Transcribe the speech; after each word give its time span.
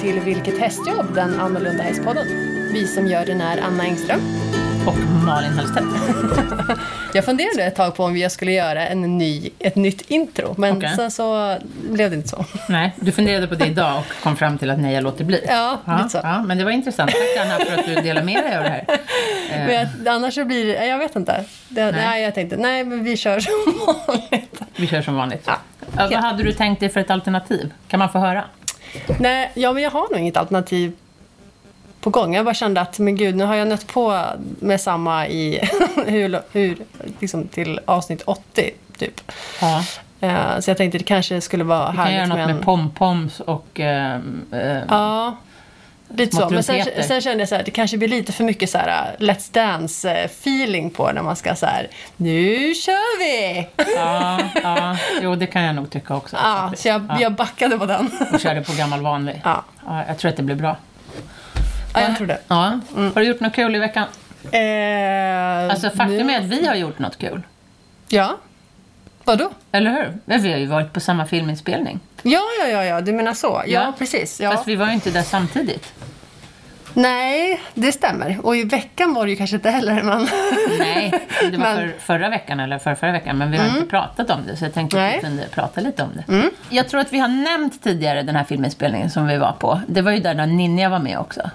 till 0.00 0.20
Vilket 0.20 0.58
hästjobb? 0.58 1.14
Den 1.14 1.40
annorlunda 1.40 1.82
hästpodden. 1.82 2.26
Vi 2.72 2.86
som 2.86 3.06
gör 3.06 3.26
den 3.26 3.40
är 3.40 3.60
Anna 3.60 3.84
Engström. 3.84 4.20
Och 4.86 4.98
Malin 5.26 5.52
Hellstedt. 5.52 5.86
Jag 7.14 7.24
funderade 7.24 7.64
ett 7.64 7.74
tag 7.74 7.96
på 7.96 8.04
om 8.04 8.16
jag 8.16 8.32
skulle 8.32 8.52
göra 8.52 8.86
en 8.88 9.18
ny, 9.18 9.50
ett 9.58 9.76
nytt 9.76 10.10
intro, 10.10 10.54
men 10.58 10.76
Okej. 10.76 10.92
sen 10.96 11.10
så 11.10 11.56
blev 11.90 12.10
det 12.10 12.16
inte 12.16 12.28
så. 12.28 12.44
Nej, 12.68 12.94
du 12.96 13.12
funderade 13.12 13.46
på 13.46 13.54
det 13.54 13.66
idag 13.66 13.98
och 13.98 14.22
kom 14.22 14.36
fram 14.36 14.58
till 14.58 14.70
att 14.70 14.78
nej, 14.78 14.94
jag 14.94 15.02
låter 15.04 15.24
bli. 15.24 15.44
Ja, 15.48 15.78
lite 15.98 16.08
så. 16.08 16.20
ja, 16.22 16.42
men 16.42 16.58
det 16.58 16.64
var 16.64 16.70
intressant. 16.70 17.10
Tack 17.10 17.46
Anna 17.46 17.64
för 17.64 17.78
att 17.78 17.86
du 17.86 17.94
delar 17.94 18.22
med 18.22 18.44
dig 18.44 18.56
av 18.56 18.62
det 18.62 18.68
här. 18.68 18.84
Men 19.66 19.74
jag, 19.74 20.14
annars 20.14 20.34
så 20.34 20.44
blir 20.44 20.66
det, 20.66 20.86
jag 20.86 20.98
vet 20.98 21.16
inte. 21.16 21.44
Det, 21.68 21.84
nej. 21.84 21.92
Nej. 21.92 22.22
jag 22.22 22.34
tänkte, 22.34 22.56
nej 22.56 22.84
men 22.84 23.04
vi 23.04 23.16
kör 23.16 23.40
som 23.40 23.52
vanligt. 24.06 24.60
Vi 24.76 24.86
kör 24.86 25.02
som 25.02 25.14
vanligt. 25.14 25.42
Ja. 25.46 25.56
Ja, 25.96 26.08
vad 26.10 26.20
hade 26.20 26.42
du 26.42 26.52
tänkt 26.52 26.80
dig 26.80 26.88
för 26.88 27.00
ett 27.00 27.10
alternativ? 27.10 27.72
Kan 27.88 27.98
man 27.98 28.10
få 28.10 28.18
höra? 28.18 28.44
Nej, 29.20 29.50
ja 29.54 29.72
men 29.72 29.82
jag 29.82 29.90
har 29.90 30.10
nog 30.10 30.20
inget 30.20 30.36
alternativ 30.36 30.92
på 32.00 32.10
gång. 32.10 32.34
Jag 32.34 32.44
bara 32.44 32.54
kände 32.54 32.80
att, 32.80 32.98
men 32.98 33.16
gud, 33.16 33.36
nu 33.36 33.44
har 33.44 33.54
jag 33.54 33.68
nött 33.68 33.86
på 33.86 34.22
med 34.60 34.80
samma 34.80 35.28
i, 35.28 35.60
hur, 36.06 36.40
hur, 36.52 36.78
liksom 37.20 37.48
till 37.48 37.80
avsnitt 37.84 38.22
80, 38.22 38.70
typ. 38.98 39.20
Ja. 39.60 39.84
Eh, 40.20 40.60
så 40.60 40.70
jag 40.70 40.76
tänkte 40.76 40.98
det 40.98 41.04
kanske 41.04 41.40
skulle 41.40 41.64
vara 41.64 41.90
Vi 41.90 41.96
kan 41.96 42.14
göra 42.14 42.24
härligt 42.24 42.28
något 42.28 42.38
med 42.38 42.48
en... 42.48 42.56
med 42.56 42.64
pompoms 42.64 43.40
och... 43.40 43.80
Eh, 43.80 44.20
eh, 44.52 44.82
Ja, 44.88 45.36
lite 46.16 46.36
så. 46.36 46.48
Men 46.50 46.62
sen, 46.62 46.84
sen 47.08 47.20
kände 47.20 47.38
jag 47.42 47.48
så 47.48 47.54
här, 47.54 47.62
det 47.64 47.70
kanske 47.70 47.98
blir 47.98 48.08
lite 48.08 48.32
för 48.32 48.44
mycket 48.44 48.70
så 48.70 48.78
här 48.78 49.16
Let's 49.18 49.52
Dance-feeling 49.52 50.90
på 50.90 51.12
när 51.12 51.22
man 51.22 51.36
ska 51.36 51.54
så 51.54 51.66
här, 51.66 51.88
nu 52.16 52.74
kör 52.74 53.18
vi! 53.18 53.66
ja, 53.96 54.40
ja, 54.62 54.96
jo 55.22 55.34
det 55.34 55.46
kan 55.46 55.62
jag 55.62 55.74
nog 55.74 55.90
tycka 55.90 56.16
också. 56.16 56.36
Ja, 56.36 56.72
så 56.76 56.88
jag, 56.88 57.16
jag 57.20 57.32
backade 57.32 57.78
på 57.78 57.86
den. 57.86 58.10
Och 58.32 58.40
körde 58.40 58.62
på 58.62 58.72
gammal 58.72 59.00
vanlig. 59.00 59.40
Ja, 59.44 59.64
Ja, 59.86 60.04
jag 60.08 60.18
tror 60.18 60.28
att 60.28 60.36
det 60.36 60.42
blir 60.42 60.56
bra. 60.56 60.76
ja 61.94 62.00
jag 62.00 62.16
tror 62.16 62.26
det. 62.26 62.38
Ja. 62.48 62.80
Har 63.14 63.20
du 63.20 63.24
gjort 63.26 63.40
något 63.40 63.54
kul 63.54 63.76
i 63.76 63.78
veckan? 63.78 64.04
Eh, 64.52 65.70
Alltså 65.70 65.90
faktum 65.90 66.26
nu- 66.26 66.32
är 66.32 66.38
att 66.38 66.44
vi 66.44 66.66
har 66.66 66.74
gjort 66.74 66.98
något 66.98 67.18
kul. 67.18 67.42
Ja. 68.08 68.36
Vadå? 69.28 69.50
Eller 69.72 69.90
hur? 69.90 70.38
Vi 70.38 70.50
har 70.52 70.58
ju 70.58 70.66
varit 70.66 70.92
på 70.92 71.00
samma 71.00 71.26
filminspelning. 71.26 72.00
Ja, 72.22 72.40
ja, 72.60 72.66
ja, 72.68 72.84
ja, 72.84 73.00
du 73.00 73.12
menar 73.12 73.34
så. 73.34 73.46
Ja, 73.66 73.80
Ja. 73.80 73.94
precis. 73.98 74.40
Ja. 74.40 74.50
Fast 74.50 74.68
vi 74.68 74.76
var 74.76 74.86
ju 74.86 74.92
inte 74.92 75.10
där 75.10 75.22
samtidigt. 75.22 75.92
Nej, 76.94 77.60
det 77.74 77.92
stämmer. 77.92 78.38
Och 78.42 78.56
i 78.56 78.64
veckan 78.64 79.14
var 79.14 79.24
det 79.24 79.30
ju 79.30 79.36
kanske 79.36 79.56
inte 79.56 79.70
heller, 79.70 80.02
men... 80.02 80.28
Nej, 80.78 81.12
det 81.40 81.56
var 81.56 81.58
Men- 81.74 81.76
för, 81.76 81.98
förra 81.98 82.28
veckan 82.28 82.60
eller 82.60 82.78
för 82.78 82.94
förra 82.94 83.12
veckan, 83.12 83.38
men 83.38 83.50
vi 83.50 83.58
har 83.58 83.68
inte 83.68 83.86
pratat 83.86 84.30
om 84.30 84.46
det, 84.46 84.56
så 84.56 84.64
jag 84.64 84.74
tänkte 84.74 84.96
att 84.96 85.02
Nej. 85.02 85.16
vi 85.16 85.20
kunde 85.28 85.46
prata 85.48 85.80
lite 85.80 86.02
om 86.02 86.08
det. 86.14 86.50
Jag 86.70 86.88
tror 86.88 87.00
att 87.00 87.12
vi 87.12 87.18
har 87.18 87.28
nämnt 87.28 87.82
tidigare 87.82 88.22
den 88.22 88.36
här 88.36 88.44
filminspelningen 88.44 89.10
som 89.10 89.26
vi 89.26 89.36
var 89.36 89.52
på. 89.52 89.80
Det 89.86 90.02
var 90.02 90.12
ju 90.12 90.18
där, 90.20 90.34
där 90.34 90.46
Ninja 90.46 90.88
var 90.88 90.98
med 90.98 91.18
också. 91.18 91.50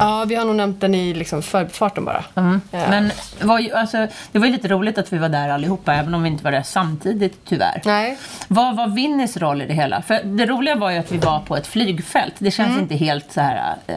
Ja, 0.00 0.24
vi 0.28 0.34
har 0.34 0.44
nog 0.44 0.56
nämnt 0.56 0.80
den 0.80 0.94
i 0.94 1.14
liksom 1.14 1.42
förbifarten 1.42 2.04
bara. 2.04 2.24
Mm. 2.36 2.60
Ja. 2.70 2.78
Men 2.90 3.10
det 3.40 3.44
var, 3.46 3.70
alltså, 3.74 4.06
det 4.32 4.38
var 4.38 4.46
ju 4.46 4.52
lite 4.52 4.68
roligt 4.68 4.98
att 4.98 5.12
vi 5.12 5.18
var 5.18 5.28
där 5.28 5.48
allihopa, 5.48 5.94
även 5.94 6.14
om 6.14 6.22
vi 6.22 6.28
inte 6.28 6.44
var 6.44 6.52
där 6.52 6.62
samtidigt 6.62 7.44
tyvärr. 7.44 7.82
Nej. 7.84 8.18
Vad 8.48 8.76
var 8.76 8.88
Vinnys 8.88 9.36
roll 9.36 9.62
i 9.62 9.66
det 9.66 9.74
hela? 9.74 10.02
För 10.02 10.20
det 10.24 10.46
roliga 10.46 10.74
var 10.76 10.90
ju 10.90 10.98
att 10.98 11.12
vi 11.12 11.18
var 11.18 11.40
på 11.40 11.56
ett 11.56 11.66
flygfält. 11.66 12.34
Det 12.38 12.50
känns 12.50 12.68
Mm. 12.70 12.80
inte 12.82 12.94
helt 12.94 13.32
så 13.32 13.40
här 13.40 13.74
eh, 13.86 13.96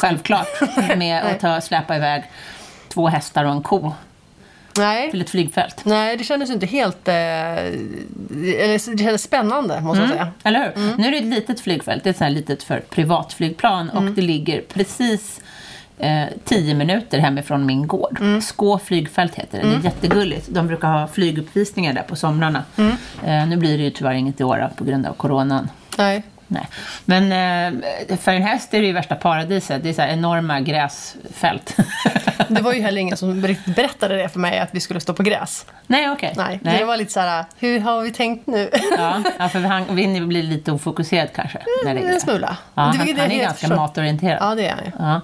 självklart 0.00 0.46
med 0.96 1.22
att 1.24 1.40
ta, 1.40 1.60
släpa 1.60 1.96
iväg 1.96 2.24
två 2.88 3.08
hästar 3.08 3.44
och 3.44 3.52
en 3.52 3.62
ko 3.62 3.92
Nej. 4.80 5.10
till 5.10 5.20
ett 5.20 5.30
flygfält. 5.30 5.84
Nej, 5.84 6.16
det 6.16 6.24
kändes 6.24 6.50
inte 6.50 6.66
helt... 6.66 7.08
Eh, 7.08 7.14
det 8.28 8.82
kändes 8.98 9.22
spännande, 9.22 9.80
måste 9.80 10.00
jag 10.02 10.10
säga. 10.10 10.28
Eller 10.44 10.58
hur? 10.60 10.82
Mm. 10.84 10.96
Nu 10.98 11.06
är 11.06 11.10
det 11.10 11.18
ett 11.18 11.24
litet 11.24 11.60
flygfält, 11.60 12.04
det 12.04 12.20
är 12.20 12.26
ett 12.26 12.32
litet 12.32 12.62
för 12.62 12.80
privatflygplan 12.80 13.90
Mm. 13.90 14.04
och 14.08 14.10
det 14.14 14.22
ligger 14.22 14.60
precis 14.60 15.40
eh, 15.98 16.24
10 16.44 16.74
minuter 16.74 17.18
hemifrån 17.18 17.66
min 17.66 17.86
gård. 17.86 18.18
Mm. 18.20 18.40
Skå 18.40 18.78
flygfält 18.78 19.34
heter 19.34 19.62
det, 19.62 19.68
det 19.68 19.74
är 19.74 19.84
jättegulligt. 19.84 20.46
De 20.48 20.66
brukar 20.66 20.88
ha 20.88 21.06
flyguppvisningar 21.08 21.92
där 21.92 22.02
på 22.02 22.16
somrarna. 22.16 22.64
Mm. 22.76 22.92
Eh, 23.26 23.46
nu 23.48 23.56
blir 23.56 23.78
det 23.78 23.84
ju 23.84 23.90
tyvärr 23.90 24.12
inget 24.14 24.40
i 24.40 24.44
år 24.44 24.70
på 24.76 24.84
grund 24.84 25.06
av 25.06 25.12
coronan. 25.14 25.68
Nej. 25.98 26.22
Nej. 26.52 26.66
Men 27.04 27.32
eh, 28.08 28.16
för 28.16 28.32
en 28.32 28.42
häst 28.42 28.74
är 28.74 28.80
det 28.80 28.86
ju 28.86 28.92
värsta 28.92 29.14
paradiset. 29.14 29.82
Det 29.82 29.88
är 29.88 29.92
så 29.92 30.02
enorma 30.02 30.60
gräsfält. 30.60 31.76
Det 32.48 32.60
var 32.62 32.72
ju 32.72 32.82
heller 32.82 33.00
ingen 33.00 33.16
som 33.16 33.40
berättade 33.66 34.16
det 34.16 34.28
för 34.28 34.38
mig, 34.40 34.58
att 34.58 34.68
vi 34.72 34.80
skulle 34.80 35.00
stå 35.00 35.14
på 35.14 35.22
gräs. 35.22 35.66
Nej, 35.86 36.10
okej. 36.10 36.32
Nej, 36.36 36.60
det 36.62 36.84
var 36.84 36.96
lite 36.96 37.12
så 37.12 37.20
här, 37.20 37.44
hur 37.58 37.80
har 37.80 38.02
vi 38.02 38.10
tänkt 38.12 38.46
nu? 38.46 38.70
Ja, 38.98 39.22
ja, 39.38 39.48
för 39.48 39.60
han, 39.60 39.84
Winnie 39.96 40.20
blir 40.20 40.42
lite 40.42 40.72
ofokuserad 40.72 41.28
kanske. 41.34 41.58
När 41.84 41.94
det 41.94 42.00
är 42.00 42.04
en 42.04 42.10
gräs. 42.10 42.22
smula. 42.22 42.56
Ja, 42.74 42.82
han, 42.82 42.96
han 42.98 43.08
är 43.08 43.38
ganska 43.38 43.52
förstått. 43.58 43.76
matorienterad. 43.78 44.38
Ja, 44.40 44.54
det 44.54 44.66
är 44.66 44.74
han 44.74 44.84
ju. 44.84 44.92
Ja. 44.98 45.20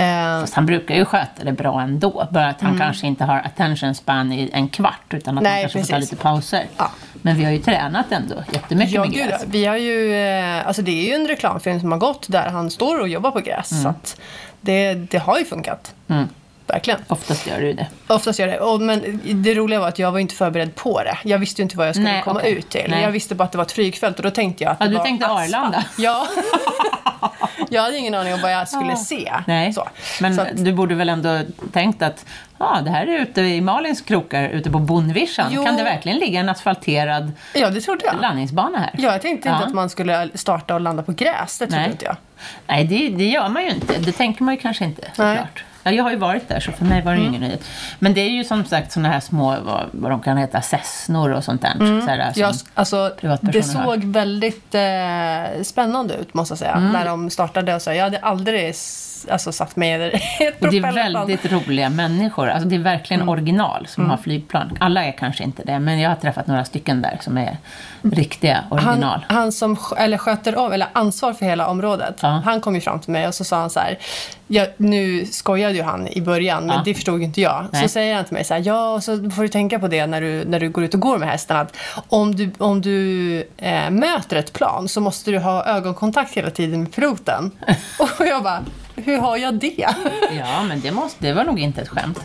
Eh, 0.00 0.40
Fast 0.40 0.54
han 0.54 0.66
brukar 0.66 0.94
ju 0.94 1.04
sköta 1.04 1.44
det 1.44 1.52
bra 1.52 1.80
ändå. 1.80 2.28
Bara 2.30 2.48
att 2.48 2.60
han 2.60 2.70
Mm. 2.70 2.80
kanske 2.80 3.06
inte 3.06 3.24
har 3.24 3.36
attention 3.38 3.94
span 3.94 4.32
i 4.32 4.50
en 4.52 4.68
kvart. 4.68 5.14
Utan 5.14 5.38
att 5.38 5.44
Nej, 5.44 5.52
man 5.52 5.60
kanske 5.60 5.78
får 5.78 5.86
ta 5.86 5.94
precis. 5.94 6.10
lite 6.10 6.22
pauser. 6.22 6.66
Ja. 6.76 6.90
Men 7.22 7.36
vi 7.36 7.44
har 7.44 7.52
ju 7.52 7.58
tränat 7.58 8.12
ändå 8.12 8.34
jättemycket 8.52 8.94
ja, 8.94 9.00
med 9.00 9.10
gud, 9.12 9.26
gräs. 9.28 9.40
ja. 9.42 9.46
vi 9.50 9.64
har 9.66 9.76
ju, 9.76 10.14
eh, 10.14 10.57
alltså 10.64 10.82
det 10.82 10.90
är 10.90 11.04
ju 11.04 11.12
en 11.12 11.28
reklamfilm 11.28 11.80
som 11.80 11.92
har 11.92 11.98
gått 11.98 12.28
där 12.28 12.48
han 12.48 12.70
står 12.70 13.00
och 13.00 13.08
jobbar 13.08 13.30
på 13.30 13.40
gräs. 13.40 13.82
Så 13.82 13.88
att 13.88 14.20
det, 14.60 14.94
det 14.94 15.18
har 15.18 15.38
ju 15.38 15.44
funkat. 15.44 15.94
Mm. 16.08 16.28
Verkligen. 16.68 17.00
Oftast 17.08 17.46
gör 17.46 17.60
ju 17.60 17.72
det. 17.72 17.86
Oftast 18.06 18.38
gör 18.38 18.46
det. 18.46 18.60
Och, 18.60 18.80
men 18.80 19.20
det 19.24 19.54
roliga 19.54 19.80
var 19.80 19.88
att 19.88 19.98
jag 19.98 20.12
var 20.12 20.18
inte 20.18 20.34
förberedd 20.34 20.74
på 20.74 21.02
det. 21.02 21.18
Jag 21.24 21.38
visste 21.38 21.62
ju 21.62 21.64
inte 21.64 21.76
vad 21.76 21.88
jag 21.88 21.94
skulle 21.94 22.12
Nej, 22.12 22.22
komma 22.22 22.40
okej. 22.40 22.52
ut 22.52 22.68
till. 22.70 22.86
Nej. 22.88 23.02
Jag 23.02 23.10
visste 23.10 23.34
bara 23.34 23.44
att 23.44 23.52
det 23.52 23.58
var 23.58 23.64
ett 23.64 23.72
flygfält 23.72 24.16
och 24.16 24.22
då 24.22 24.30
tänkte 24.30 24.64
jag 24.64 24.70
att 24.70 24.76
Ja, 24.80 24.86
det 24.86 24.90
du 24.92 24.96
var 24.96 25.04
tänkte 25.04 25.26
asfalt. 25.26 25.54
Arlanda. 25.54 25.84
Ja. 25.98 26.26
jag 27.68 27.82
hade 27.82 27.96
ingen 27.98 28.14
aning 28.14 28.34
om 28.34 28.40
vad 28.40 28.52
jag 28.52 28.68
skulle 28.68 28.96
se. 28.96 29.32
Nej, 29.46 29.72
Så. 29.72 29.88
men 30.20 30.34
Så 30.36 30.40
att, 30.42 30.48
du 30.64 30.72
borde 30.72 30.94
väl 30.94 31.08
ändå 31.08 31.40
tänkt 31.72 32.02
att 32.02 32.24
ah, 32.58 32.80
det 32.80 32.90
här 32.90 33.06
är 33.06 33.18
ute 33.20 33.40
i 33.40 33.60
Malins 33.60 34.00
krokar, 34.00 34.48
ute 34.48 34.70
på 34.70 34.78
Bondvischan. 34.78 35.46
Jo. 35.50 35.64
Kan 35.64 35.76
det 35.76 35.82
verkligen 35.84 36.18
ligga 36.18 36.40
en 36.40 36.48
asfalterad 36.48 37.32
ja, 37.54 37.70
det 37.70 37.80
trodde 37.80 38.04
jag. 38.04 38.20
landningsbana 38.20 38.78
här? 38.78 38.90
Ja, 38.96 39.12
jag 39.12 39.22
tänkte 39.22 39.48
inte 39.48 39.60
Ja. 39.62 39.66
att 39.68 39.74
man 39.74 39.90
skulle 39.90 40.28
starta 40.34 40.74
och 40.74 40.80
landa 40.80 41.02
på 41.02 41.12
gräs. 41.12 41.58
Det 41.58 41.66
trodde 41.66 41.82
Nej. 41.82 41.90
inte 41.90 42.04
jag. 42.04 42.16
Nej, 42.66 42.84
det, 42.84 43.08
det 43.08 43.24
gör 43.24 43.48
man 43.48 43.62
ju 43.64 43.70
inte. 43.70 43.98
Det 43.98 44.12
tänker 44.12 44.42
man 44.42 44.54
ju 44.54 44.60
kanske 44.60 44.84
inte 44.84 45.02
Nej. 45.02 45.36
såklart. 45.36 45.64
Ja, 45.88 45.92
jag 45.96 46.04
har 46.04 46.10
ju 46.10 46.16
varit 46.16 46.48
där, 46.48 46.60
så 46.60 46.72
för 46.72 46.84
mig 46.84 47.02
var 47.02 47.12
det 47.12 47.18
ju 47.18 47.26
ingen 47.26 47.40
nyhet. 47.40 47.64
Men 47.98 48.14
det 48.14 48.20
är 48.20 48.30
ju 48.30 48.44
som 48.44 48.64
sagt 48.64 48.92
sådana 48.92 49.08
här 49.08 49.20
små, 49.20 49.56
vad, 49.64 49.84
vad 49.90 50.10
de 50.10 50.22
kan 50.22 50.36
heta, 50.36 50.60
Cessnor 50.60 51.30
och 51.30 51.44
sånt 51.44 51.62
där. 51.62 52.00
Så 52.00 52.06
här, 52.06 52.32
Jag, 52.36 52.54
alltså, 52.74 53.12
det 53.20 53.28
har. 53.28 53.84
såg 53.84 54.04
väldigt 54.04 54.74
eh, 54.74 55.62
spännande 55.62 56.14
ut, 56.14 56.34
måste 56.34 56.52
jag 56.52 56.58
säga. 56.58 56.72
Mm. 56.74 56.92
När 56.92 57.04
de 57.04 57.30
startade 57.30 57.74
och 57.74 57.82
så. 57.82 57.92
Jag 57.92 58.04
hade 58.04 58.18
aldrig 58.18 58.74
alltså, 59.30 59.52
satt 59.52 59.76
mig 59.76 59.90
i 59.90 59.94
ett 60.44 60.62
och 60.64 60.70
det 60.70 60.78
är 60.78 60.92
väldigt 60.92 61.52
roliga 61.52 61.88
människor. 61.90 62.48
Alltså 62.48 62.68
det 62.68 62.74
är 62.74 62.80
verkligen 62.80 63.20
Mm. 63.20 63.28
original 63.28 63.86
som 63.86 64.10
har 64.10 64.16
flygplan. 64.16 64.76
Alla 64.80 65.04
är 65.04 65.12
kanske 65.12 65.44
inte 65.44 65.62
det, 65.64 65.78
men 65.78 66.00
jag 66.00 66.08
har 66.10 66.16
träffat 66.16 66.46
några 66.46 66.64
stycken 66.64 67.02
där 67.02 67.18
som 67.20 67.38
är 67.38 67.56
riktiga 68.02 68.64
Han, 68.70 68.78
original. 68.88 69.24
han 69.28 69.52
som 69.52 69.76
sk- 69.76 69.96
eller 69.98 70.18
sköter 70.18 70.56
om, 70.58 70.72
eller 70.72 70.86
ansvar 70.92 71.32
för 71.32 71.46
hela 71.46 71.66
området, 71.66 72.16
Ja. 72.20 72.28
han 72.44 72.60
kom 72.60 72.74
ju 72.74 72.80
fram 72.80 73.00
till 73.00 73.10
mig 73.10 73.26
och 73.28 73.34
så 73.34 73.44
sa 73.44 73.60
han 73.60 73.70
så 73.70 73.80
här, 73.80 73.98
ja, 74.46 74.66
nu 74.76 75.26
skojade 75.26 75.74
ju 75.74 75.82
han 75.82 76.08
i 76.08 76.20
början, 76.20 76.66
men 76.66 76.76
Ja. 76.76 76.82
det 76.84 76.94
förstod 76.94 77.18
ju 77.18 77.24
inte 77.24 77.40
jag. 77.40 77.66
Nej. 77.72 77.82
Så 77.82 77.88
säger 77.88 78.14
han 78.14 78.24
till 78.24 78.34
mig 78.34 78.44
så 78.44 78.54
här, 78.54 78.62
ja, 78.66 78.94
och 78.94 79.02
så 79.04 79.30
får 79.30 79.42
du 79.42 79.48
tänka 79.48 79.78
på 79.78 79.88
det 79.88 80.06
när 80.06 80.20
du, 80.20 80.44
när 80.44 80.60
du 80.60 80.70
går 80.70 80.84
ut 80.84 80.94
och 80.94 81.00
går 81.00 81.18
med 81.18 81.28
hästen, 81.28 81.56
att 81.56 81.76
om 82.08 82.34
du, 82.34 82.50
om 82.58 82.80
du 82.80 83.36
eh, 83.56 83.90
möter 83.90 84.36
ett 84.36 84.52
plan 84.52 84.88
så 84.88 85.00
måste 85.00 85.30
du 85.30 85.38
ha 85.38 85.64
ögonkontakt 85.64 86.34
hela 86.34 86.50
tiden 86.50 86.80
med 86.82 86.92
piloten. 86.94 87.50
och 88.18 88.26
jag 88.26 88.42
bara, 88.42 88.60
hur 89.04 89.18
har 89.18 89.36
jag 89.36 89.54
det? 89.54 89.86
Ja, 90.38 90.62
men 90.68 90.80
det, 90.80 90.90
måste, 90.92 91.26
det 91.26 91.32
var 91.32 91.44
nog 91.44 91.60
inte 91.60 91.80
ett 91.82 91.88
skämt. 91.88 92.20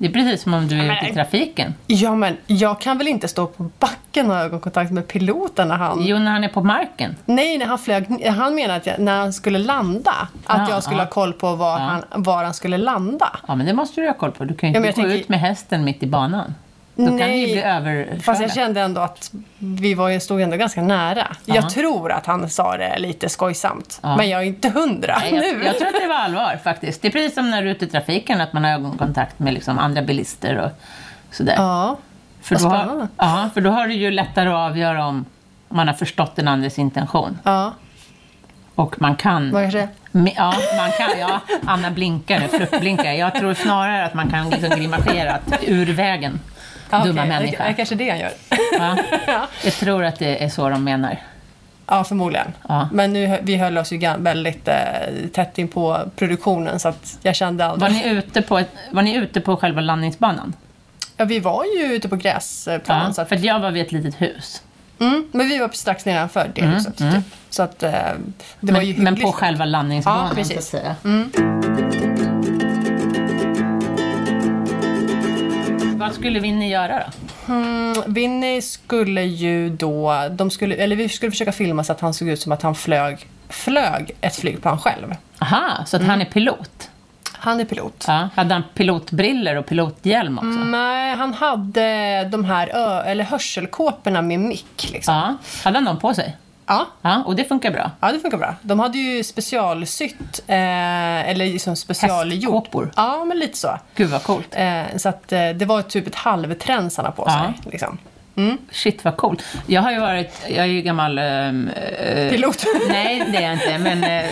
Det 0.00 0.06
är 0.06 0.12
precis 0.12 0.42
som 0.42 0.54
om 0.54 0.68
du 0.68 0.78
är 0.80 0.96
ute 0.96 1.06
i 1.10 1.14
trafiken. 1.14 1.74
ja, 1.86 2.14
men 2.14 2.36
jag 2.46 2.80
kan 2.80 2.98
väl 2.98 3.08
inte 3.08 3.28
stå 3.28 3.46
på 3.46 3.70
backen 3.78 4.30
och 4.30 4.36
ha 4.36 4.42
ögonkontakt 4.42 4.92
med 4.92 5.08
piloten 5.08 5.68
när 5.68 5.76
han... 5.76 5.98
Jo, 6.06 6.18
när 6.18 6.30
han 6.30 6.44
är 6.44 6.48
på 6.48 6.62
marken. 6.62 7.16
Nej, 7.24 7.58
när 7.58 7.66
han 7.66 7.78
flög, 7.78 8.26
han 8.26 8.54
menade 8.54 8.74
att 8.74 8.86
jag, 8.86 8.98
när 8.98 9.16
han 9.18 9.32
skulle 9.32 9.58
landa, 9.58 10.10
att 10.44 10.68
Ja, 10.68 10.70
jag 10.70 10.82
skulle 10.82 10.98
ja. 11.00 11.04
ha 11.04 11.10
koll 11.10 11.32
på 11.32 11.54
var, 11.54 11.78
Ja. 11.80 12.00
han, 12.10 12.22
var 12.22 12.44
han 12.44 12.54
skulle 12.54 12.78
landa. 12.78 13.36
Ja, 13.48 13.54
men 13.54 13.66
det 13.66 13.72
måste 13.72 14.00
du 14.00 14.06
ha 14.06 14.14
koll 14.14 14.30
på. 14.30 14.44
Du 14.44 14.54
kan 14.54 14.72
ju 14.72 14.76
inte 14.76 14.88
gå 14.88 14.92
tänker- 14.94 15.16
ut 15.16 15.28
med 15.28 15.40
hästen 15.40 15.84
mitt 15.84 16.02
i 16.02 16.06
banan. 16.06 16.54
Då 16.98 17.04
kan 17.06 17.16
Nej, 17.16 17.28
ni 17.30 17.38
ju 17.46 17.52
bli 17.52 17.62
överkörda. 17.62 18.20
Fast 18.22 18.40
jag 18.40 18.52
kände 18.54 18.80
ändå 18.80 19.00
att 19.00 19.30
vi 19.58 19.94
var, 19.94 20.08
ju- 20.08 20.20
stod 20.20 20.40
ändå 20.40 20.56
ganska 20.56 20.82
nära. 20.82 21.26
Jag 21.44 21.70
tror 21.70 22.12
att 22.12 22.26
han 22.26 22.50
sa 22.50 22.76
det 22.76 22.98
lite 22.98 23.28
skojsamt, 23.28 24.00
Ja. 24.02 24.16
men 24.16 24.28
jag 24.28 24.40
är 24.42 24.44
inte 24.46 24.68
hundra 24.68 25.18
Nej, 25.18 25.32
nu. 25.32 25.38
jag, 25.46 25.64
jag 25.64 25.78
tror 25.78 25.88
att 25.88 26.00
det 26.00 26.08
var 26.08 26.14
allvar 26.14 26.58
faktiskt. 26.64 27.02
Det 27.02 27.08
är 27.08 27.12
precis 27.12 27.34
som 27.34 27.50
när 27.50 27.62
du 27.62 27.68
är 27.70 27.74
ute 27.74 27.84
i 27.84 27.88
trafiken, 27.88 28.40
att 28.40 28.52
man 28.52 28.64
har 28.64 28.70
ögonkontakt 28.70 29.38
med 29.38 29.54
liksom 29.54 29.78
andra 29.78 30.02
bilister 30.02 30.56
och 30.58 30.70
sådär. 31.34 31.54
Ja, 31.56 31.96
för, 32.42 32.54
vad 32.58 32.72
spännande. 32.78 33.08
ja, 33.16 33.50
för 33.54 33.60
då 33.60 33.70
har 33.70 33.86
du 33.86 33.94
ju 33.94 34.10
lättare 34.10 34.48
att 34.48 34.54
avgöra 34.70 35.06
om 35.06 35.24
man 35.68 35.88
har 35.88 35.94
förstått 35.94 36.36
den 36.36 36.48
andres 36.48 36.78
intention. 36.78 37.38
ja. 37.44 37.72
Och 38.74 39.00
man 39.00 39.16
kan... 39.16 39.50
Vad 39.52 39.62
kanske? 39.62 39.88
Ja, 40.12 40.54
man 40.76 40.90
kan, 40.98 41.18
ja, 41.20 41.40
Anna 41.66 41.90
blinkar 41.90 42.40
nu, 42.40 42.48
fluttblinkar. 42.58 43.12
Jag 43.12 43.34
tror 43.34 43.54
snarare 43.54 44.04
att 44.06 44.14
man 44.14 44.30
kan 44.30 44.50
liksom 44.50 44.70
grimasera 44.78 45.38
ur 45.66 45.92
vägen. 45.92 46.40
Ja, 46.90 47.04
Dumma 47.04 47.24
människa. 47.24 47.64
Det 47.64 47.70
är 47.70 47.72
kanske 47.72 47.94
det 47.94 48.10
han 48.10 48.18
gör. 48.18 48.32
Ja, 48.78 48.96
ja. 49.26 49.46
jag 49.64 49.72
tror 49.72 50.04
att 50.04 50.18
det 50.18 50.44
är 50.44 50.48
så 50.48 50.68
de 50.68 50.84
menar. 50.84 51.18
Ja, 51.86 52.04
förmodligen. 52.04 52.52
Ja. 52.68 52.88
Men 52.92 53.12
nu, 53.12 53.38
vi 53.42 53.56
höll 53.56 53.78
oss 53.78 53.92
ju 53.92 53.98
väldigt 54.18 54.68
eh, 54.68 54.74
tätt 55.32 55.58
in 55.58 55.68
på 55.68 55.98
produktionen 56.16 56.80
så 56.80 56.88
att 56.88 57.18
jag 57.22 57.36
kände 57.36 57.64
Var 57.64 57.72
aldrig... 57.72 57.92
ni 57.92 58.08
ute 58.10 58.42
på, 58.42 58.58
ett, 58.58 58.70
var 58.90 59.02
ni 59.02 59.14
ute 59.14 59.40
på 59.40 59.56
själva 59.56 59.80
landningsbanan? 59.80 60.52
Ja, 61.16 61.24
vi 61.24 61.40
var 61.40 61.64
ju 61.64 61.84
ute 61.94 62.08
på 62.08 62.16
gräsplan. 62.16 62.80
Ja, 62.86 63.12
så 63.12 63.22
att, 63.22 63.28
för 63.28 63.36
jag 63.46 63.60
var 63.60 63.70
vid 63.70 63.82
ett 63.82 63.92
litet 63.92 64.20
hus. 64.20 64.62
mm, 65.00 65.28
men 65.32 65.48
vi 65.48 65.58
var 65.58 65.68
strax 65.68 66.04
nedanför 66.04 66.50
det 66.54 66.62
huset. 66.66 66.96
Typ. 66.98 67.24
Så 67.50 67.62
att 67.62 67.82
eh, 67.82 67.92
det 68.60 68.72
var 68.72 68.80
ju 68.80 68.94
Men, 68.94 69.04
men 69.04 69.16
på 69.22 69.32
själva 69.32 69.64
landningsbanan 69.64 70.26
Ja, 70.28 70.34
precis. 70.34 70.52
så 70.70 70.76
att 70.76 70.82
säga. 70.82 70.96
Vad 76.08 76.16
skulle 76.16 76.40
Winnie 76.40 76.68
göra 76.68 77.02
då? 77.46 77.52
Mm, 77.52 78.02
Vinny 78.06 78.62
skulle 78.62 79.22
ju 79.22 79.70
då... 79.70 80.14
De 80.30 80.50
skulle, 80.50 80.74
eller 80.74 80.96
vi 80.96 81.08
skulle 81.08 81.30
försöka 81.32 81.52
filma 81.52 81.84
så 81.84 81.92
att 81.92 82.00
han 82.00 82.14
såg 82.14 82.28
ut 82.28 82.40
som 82.40 82.52
att 82.52 82.62
han 82.62 82.74
flög, 82.74 83.26
flög 83.48 84.10
ett 84.20 84.36
flygplan 84.36 84.78
själv. 84.78 85.14
Aha, 85.38 85.84
så 85.86 85.96
att 85.96 86.02
han 86.04 86.20
är 86.20 86.24
pilot? 86.24 86.90
Han 87.32 87.60
är 87.60 87.64
pilot. 87.64 88.04
Ja. 88.08 88.28
Hade 88.34 88.54
han 88.54 88.62
pilotbriller 88.74 89.56
och 89.56 89.66
pilothjälm 89.66 90.38
också? 90.38 90.48
Nej, 90.48 91.16
han 91.16 91.34
hade 91.34 92.24
de 92.24 92.44
här 92.44 92.68
ö- 92.74 93.02
eller 93.02 93.24
hörselkåporna 93.24 94.22
med 94.22 94.40
mick. 94.40 94.90
Liksom. 94.92 95.14
Ja. 95.14 95.36
Hade 95.64 95.76
han 95.76 95.84
dem 95.84 95.98
på 95.98 96.14
sig? 96.14 96.36
Ja. 96.68 96.86
Ja, 97.02 97.22
och 97.26 97.36
det 97.36 97.44
funkar 97.44 97.70
bra. 97.70 97.90
Ja, 98.00 98.12
det 98.12 98.18
funkar 98.20 98.38
bra. 98.38 98.54
De 98.62 98.80
hade 98.80 98.98
ju 98.98 99.24
specialsytt, 99.24 100.40
eh, 100.46 100.56
eller 101.30 101.46
liksom 101.46 101.76
specialgjort. 101.76 102.64
Hästkåpor. 102.64 102.90
Ja, 102.96 103.24
men 103.24 103.38
lite 103.38 103.56
så. 103.58 103.78
Gud 103.96 104.08
vad 104.10 104.22
coolt. 104.22 104.48
Eh, 104.56 104.82
så 104.96 105.08
att 105.08 105.32
eh, 105.32 105.48
det 105.48 105.64
var 105.64 105.82
typ 105.82 106.06
ett 106.06 106.14
halvträns 106.14 106.96
han 106.96 107.12
på 107.12 107.24
Ja. 107.26 107.52
sig. 107.62 107.72
Liksom. 107.72 107.98
Shit 108.70 109.04
vad 109.04 109.16
coolt. 109.16 109.44
Jag 109.66 109.82
har 109.82 109.92
ju 109.92 109.98
varit, 110.00 110.42
jag 110.48 110.58
är 110.58 110.64
ju 110.64 110.82
gammal... 110.82 111.18
ehm, 111.18 111.68
eh, 111.68 112.28
Pilot. 112.30 112.64
Nej, 112.88 113.24
det 113.32 113.38
är 113.38 113.42
jag 113.42 113.52
inte, 113.52 113.78
men 113.78 114.04
eh, 114.04 114.26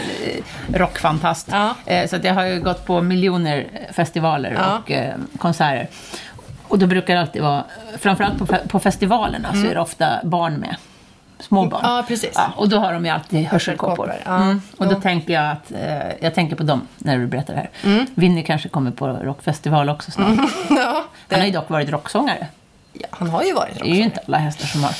rockfantast. 0.75 1.49
Ja. 1.53 1.75
Eh, 1.87 2.09
så 2.09 2.17
jag 2.23 2.35
har 2.35 2.45
ju 2.45 2.61
gått 2.61 2.87
på 2.87 3.01
miljoner 3.03 3.67
festivaler 3.93 4.53
Ja. 4.59 4.79
och 4.79 4.91
eh, 4.91 5.15
konserter. 5.39 5.89
Och 6.69 6.79
då 6.79 6.87
brukar 6.87 7.15
det 7.15 7.21
alltid 7.21 7.43
vara, 7.43 7.65
framförallt 7.99 8.39
på, 8.39 8.47
på 8.69 8.79
festivalerna 8.81 9.53
så 9.53 9.67
är 9.71 9.75
det 9.75 9.81
ofta 9.81 10.09
barn 10.25 10.55
med. 10.55 10.77
Små 11.39 11.67
barn. 11.67 11.85
Mm. 11.85 11.97
Ja, 11.97 12.05
precis. 12.09 12.33
Ja, 12.35 12.53
och 12.57 12.69
då 12.69 12.79
har 12.79 12.93
de 12.93 13.05
ju 13.05 13.11
alltid 13.11 13.47
hörselkåpor. 13.47 14.13
Ja. 14.25 14.37
Mm. 14.37 14.63
Och 14.79 14.87
då 14.87 14.93
Jo. 14.93 15.01
tänker 15.01 15.33
jag 15.35 15.51
att, 15.51 15.73
eh, 15.73 16.13
jag 16.21 16.35
tänker 16.35 16.57
på 16.57 16.63
dem 16.63 16.89
när 16.99 17.19
du 17.19 17.27
berättar 17.27 17.55
det 17.55 17.61
här. 17.61 17.71
Mm. 17.93 18.07
Vinny 18.15 18.43
kanske 18.43 18.69
kommer 18.69 18.91
på 18.91 19.07
rockfestival 19.09 19.89
också 19.89 20.11
snart. 20.11 20.39
ja, 20.71 21.05
Han 21.31 21.41
har 21.41 21.47
ju 21.47 21.53
dock 21.53 21.71
varit 21.71 21.91
rocksångare. 21.91 22.47
ja, 22.93 23.07
han 23.11 23.31
har 23.31 23.43
ju 23.43 23.53
varit 23.55 23.75
Det 23.79 23.91
är 23.91 23.95
ju 23.95 24.03
inte 24.03 24.21
alla 24.27 24.39
hästar 24.39 24.67
som 24.67 24.85
har. 24.85 24.93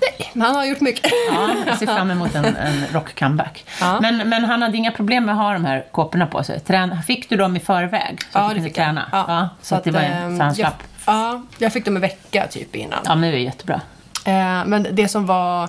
Nej, 0.00 0.30
men 0.32 0.46
han 0.46 0.54
har 0.56 0.64
gjort 0.64 0.80
mycket. 0.80 1.12
Ja, 1.32 1.48
jag 1.66 1.78
ser 1.78 1.86
fram 1.86 2.10
emot 2.10 2.34
en, 2.34 2.44
en 2.44 2.84
rock-comeback. 2.92 3.64
Ja. 3.80 3.98
Men, 4.00 4.28
men 4.28 4.44
han 4.44 4.62
hade 4.62 4.76
inga 4.76 4.90
problem 4.92 5.24
med 5.24 5.32
att 5.34 5.40
ha 5.40 5.52
de 5.52 5.64
här 5.64 5.84
kåporna 5.90 6.26
på 6.26 6.42
sig. 6.42 6.60
Trän, 6.60 7.02
fick 7.02 7.28
du 7.28 7.36
dem 7.36 7.56
i 7.56 7.60
förväg? 7.60 8.18
Så 8.32 8.38
att 8.38 8.48
du 8.48 8.54
kunde 8.54 8.70
träna? 8.70 9.02
Ja, 9.12 9.48
så, 9.62 9.74
att 9.74 9.84
det 9.84 9.90
var, 9.90 10.00
ehm, 10.00 10.36
så 10.36 10.42
han 10.42 10.48
jag, 10.48 10.56
slapp. 10.56 10.82
ja, 11.06 11.42
jag 11.58 11.72
fick 11.72 11.84
dem 11.84 11.96
en 11.96 12.02
vecka 12.02 12.46
typ 12.50 12.76
innan. 12.76 12.98
Ja, 13.04 13.14
men 13.14 13.30
det 13.30 13.36
är 13.36 13.40
jättebra. 13.40 13.80
Eh, 14.26 14.64
men 14.66 14.86
det 14.92 15.08
som 15.08 15.26
var 15.26 15.68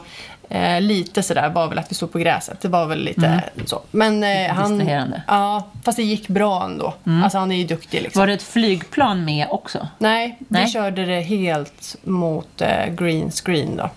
eh, 0.49 0.81
lite 0.81 1.23
sådär 1.23 1.49
var 1.49 1.67
väl 1.67 1.79
att 1.79 1.91
vi 1.91 1.95
stod 1.95 2.11
på 2.11 2.19
gräset. 2.19 2.61
Det 2.61 2.67
var 2.67 2.85
väl 2.85 2.99
lite 2.99 3.43
så. 3.65 3.81
Men 3.91 4.23
eh, 4.23 4.53
han... 4.53 4.81
Mm. 4.81 5.13
Ja, 5.27 5.67
fast 5.83 5.95
det 5.95 6.03
gick 6.03 6.27
bra 6.27 6.63
ändå. 6.63 6.93
Alltså 7.23 7.37
han 7.37 7.51
är 7.51 7.55
ju 7.55 7.63
duktig 7.63 8.01
liksom. 8.01 8.19
Var 8.19 8.27
det 8.27 8.33
ett 8.33 8.43
flygplan 8.43 9.25
med 9.25 9.47
också? 9.49 9.87
Nej, 9.97 10.37
Nej. 10.47 10.65
vi 10.65 10.71
körde 10.71 11.05
det 11.05 11.21
helt 11.21 11.95
mot 12.03 12.61
eh, 12.61 12.93
green 12.97 13.31
screen 13.31 13.77
då. 13.77 13.89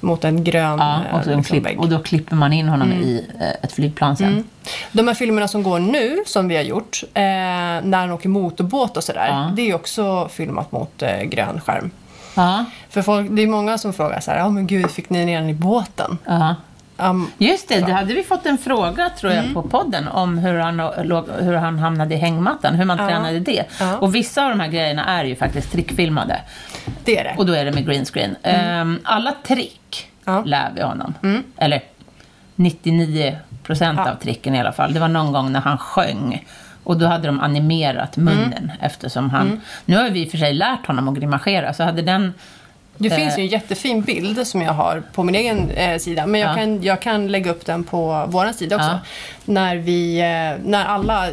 Mot 0.00 0.24
en 0.24 0.44
grön 0.44 0.78
Ja, 0.78 1.00
eh, 1.10 1.14
och, 1.14 1.24
så 1.24 1.36
liksom, 1.36 1.60
klipp, 1.60 1.78
och 1.78 1.88
då 1.88 1.98
klipper 1.98 2.36
man 2.36 2.52
in 2.52 2.68
honom 2.68 2.92
i 2.92 3.26
eh, 3.40 3.48
ett 3.62 3.72
flygplan 3.72 4.16
sen. 4.16 4.44
De 4.92 5.08
här 5.08 5.14
filmerna 5.14 5.48
som 5.48 5.62
går 5.62 5.78
nu, 5.78 6.18
som 6.26 6.48
vi 6.48 6.56
har 6.56 6.62
gjort, 6.62 7.02
när 7.14 7.96
han 7.96 8.10
åker 8.10 8.28
motorbåt 8.28 8.96
och 8.96 9.04
sådär, 9.04 9.26
Ja. 9.28 9.50
det 9.56 9.62
är 9.62 9.66
ju 9.66 9.74
också 9.74 10.28
filmat 10.28 10.72
mot 10.72 11.02
grön 11.24 11.60
skärm. 11.60 11.90
Ja, 12.34 12.64
För 12.90 13.02
folk, 13.02 13.30
det 13.30 13.42
är 13.42 13.46
många 13.46 13.78
som 13.78 13.92
frågar 13.92 14.20
så 14.20 14.30
här, 14.30 14.38
ja 14.38 14.48
men 14.48 14.66
gud, 14.66 14.90
fick 14.90 15.10
ni 15.10 15.24
ner 15.24 15.40
den 15.40 15.50
i 15.50 15.54
båten? 15.54 16.18
ja. 16.26 16.54
Um, 16.96 17.30
Just 17.38 17.68
det, 17.68 17.80
det 17.80 17.92
hade 17.92 18.14
vi 18.14 18.22
fått 18.22 18.46
en 18.46 18.58
fråga 18.58 19.10
tror 19.10 19.32
jag 19.32 19.42
Mm. 19.42 19.54
på 19.54 19.62
podden 19.62 20.08
om 20.08 20.38
hur 20.38 20.58
han, 20.58 20.76
låg, 21.02 21.24
hur 21.40 21.54
han 21.54 21.78
hamnade 21.78 22.14
i 22.14 22.18
hängmattan, 22.18 22.74
hur 22.74 22.84
man 22.84 22.98
Ja. 22.98 23.08
tränade 23.08 23.40
det. 23.40 23.64
Ja. 23.80 23.96
Och 23.98 24.14
vissa 24.14 24.44
av 24.44 24.50
de 24.50 24.60
här 24.60 24.68
grejerna 24.68 25.04
är 25.04 25.24
ju 25.24 25.36
faktiskt 25.36 25.72
trickfilmade. 25.72 26.40
det 27.04 27.18
är 27.18 27.24
det. 27.24 27.34
Och 27.38 27.46
då 27.46 27.52
är 27.52 27.64
det 27.64 27.72
med 27.72 27.86
green 27.86 28.04
screen. 28.04 28.36
Ehm, 28.42 29.00
alla 29.04 29.32
trick 29.46 30.10
Ja. 30.24 30.42
lär 30.44 30.70
vi 30.74 30.82
honom. 30.82 31.14
Eller 31.56 31.82
99 32.56 33.38
procent 33.62 33.98
av 34.00 34.14
tricken 34.14 34.54
i 34.54 34.60
alla 34.60 34.72
fall. 34.72 34.94
Det 34.94 35.00
var 35.00 35.08
någon 35.08 35.32
gång 35.32 35.52
när 35.52 35.60
han 35.60 35.78
sjöng. 35.78 36.44
Och 36.84 36.96
då 36.98 37.06
hade 37.06 37.26
de 37.26 37.40
animerat 37.40 38.16
munnen 38.16 38.72
eftersom 38.80 39.30
han... 39.30 39.60
Nu 39.84 39.96
har 39.96 40.10
vi 40.10 40.22
i 40.22 40.26
och 40.26 40.30
för 40.30 40.38
sig 40.38 40.54
lärt 40.54 40.86
honom 40.86 41.08
att 41.08 41.14
grimasera, 41.14 41.74
så 41.74 41.82
hade 41.82 42.02
den... 42.02 42.32
Det 42.96 43.08
Eh. 43.08 43.16
finns 43.16 43.38
ju 43.38 43.42
en 43.42 43.48
jättefin 43.48 44.02
bild 44.02 44.46
som 44.46 44.62
jag 44.62 44.72
har 44.72 45.02
på 45.14 45.22
min 45.24 45.34
egen 45.34 45.70
eh, 45.70 45.98
sida. 45.98 46.26
Men 46.26 46.40
jag, 46.40 46.50
Ja. 46.50 46.54
kan, 46.54 46.82
jag 46.82 47.00
kan 47.02 47.28
lägga 47.28 47.50
upp 47.50 47.66
den 47.66 47.84
på 47.84 48.24
vår 48.28 48.52
sida 48.52 48.76
också. 48.76 48.88
Ja. 48.88 48.98
När 49.44 49.76
vi, 49.76 50.18
eh, 50.20 50.68
när 50.70 50.84
alla, 50.84 51.26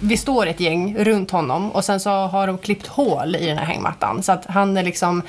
vi 0.00 0.16
står 0.16 0.46
ett 0.46 0.60
gäng 0.60 0.96
runt 0.98 1.30
honom 1.30 1.70
och 1.70 1.84
sen 1.84 2.00
så 2.00 2.10
har 2.10 2.46
de 2.46 2.58
klippt 2.58 2.86
hål 2.86 3.36
i 3.36 3.46
den 3.46 3.58
här 3.58 3.64
hängmattan. 3.66 4.22
Så 4.22 4.32
att 4.32 4.46
han 4.46 4.76
är 4.76 4.82
liksom, 4.82 5.22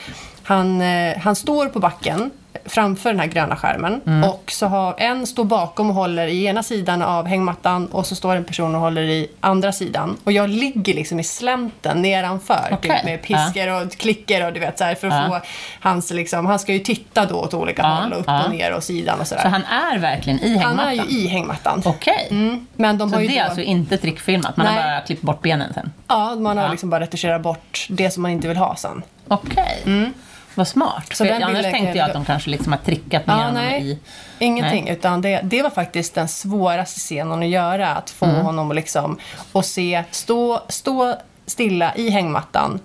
han, 0.44 0.82
eh, 0.82 1.18
han 1.18 1.36
står 1.36 1.66
på 1.68 1.80
backen 1.80 2.32
framför 2.66 3.10
den 3.10 3.20
här 3.20 3.28
gröna 3.28 3.56
skärmen. 3.56 4.02
Mm. 4.08 4.30
Och 4.30 4.52
så 4.52 4.66
har 4.68 4.96
en 4.98 5.28
står 5.28 5.44
bakom 5.44 5.90
och 5.90 5.96
håller 5.96 6.28
i 6.28 6.46
ena 6.46 6.64
sidan 6.64 7.02
av 7.02 7.26
hängmattan 7.28 7.86
och 7.88 8.06
så 8.06 8.16
står 8.16 8.36
en 8.36 8.44
person 8.44 8.76
och 8.76 8.82
håller 8.82 9.02
i 9.02 9.28
andra 9.40 9.72
sidan. 9.72 10.18
Och 10.24 10.32
jag 10.32 10.50
ligger 10.50 10.94
liksom 10.94 11.20
i 11.20 11.24
slänten 11.24 12.02
nedanför. 12.02 12.68
Okej. 12.72 12.92
Typ 12.96 13.06
med 13.06 13.22
piskor 13.22 13.82
och 13.82 13.92
klickor 13.92 14.46
och 14.46 14.54
du 14.54 14.60
vet 14.60 14.78
så 14.78 14.84
här, 14.84 14.96
för 14.96 15.08
att 15.08 15.14
Ja. 15.14 15.40
få 15.40 15.48
hans 15.80 16.12
liksom, 16.12 16.46
han 16.46 16.60
ska 16.60 16.74
ju 16.74 16.80
titta 16.80 17.26
då 17.26 17.36
åt 17.36 17.54
olika 17.54 17.82
Ja, 17.82 17.88
håll, 17.88 18.14
upp 18.14 18.24
ja. 18.28 18.44
och 18.44 18.50
ner 18.52 18.74
och 18.74 18.84
sidan 18.84 19.20
och 19.20 19.28
sådär. 19.28 19.42
Så 19.42 19.48
han 19.48 19.64
är 19.64 19.98
verkligen 20.00 20.40
i 20.40 20.58
han 20.58 20.80
är 20.80 20.86
hängmattan? 20.86 21.10
ju 21.10 21.20
i 21.20 21.28
hängmattan. 21.28 21.82
Okej. 21.86 22.28
Mm, 22.32 22.68
men 22.76 22.98
de 22.98 23.10
Så 23.10 23.16
har 23.16 23.22
ju 23.22 23.28
det 23.28 23.38
är 23.38 23.40
då, 23.44 23.46
alltså 23.46 23.62
inte 23.62 23.98
trickfilmat? 23.98 24.58
Man 24.58 24.68
har 24.68 24.74
Nej. 24.76 24.84
bara 24.84 25.02
klippt 25.02 25.22
bort 25.22 25.42
benen 25.42 25.74
sen? 25.74 25.92
Ja, 26.08 26.36
man 26.36 26.58
har 26.58 26.70
liksom 26.70 26.90
bara 26.90 27.00
retuscherat 27.02 27.42
bort 27.42 27.88
det 27.90 28.12
som 28.12 28.22
man 28.22 28.32
inte 28.32 28.48
vill 28.48 28.58
ha 28.58 28.76
sen. 28.76 29.02
Okej. 29.28 30.12
Vad 30.56 30.68
smart. 30.68 31.06
Så 31.10 31.16
För 31.26 31.26
den 31.34 31.44
annars 31.44 31.62
tänkte 31.64 31.80
jag 31.88 31.96
jag 31.98 32.08
att 32.08 32.14
de 32.14 32.26
kanske 32.26 32.50
liksom 32.50 32.72
har 32.72 32.80
trickat 32.80 33.28
ner 33.28 33.34
Ja, 33.34 33.40
honom 33.40 33.54
nej. 33.54 33.92
i... 33.92 34.00
Ingenting, 34.40 34.90
utan 34.90 35.22
det, 35.22 35.40
det 35.44 35.62
var 35.62 35.70
faktiskt 35.70 36.16
den 36.16 36.28
svåraste 36.28 37.00
scenen 37.00 37.40
att 37.44 37.48
göra. 37.50 37.90
Att 37.96 38.10
få 38.10 38.26
Mm. 38.26 38.42
honom 38.46 38.70
att 38.70 38.76
liksom, 38.76 39.18
och 39.52 39.66
se, 39.66 40.04
stå, 40.12 40.62
stå 40.70 41.16
stilla 41.46 41.96
i 41.96 42.10
hängmattan 42.10 42.80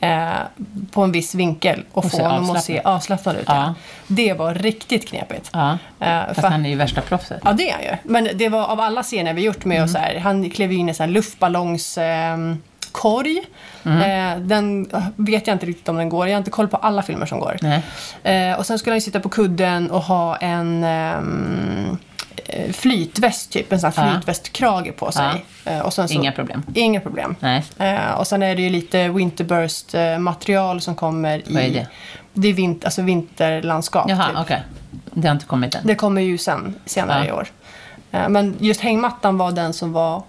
eh, 0.00 0.28
på 0.90 1.02
en 1.02 1.12
viss 1.12 1.34
vinkel 1.34 1.84
och, 1.92 2.04
Och 2.04 2.10
få 2.10 2.22
honom 2.22 2.50
att 2.50 2.64
se 2.64 2.80
avslappnad. 2.80 2.94
avslappnad 2.94 3.36
ut. 3.36 3.44
Ja. 3.46 3.54
Ja. 3.56 3.74
Det 4.06 4.32
var 4.32 4.54
riktigt 4.54 5.08
knepigt. 5.08 5.50
Ja. 5.52 5.78
Eh, 6.00 6.26
Fast 6.26 6.40
för- 6.40 6.48
han 6.48 6.66
är 6.66 6.70
ju 6.70 6.76
värsta 6.76 7.00
proffset. 7.00 7.40
Ja, 7.44 7.52
det 7.52 7.70
är 7.70 7.72
han 7.72 7.82
ju. 7.82 7.96
Men 8.02 8.28
det 8.34 8.48
var 8.48 8.64
av 8.64 8.80
alla 8.80 9.02
scener 9.02 9.34
vi 9.34 9.42
gjort 9.42 9.64
med 9.64 9.76
Mm. 9.76 9.84
och 9.84 9.90
så 9.90 9.98
här, 9.98 10.18
han 10.18 10.50
klev 10.50 10.72
in 10.72 10.88
i 10.88 10.94
en 10.98 11.12
luftballongskorg. 11.12 12.06
Eh, 12.06 12.56
korg. 12.96 13.42
Mm. 13.84 14.00
Eh, 14.00 14.46
den 14.46 14.90
eh, 14.92 15.02
vet 15.16 15.46
jag 15.46 15.54
inte 15.54 15.66
riktigt 15.66 15.88
om 15.88 15.96
den 15.96 16.08
går. 16.08 16.26
Jag 16.28 16.34
har 16.34 16.38
inte 16.38 16.50
koll 16.50 16.68
på 16.68 16.76
alla 16.76 17.02
filmer 17.02 17.26
som 17.26 17.40
går. 17.40 17.56
Eh, 18.22 18.52
och 18.58 18.66
sen 18.66 18.78
skulle 18.78 18.92
han 18.92 18.96
ju 18.96 19.00
sitta 19.00 19.20
på 19.20 19.28
kudden 19.28 19.90
och 19.90 20.02
ha 20.02 20.36
en 20.36 20.84
ehm, 20.84 21.98
eh, 22.46 22.72
flytväst, 22.72 23.52
typ. 23.52 23.72
En 23.72 23.80
sån 23.80 23.92
här 23.96 24.06
Ja. 24.06 24.12
flytvästkrage 24.12 24.96
på 24.96 25.12
sig. 25.12 25.44
Eh, 25.64 25.78
och 25.80 25.92
sen 25.92 26.08
så, 26.08 26.14
Inga 26.14 26.32
problem. 26.32 26.62
Inga 26.74 27.00
problem. 27.00 27.36
Nej. 27.40 27.62
Och 28.18 28.26
sen 28.26 28.42
är 28.42 28.56
det 28.56 28.62
ju 28.62 28.70
lite 28.70 29.08
Winterburst-material 29.08 30.80
som 30.80 30.94
kommer 30.94 31.38
i... 31.38 31.54
Vad 31.54 31.62
är 31.62 31.70
det? 31.70 31.86
Det 32.32 32.48
är 32.48 32.52
vint, 32.52 32.84
alltså 32.84 33.02
vinterlandskap. 33.02 34.06
Jaha, 34.10 34.26
typ. 34.28 34.38
okej. 34.38 34.62
Det 35.12 35.28
har 35.28 35.34
inte 35.34 35.46
kommit 35.46 35.74
än. 35.74 35.86
Det 35.86 35.94
kommer 35.94 36.20
ju 36.22 36.38
sen, 36.38 36.74
senare 36.84 37.24
Ja. 37.24 37.28
i 37.28 37.32
år. 37.32 37.48
Men 38.28 38.54
just 38.58 38.80
hängmattan 38.80 39.38
var 39.38 39.52
den 39.52 39.72
som 39.72 39.92
var 39.92 40.22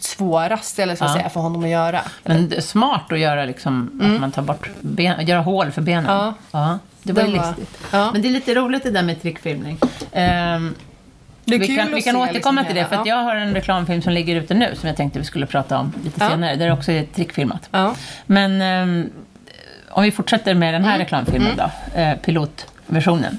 svårast 0.00 0.78
eller 0.78 0.96
så 0.96 1.04
att 1.04 1.10
Ja. 1.10 1.16
säga, 1.16 1.28
för 1.28 1.40
honom 1.40 1.62
att 1.64 1.68
göra. 1.70 2.00
Men 2.24 2.48
det 2.48 2.56
är 2.56 2.60
smart 2.60 3.12
att 3.12 3.18
göra 3.18 3.44
liksom, 3.44 4.00
att 4.14 4.20
man 4.20 4.32
tar 4.32 4.42
bort 4.42 4.68
ben, 4.80 5.26
göra 5.26 5.40
hål 5.40 5.70
för 5.70 5.82
benen. 5.82 6.34
Ja. 6.52 6.78
det 7.02 7.12
var 7.12 7.22
ju 7.22 7.28
listigt. 7.32 7.78
ja. 7.92 8.10
Men 8.12 8.22
det 8.22 8.28
är 8.28 8.32
lite 8.32 8.54
roligt 8.54 8.82
det 8.82 8.90
där 8.90 9.02
med 9.02 9.22
trickfilmning. 9.22 9.78
Det 10.12 11.54
är 11.54 11.58
vi 11.58 11.66
kul 11.66 11.76
kan, 11.76 11.94
vi 11.94 12.02
kan 12.02 12.16
återkomma 12.16 12.60
liksom 12.60 12.74
till 12.74 12.74
det, 12.82 12.88
för 12.88 12.96
ja. 12.96 13.02
jag 13.06 13.16
har 13.16 13.36
en 13.36 13.54
reklamfilm 13.54 14.02
som 14.02 14.12
ligger 14.12 14.36
ute 14.36 14.54
nu 14.54 14.74
som 14.76 14.86
jag 14.86 14.96
tänkte 14.96 15.18
vi 15.18 15.24
skulle 15.24 15.46
prata 15.46 15.78
om 15.78 15.92
lite 16.04 16.24
Ja. 16.24 16.30
senare, 16.30 16.56
där 16.56 16.66
det 16.66 16.72
också 16.72 16.92
är 16.92 17.04
trickfilmat. 17.04 17.68
Ja. 17.70 17.94
Men 18.26 18.60
ehm, 18.62 19.10
om 19.90 20.02
vi 20.02 20.10
fortsätter 20.10 20.54
med 20.54 20.74
den 20.74 20.84
här 20.84 20.90
Mm. 20.94 21.04
reklamfilmen 21.04 21.56
då, 21.56 21.70
eh, 22.00 22.16
pilotversionen. 22.16 23.38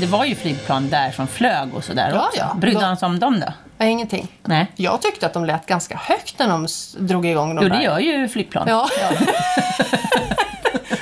Det 0.00 0.06
var 0.06 0.24
ju 0.24 0.34
flygplan 0.34 0.88
där 0.90 1.10
som 1.10 1.26
flög 1.26 1.74
och 1.74 1.84
sådär 1.84 2.10
Ja, 2.14 2.26
också. 2.26 2.38
ja. 2.38 2.54
Brydde 2.54 2.84
han 2.84 2.96
sig 2.96 3.06
om 3.06 3.18
dem 3.18 3.40
då? 3.40 3.52
Ja, 3.78 3.84
ingenting. 3.86 4.28
Nej. 4.44 4.66
Jag 4.76 5.02
tyckte 5.02 5.26
att 5.26 5.32
de 5.32 5.44
lät 5.44 5.66
ganska 5.66 5.96
högt 5.96 6.38
när 6.38 6.48
de 6.48 6.66
drog 7.06 7.26
igång 7.26 7.54
de 7.54 7.62
Jo, 7.62 7.68
där. 7.68 7.76
det 7.78 7.84
gör 7.84 7.98
ju 7.98 8.28
flygplan. 8.28 8.68
Ja. 8.68 8.88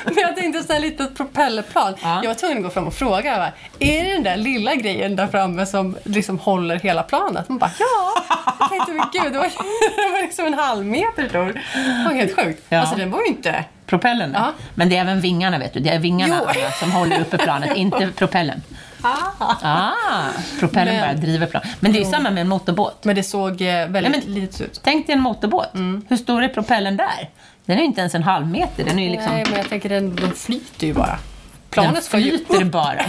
Men 0.05 0.17
jag 0.17 0.37
tänkte 0.37 0.63
sådär 0.63 0.81
litet 0.81 1.17
propellerplan. 1.17 1.95
Ja. 2.03 2.21
Jag 2.23 2.29
var 2.29 2.35
tvungen 2.35 2.59
att 2.59 2.65
gå 2.65 2.71
fram 2.71 2.87
och 2.87 2.95
fråga. 2.95 3.37
Bara, 3.37 3.53
är 3.79 4.05
det 4.05 4.13
den 4.13 4.23
där 4.23 4.37
lilla 4.37 4.75
grejen 4.75 5.17
där 5.17 5.27
framme 5.27 5.67
som 5.67 5.97
liksom 6.05 6.39
håller 6.39 6.77
hela 6.77 7.03
planet? 7.03 7.49
Man 7.49 7.59
bara, 7.59 7.71
ja! 7.79 8.23
Jag 8.61 8.69
tänkte, 8.69 8.93
men 8.93 9.07
gud, 9.13 9.33
det 9.33 9.39
var, 9.39 9.45
det 10.07 10.13
var 10.13 10.23
liksom 10.23 10.47
en 10.47 10.55
halv 10.55 10.87
meter 10.87 11.29
stor. 11.29 11.47
Det 11.75 12.05
var 12.09 12.15
helt 12.15 12.37
sjukt. 12.37 12.63
Ja. 12.69 12.81
Alltså 12.81 12.97
den 12.97 13.11
var 13.11 13.21
ju 13.21 13.27
inte... 13.27 13.65
Propellen. 13.87 14.33
Ja. 14.35 14.53
Men 14.75 14.89
det 14.89 14.97
är 14.97 15.01
även 15.01 15.21
vingarna, 15.21 15.59
vet 15.59 15.73
du. 15.73 15.81
Det 15.81 15.91
är 15.91 15.99
vingarna 15.99 16.41
Jo. 16.55 16.61
Som 16.81 16.93
håller 16.93 17.21
uppe 17.21 17.39
planet, 17.39 17.77
inte 17.77 18.11
propellen. 18.17 18.63
Ah, 19.03 20.29
propellen 20.61 20.95
Men- 20.97 21.09
bara 21.17 21.21
driver 21.21 21.47
plan. 21.47 21.63
Men 21.81 21.93
det 21.93 21.99
är 21.99 22.05
ju 22.05 22.11
samma 22.11 22.31
med 22.31 22.41
en 22.41 22.49
motorbåt. 22.49 23.05
Men 23.05 23.17
det 23.17 23.23
såg 23.23 23.63
eh, 23.63 23.87
väldigt 23.89 24.13
Nej, 24.13 24.23
men- 24.27 24.35
litet 24.35 24.61
ut. 24.61 24.81
Tänk 24.85 25.07
dig 25.07 25.15
en 25.15 25.21
motorbåt. 25.23 25.75
Mm. 25.75 26.05
Hur 26.09 26.17
stor 26.17 26.43
är 26.43 26.49
propellen 26.49 26.97
där? 26.97 27.31
Den 27.65 27.77
är 27.77 27.81
ju 27.81 27.87
inte 27.87 28.01
ens 28.01 28.15
en 28.15 28.23
halv 28.23 28.47
meter. 28.47 28.85
Den 28.85 28.99
är 28.99 29.05
ju 29.05 29.11
liksom... 29.11 29.33
Nej, 29.33 29.45
men 29.49 29.59
jag 29.59 29.69
tänker 29.69 29.89
den, 29.89 30.17
de 30.17 30.31
flyter 30.33 30.87
ju 30.87 30.95
bara. 30.95 31.07
den 31.07 31.19
Planet 31.71 32.05
ju 32.15 32.21
flyter 32.21 32.63
upp. 32.65 32.73
bara. 32.73 33.01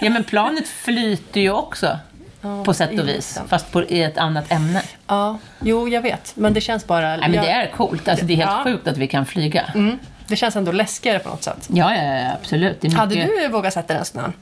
Ja, 0.00 0.10
men 0.10 0.24
planet 0.24 0.68
flyter 0.84 1.40
ju 1.40 1.50
också. 1.50 1.98
På 2.64 2.74
sätt 2.74 3.00
och 3.00 3.08
vis. 3.08 3.40
Fast 3.48 3.72
på, 3.72 3.82
i 3.84 4.02
ett 4.02 4.18
annat 4.18 4.52
ämne. 4.52 4.82
Ja, 5.06 5.38
jo, 5.60 5.88
jag 5.88 6.02
vet. 6.02 6.32
Men 6.36 6.54
det 6.54 6.60
känns 6.60 6.86
bara... 6.86 7.16
Nej, 7.16 7.28
men 7.30 7.32
det 7.44 7.50
är 7.50 7.66
coolt. 7.70 8.08
Alltså, 8.08 8.24
det 8.26 8.32
är 8.32 8.36
helt 8.36 8.50
Ja. 8.50 8.64
sjukt 8.64 8.88
att 8.88 8.96
vi 8.96 9.06
kan 9.06 9.26
flyga. 9.26 9.62
mm, 9.74 9.98
det 10.26 10.36
känns 10.36 10.56
ändå 10.56 10.72
läskigare 10.72 11.18
på 11.18 11.28
något 11.28 11.42
sätt. 11.42 11.68
Ja, 11.72 11.94
ja, 11.94 12.02
ja, 12.02 12.32
absolut. 12.40 12.84
Är 12.84 12.90
Hade 12.90 13.14
mycket- 13.14 13.30
du 13.42 13.48
vågat 13.48 13.74
sätta 13.74 13.88
dig 13.92 13.98
en 13.98 14.04
sån 14.04 14.20
här? 14.20 14.32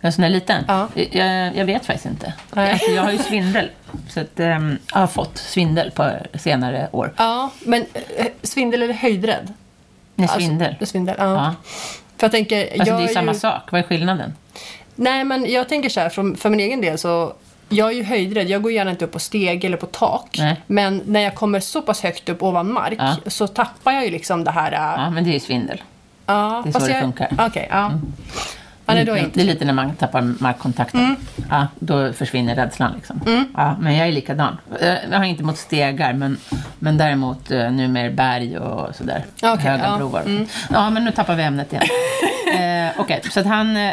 En 0.00 0.12
sån 0.12 0.22
där 0.22 0.28
liten? 0.28 0.64
Ja. 0.68 0.88
Jag, 0.94 1.56
jag 1.56 1.64
vet 1.64 1.86
faktiskt 1.86 2.06
inte. 2.06 2.32
Alltså, 2.50 2.90
jag 2.90 3.02
har 3.02 3.10
ju 3.12 3.18
svindel. 3.18 3.70
Så 4.08 4.20
att, 4.20 4.40
ehm, 4.40 4.78
jag 4.92 4.98
har 5.00 5.06
fått 5.06 5.38
svindel 5.38 5.90
på 5.90 6.10
senare 6.34 6.88
år. 6.92 7.12
Ja, 7.16 7.50
men 7.64 7.86
eh, 8.16 8.26
svindel 8.42 8.82
eller 8.82 8.94
höjdrädd? 8.94 9.52
Nej, 10.14 10.28
svindel. 10.28 10.68
Alltså, 10.68 10.86
svindel, 10.86 11.14
ja. 11.18 11.24
ja. 11.34 11.54
För 12.16 12.24
jag 12.24 12.30
tänker... 12.32 12.62
Alltså, 12.72 12.76
jag 12.88 12.98
det 12.98 13.04
är 13.04 13.08
ju- 13.08 13.14
samma 13.14 13.34
sak. 13.34 13.72
Vad 13.72 13.78
är 13.78 13.82
skillnaden? 13.86 14.34
Nej, 14.94 15.24
men 15.24 15.50
jag 15.52 15.68
tänker 15.68 15.88
så 15.88 16.00
här, 16.00 16.08
för, 16.08 16.36
för 16.36 16.50
min 16.50 16.60
egen 16.60 16.80
del 16.80 16.98
så... 16.98 17.32
Jag 17.72 17.88
är 17.90 17.94
ju 17.94 18.02
höjdrädd. 18.04 18.48
Jag 18.50 18.62
går 18.62 18.72
gärna 18.72 18.90
inte 18.90 19.04
upp 19.04 19.12
på 19.12 19.18
steg 19.18 19.64
eller 19.64 19.76
på 19.76 19.86
tak. 19.86 20.36
Nej. 20.38 20.56
Men 20.66 21.02
när 21.06 21.20
jag 21.20 21.34
kommer 21.34 21.60
så 21.60 21.82
pass 21.82 22.02
högt 22.02 22.28
upp 22.28 22.42
ovan 22.42 22.72
mark 22.72 22.98
Ja. 22.98 23.16
så 23.26 23.46
tappar 23.46 23.92
jag 23.92 24.04
ju 24.04 24.10
liksom 24.10 24.44
det 24.44 24.50
här... 24.50 24.72
Ja, 24.72 24.94
Ja, 25.04 25.10
men 25.10 25.24
det 25.24 25.36
är 25.36 25.40
svindel. 25.40 25.82
ja, 26.26 26.62
det 26.64 26.70
är 26.76 26.80
så 26.80 26.86
det 26.86 27.00
funkar. 27.00 27.28
Mm. 27.30 27.46
Okej, 27.46 27.68
ja. 27.70 27.92
Ja. 28.90 28.94
nej, 28.94 29.04
då 29.04 29.12
är 29.12 29.16
det 29.16 29.22
inte... 29.24 29.40
är 29.40 29.44
lite 29.44 29.64
när 29.64 29.72
man 29.72 29.94
tappar 29.96 30.20
markkontakten. 30.22 31.00
Mm. 31.00 31.16
Ja, 31.50 31.66
då 31.78 32.12
försvinner 32.12 32.54
rädslan. 32.54 32.92
Liksom. 32.96 33.46
Ja, 33.56 33.76
men 33.80 33.96
jag 33.96 34.08
är 34.08 34.12
likadan. 34.12 34.56
Eh, 34.80 34.94
Jag 35.10 35.18
har 35.18 35.24
inte 35.24 35.42
mot 35.44 35.58
stegar, 35.58 36.12
men, 36.12 36.36
men 36.78 36.98
däremot 36.98 37.50
eh, 37.50 37.70
nu 37.70 37.88
mer 37.88 38.10
berg 38.10 38.58
och 38.58 38.94
sådär. 38.96 39.24
Okej, 39.42 39.70
Höga 39.70 39.82
ja. 39.84 39.86
Mm. 39.96 39.98
broar. 39.98 40.46
Ja, 40.72 40.90
men 40.90 41.04
nu 41.04 41.10
tappar 41.10 41.34
vi 41.34 41.42
ämnet 41.42 41.72
igen. 41.72 41.84
eh, 42.86 43.00
Okej, 43.00 43.20
så 43.30 43.40
att 43.40 43.46
han 43.46 43.76
eh, 43.76 43.92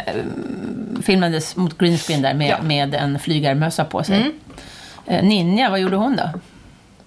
filmades 1.01 1.55
mot 1.55 1.77
greenscreen 1.77 2.21
där 2.21 2.33
med, 2.33 2.49
Ja. 2.49 2.55
Mm. 2.55 2.67
med 2.67 2.95
en 2.95 3.19
flygarmössa 3.19 3.83
på 3.85 4.03
sig. 4.03 4.31
Eh, 5.05 5.23
Ninja, 5.23 5.69
vad 5.69 5.79
gjorde 5.79 5.95
hon 5.95 6.15
då? 6.15 6.29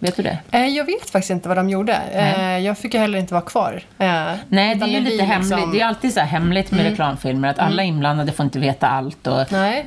Vet 0.02 0.16
du 0.16 0.22
det? 0.22 0.38
Eh, 0.50 0.66
Jag 0.66 0.84
vet 0.84 1.10
faktiskt 1.10 1.30
inte 1.30 1.48
vad 1.48 1.56
de 1.58 1.70
gjorde. 1.70 1.96
Eh. 2.12 2.58
Jag 2.58 2.78
fick 2.78 2.94
ju 2.94 3.00
heller 3.00 3.18
inte 3.18 3.34
vara 3.34 3.44
kvar. 3.44 3.82
Eh, 3.98 4.06
Nej, 4.48 4.74
det 4.74 4.84
är 4.84 4.88
ju 4.88 5.00
lite 5.00 5.24
hemligt. 5.24 5.50
liksom- 5.50 5.72
Det 5.72 5.80
är 5.80 5.86
alltid 5.86 6.14
så 6.14 6.20
här 6.20 6.26
hemligt 6.26 6.70
med 6.70 6.84
reklamfilmer. 6.84 7.48
Att 7.48 7.58
alla 7.58 7.82
inblandade 7.82 8.32
får 8.32 8.44
inte 8.44 8.58
veta 8.58 8.88
allt. 8.88 9.26
Och, 9.26 9.40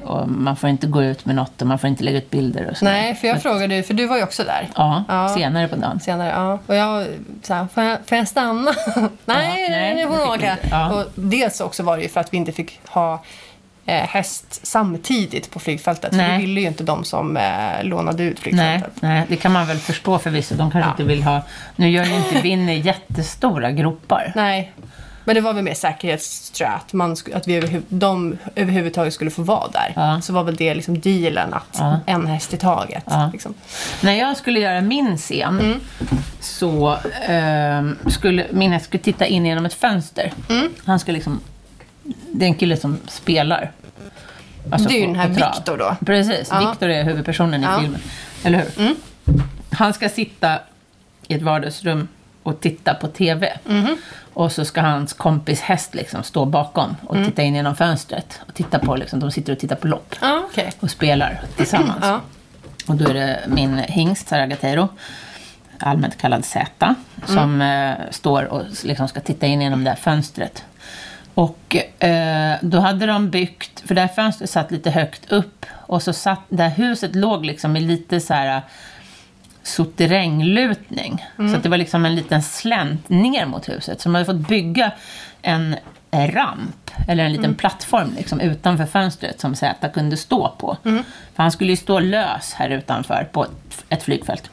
och 0.04 0.30
man 0.30 0.56
får 0.56 0.70
inte 0.70 0.88
gå 0.88 1.04
ut 1.04 1.26
med 1.26 1.36
något 1.36 1.62
och 1.62 1.68
man 1.68 1.80
får 1.80 1.88
inte 1.88 2.04
lägga 2.04 2.18
ut 2.18 2.30
bilder 2.30 2.70
och 2.72 2.78
så. 2.78 2.86
Nej, 2.86 3.16
för 3.16 3.28
jag 3.28 3.42
frågade 3.42 3.76
ju, 3.76 3.84
för 3.84 3.94
du 3.94 4.06
var 4.06 4.18
ju 4.18 4.24
också 4.24 4.44
där. 4.44 4.70
Ja, 4.76 5.04
Ja. 5.08 5.30
senare 5.30 5.68
på 5.68 5.76
dagen. 5.76 6.00
senare. 6.00 6.30
Ja. 6.30 6.60
Och 6.68 6.76
jag 6.76 7.08
så 7.44 7.54
här, 7.54 7.68
får 7.74 7.84
jag, 7.84 7.98
får 8.06 8.18
jag 8.18 8.28
stanna? 8.28 8.72
nej, 9.26 9.70
nej, 9.70 9.96
nu 9.96 10.08
får 10.08 10.18
fick 10.18 10.30
åka. 10.30 10.58
Ja. 10.72 10.94
Och 10.94 11.06
dels 11.16 11.62
också 11.62 11.84
var 11.84 11.98
det 11.98 12.04
ju 12.04 12.10
för 12.10 12.20
att 12.20 12.34
vi 12.34 12.38
inte 12.38 12.52
fick 12.52 12.80
ha 12.88 13.24
häst 13.86 14.60
samtidigt 14.64 15.52
på 15.52 15.60
flygfältet. 15.60 16.10
För 16.10 16.18
Nej. 16.18 16.32
det 16.32 16.38
ville 16.46 16.62
ju 16.62 16.68
inte 16.68 16.84
de 16.84 17.04
som 17.04 17.38
eh, 17.38 17.84
lånade 17.84 18.24
ut 18.24 18.38
Nej, 18.38 18.42
flygfältet. 18.44 19.02
nej, 19.02 19.24
det 19.30 19.36
kan 19.36 19.52
man 19.52 19.68
väl 19.68 19.78
förstå 19.78 20.20
förvisso. 20.20 20.56
De 20.56 20.72
kanske 20.72 20.88
Ja. 20.90 20.92
inte 20.92 21.04
vill 21.04 21.24
ha... 21.24 21.42
Nu 21.76 21.90
gör 21.90 22.06
ju 22.06 22.16
inte 22.16 22.42
Winnie 22.42 22.80
jättestora 22.86 23.72
gropar. 23.72 24.32
Nej. 24.36 24.74
Men 25.26 25.36
det 25.36 25.42
var 25.42 25.54
väl 25.54 25.64
mer 25.64 25.74
säkerhets, 25.74 26.62
att, 26.62 26.94
man, 26.94 27.16
att 27.34 27.48
vi 27.48 27.56
överhuv, 27.56 27.84
de 27.90 28.38
överhuvudtaget 28.56 29.14
skulle 29.14 29.32
få 29.32 29.42
vara 29.42 29.68
där. 29.68 29.94
Ja. 29.96 30.22
Så 30.22 30.34
var 30.34 30.44
väl 30.44 30.56
det 30.56 30.76
liksom 30.76 31.00
dealen, 31.00 31.54
att 31.54 31.78
Ja. 31.80 32.00
en 32.06 32.28
häst 32.28 32.54
i 32.54 32.58
taget. 32.58 33.04
Ja. 33.08 33.30
Liksom. 33.34 33.54
När 34.02 34.14
jag 34.14 34.38
skulle 34.38 34.60
göra 34.60 34.82
min 34.82 35.18
scen 35.18 35.60
Mm. 35.60 35.80
så 36.40 36.98
ehm, 37.28 37.98
skulle 38.08 38.46
min 38.52 38.72
häst 38.72 38.86
skulle 38.86 39.04
titta 39.04 39.26
in 39.26 39.46
genom 39.46 39.66
ett 39.66 39.74
fönster. 39.74 40.32
Mm. 40.50 40.70
Han 40.86 41.00
ska 41.00 41.12
liksom... 41.12 41.40
Det 42.32 42.46
är 42.46 42.50
en 42.50 42.56
kille 42.56 42.78
som 42.78 42.98
spelar. 43.08 43.72
Alltså 44.72 44.90
Det 44.90 44.96
är 44.96 45.00
ju 45.00 45.06
den 45.06 45.16
här. 45.16 45.28
Victor 45.30 45.78
då. 45.78 45.96
Precis, 46.06 46.48
Ja. 46.52 46.70
Victor 46.70 46.90
är 46.90 47.04
huvudpersonen 47.04 47.64
i 47.64 47.66
Ja. 47.66 47.80
filmen. 47.82 48.02
Eller 48.44 48.58
hur? 48.78 48.96
Han 49.72 49.94
ska 49.94 50.10
sitta 50.10 50.60
i 51.28 51.34
ett 51.34 51.42
vardagsrum 51.42 52.08
och 52.44 52.60
titta 52.62 52.94
på 52.94 53.08
TV. 53.08 53.58
Mhm. 53.66 53.98
Och 54.34 54.52
så 54.52 54.66
ska 54.66 54.82
hans 54.82 55.14
kompis 55.14 55.62
häst 55.62 55.96
liksom 55.96 56.24
stå 56.24 56.46
bakom 56.46 56.96
och 57.08 57.16
Mm. 57.16 57.30
titta 57.30 57.42
in 57.44 57.56
genom 57.56 57.76
fönstret. 57.76 58.40
Och 58.48 58.54
titta 58.54 58.80
på, 58.80 58.96
liksom, 58.96 59.20
de 59.20 59.32
sitter 59.32 59.54
och 59.54 59.60
tittar 59.60 59.76
på 59.76 59.88
lopp 59.88 60.16
Ja, 60.22 60.42
okej. 60.52 60.72
och 60.80 60.92
spelar 60.92 61.42
tillsammans. 61.58 62.00
Ja. 62.02 62.22
Och 62.88 62.96
då 62.96 63.10
är 63.10 63.14
det 63.14 63.40
min 63.48 63.78
hingst, 63.78 64.28
Saragateiro, 64.28 64.90
allmänt 65.80 66.18
kallad 66.18 66.46
Z, 66.46 66.96
som 67.26 67.62
eh, 67.62 67.94
står 68.12 68.44
och 68.44 68.62
liksom 68.84 69.08
ska 69.08 69.20
titta 69.20 69.46
in 69.46 69.62
genom 69.62 69.84
det 69.84 69.90
här 69.90 69.98
fönstret. 69.98 70.64
Och 71.34 71.76
eh, 72.04 72.58
då 72.62 72.80
hade 72.80 73.06
de 73.06 73.30
byggt, 73.30 73.84
för 73.88 73.96
det 73.96 74.02
här 74.02 74.08
fönstret 74.08 74.50
satt 74.50 74.72
lite 74.72 74.92
högt 74.92 75.32
upp 75.32 75.66
och 75.72 76.02
så 76.04 76.14
satt, 76.14 76.40
det 76.50 76.64
här 76.64 76.70
huset 76.70 77.16
låg 77.16 77.46
liksom 77.46 77.76
i 77.76 77.80
lite 77.80 78.20
så 78.20 78.34
här 78.34 78.62
suterränglutning. 79.64 81.26
Så 81.38 81.56
att 81.56 81.64
det 81.64 81.70
var 81.70 81.78
liksom 81.78 82.06
en 82.06 82.16
liten 82.16 82.44
slänt 82.44 83.10
ner 83.10 83.46
mot 83.46 83.70
huset. 83.70 84.02
Så 84.02 84.10
de 84.10 84.16
hade 84.16 84.26
fått 84.26 84.48
bygga 84.48 84.92
en 85.42 85.76
ramp, 86.12 86.92
eller 87.08 87.26
en 87.26 87.34
liten 87.34 87.56
plattform 87.56 88.14
liksom, 88.18 88.40
utanför 88.40 88.86
fönstret 88.86 89.40
som 89.42 89.56
Z 89.56 89.90
kunde 89.90 90.18
stå 90.18 90.50
på. 90.58 90.78
För 91.36 91.44
han 91.44 91.52
skulle 91.52 91.70
ju 91.70 91.78
stå 91.78 92.00
lös 92.00 92.54
här 92.54 92.70
utanför 92.70 93.28
på 93.32 93.46
ett, 93.90 94.04
flygfält. 94.04 94.50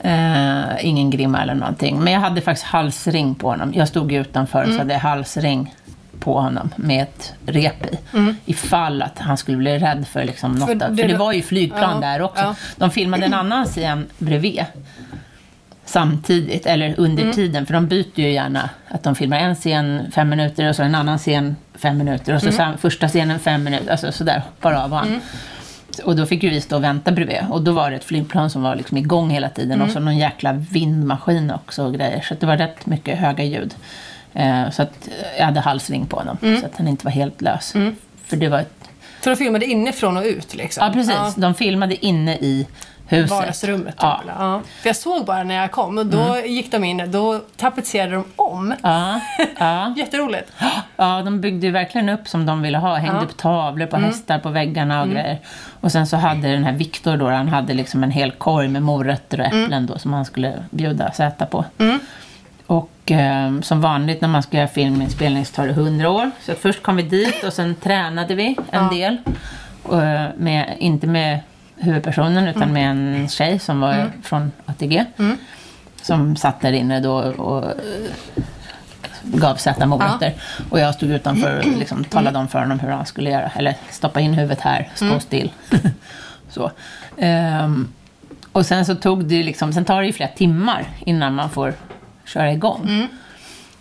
Eh, 0.00 0.86
ingen 0.86 1.10
grimma 1.10 1.42
eller 1.42 1.54
någonting. 1.54 2.00
Men 2.00 2.12
jag 2.12 2.20
hade 2.20 2.40
faktiskt 2.40 2.66
halsring 2.66 3.34
på 3.34 3.48
honom. 3.48 3.72
Jag 3.74 3.88
stod 3.88 4.12
ju 4.12 4.20
utanför 4.20 4.64
så 4.64 4.78
hade 4.78 4.92
jag 4.92 5.00
halsring 5.00 5.74
på 6.20 6.40
honom 6.40 6.70
med 6.76 7.02
ett 7.02 7.32
rep 7.46 7.86
i. 7.86 7.98
Ifall 8.46 9.02
att 9.02 9.18
han 9.18 9.36
skulle 9.36 9.56
bli 9.56 9.78
rädd 9.78 10.06
för 10.08 10.24
liksom 10.24 10.52
något. 10.52 10.68
För 10.68 10.78
För 10.78 10.88
det- 10.94 11.06
det, 11.06 11.16
var 11.16 11.32
ju 11.32 11.42
flygplan 11.42 12.02
Ja, 12.02 12.08
där 12.08 12.22
också. 12.22 12.42
ja. 12.42 12.54
De 12.76 12.90
filmade 12.90 13.26
en 13.26 13.34
annan 13.34 13.64
scen 13.64 14.06
bredvid. 14.18 14.64
Samtidigt, 15.84 16.66
eller 16.66 16.94
under 17.00 17.22
Mm. 17.22 17.34
tiden. 17.34 17.66
För 17.66 17.74
de 17.74 17.86
byter 17.86 18.20
ju 18.20 18.30
gärna. 18.32 18.70
Att 18.88 19.02
de 19.02 19.14
filmar 19.14 19.38
en 19.38 19.54
scen 19.54 20.10
fem 20.14 20.28
minuter 20.28 20.68
och 20.68 20.76
så 20.76 20.82
en 20.82 20.94
annan 20.94 21.18
scen 21.18 21.56
fem 21.74 21.98
minuter. 21.98 22.34
Och 22.34 22.42
så 22.42 22.62
Mm. 22.62 22.78
första 22.78 23.08
scenen 23.08 23.38
fem 23.38 23.64
minuter. 23.64 23.90
Alltså 23.90 24.12
sådär, 24.12 24.42
hoppar 24.46 24.72
av 24.72 24.92
och 24.92 25.00
an. 25.00 25.20
Och 26.04 26.16
då 26.16 26.26
fick 26.26 26.42
ju 26.42 26.50
vi 26.50 26.60
stå 26.60 26.76
och 26.76 26.84
vänta 26.84 27.12
bredvid. 27.12 27.38
Och 27.50 27.62
då 27.62 27.72
var 27.72 27.90
det 27.90 27.96
ett 27.96 28.04
flygplan 28.04 28.50
som 28.50 28.62
var 28.62 28.76
liksom 28.76 28.96
igång 28.96 29.30
hela 29.30 29.48
tiden. 29.48 29.72
Mm. 29.72 29.86
Och 29.86 29.92
så 29.92 30.00
någon 30.00 30.18
jäkla 30.18 30.52
vindmaskin 30.52 31.50
också 31.50 31.84
och 31.84 31.94
grejer. 31.94 32.20
Så 32.20 32.34
det 32.40 32.46
var 32.46 32.56
rätt 32.56 32.86
mycket 32.86 33.18
höga 33.18 33.44
ljud. 33.44 33.74
Eh, 34.34 34.70
så 34.70 34.82
att 34.82 35.08
jag 35.38 35.44
hade 35.44 35.60
halsring 35.60 36.06
på 36.06 36.16
honom. 36.16 36.36
Mm. 36.42 36.60
Så 36.60 36.66
att 36.66 36.76
han 36.76 36.88
inte 36.88 37.04
var 37.04 37.12
helt 37.12 37.40
lös. 37.40 37.72
För 38.26 38.36
det 38.36 38.48
var 38.48 38.58
ett... 38.58 38.74
För 39.20 39.30
de 39.30 39.36
filmade 39.36 39.66
inifrån 39.66 40.16
och 40.16 40.22
ut 40.24 40.54
liksom? 40.54 40.86
Ja, 40.86 40.92
precis. 40.92 41.34
De 41.36 41.54
filmade 41.54 42.06
inne 42.06 42.34
i 42.36 42.66
huset. 43.06 43.30
Vardagsrummet. 43.30 43.94
Typ, 43.94 44.02
Ja. 44.02 44.20
Ja. 44.38 44.60
För 44.82 44.88
jag 44.88 44.96
såg 44.96 45.24
bara 45.24 45.42
när 45.42 45.54
jag 45.54 45.70
kom 45.70 45.98
och 45.98 46.06
då 46.06 46.38
gick 46.46 46.72
de 46.72 46.84
in, 46.84 47.10
då 47.10 47.40
tapetserade 47.56 48.12
de 48.14 48.24
om. 48.36 48.74
Ja, 48.82 49.20
ja. 49.58 49.94
Jätteroligt. 49.96 50.52
Ja, 50.96 51.22
de 51.22 51.40
byggde 51.40 51.66
ju 51.66 51.72
verkligen 51.72 52.08
upp 52.08 52.28
som 52.28 52.46
de 52.46 52.62
ville 52.62 52.78
ha. 52.78 52.94
Hängde 52.96 53.16
Ja. 53.16 53.22
upp 53.24 53.36
tavlor 53.36 53.86
på 53.86 53.96
hästar 53.96 54.38
på 54.38 54.48
väggarna 54.48 55.02
och 55.02 55.08
grejer. 55.08 55.38
Och 55.80 55.92
sen 55.92 56.06
så 56.06 56.16
hade 56.16 56.48
den 56.52 56.64
här 56.64 56.72
Viktor 56.72 57.16
då, 57.16 57.28
han 57.28 57.48
hade 57.48 57.74
liksom 57.74 58.04
en 58.04 58.10
hel 58.10 58.30
korg 58.30 58.68
med 58.68 58.82
morötter 58.82 59.40
och 59.40 59.46
äpplen 59.46 59.86
då 59.86 59.98
som 59.98 60.12
han 60.12 60.24
skulle 60.24 60.64
bjuda 60.70 61.12
Zäta 61.12 61.46
på. 61.46 61.64
Och 62.70 63.10
eh, 63.10 63.60
som 63.60 63.80
vanligt 63.80 64.20
när 64.20 64.28
man 64.28 64.42
ska 64.42 64.56
göra 64.56 64.68
filminspelning 64.68 65.46
så 65.46 65.54
tar 65.54 65.66
det 65.66 65.72
hundra 65.72 66.10
år. 66.10 66.30
Så 66.40 66.54
först 66.54 66.82
kom 66.82 66.96
vi 66.96 67.02
dit 67.02 67.44
och 67.44 67.52
sen 67.52 67.74
tränade 67.74 68.34
vi 68.34 68.46
en 68.70 68.84
Ja. 68.84 68.90
del. 68.90 69.16
Och, 69.82 70.02
eh, 70.02 70.28
med, 70.36 70.76
inte 70.78 71.06
med 71.06 71.40
huvudpersonen 71.76 72.48
utan 72.48 72.72
med 72.72 72.90
en 72.90 73.28
tjej 73.28 73.58
som 73.58 73.80
var 73.80 74.10
från 74.22 74.52
ATG. 74.66 75.04
Som 76.02 76.36
satt 76.36 76.60
där 76.60 76.72
inne 76.72 77.00
då 77.00 77.12
och 77.16 77.64
eh, 77.64 77.70
gav 79.22 79.56
Zäta 79.56 79.86
morötter. 79.86 80.32
Och 80.70 80.80
jag 80.80 80.94
stod 80.94 81.10
utanför 81.10 81.58
och 81.58 81.78
liksom 81.78 82.04
talade 82.04 82.38
om 82.38 82.48
för 82.48 82.58
honom 82.58 82.80
hur 82.80 82.90
han 82.90 83.06
skulle 83.06 83.30
göra. 83.30 83.50
Eller 83.56 83.74
stoppa 83.90 84.20
in 84.20 84.34
huvudet 84.34 84.60
här, 84.60 84.88
stå 84.94 85.20
still. 85.20 85.50
så. 86.50 86.70
Ehm, 87.16 87.88
Och 88.52 88.66
sen 88.66 88.84
så 88.86 88.94
tog 88.94 89.24
det 89.24 89.42
liksom, 89.42 89.72
sen 89.72 89.84
tar 89.84 90.00
det 90.00 90.06
ju 90.06 90.12
flera 90.12 90.30
timmar 90.30 90.84
innan 91.06 91.34
man 91.34 91.50
får 91.50 91.74
köra 92.24 92.52
igång. 92.52 92.82
Mm. 92.88 93.06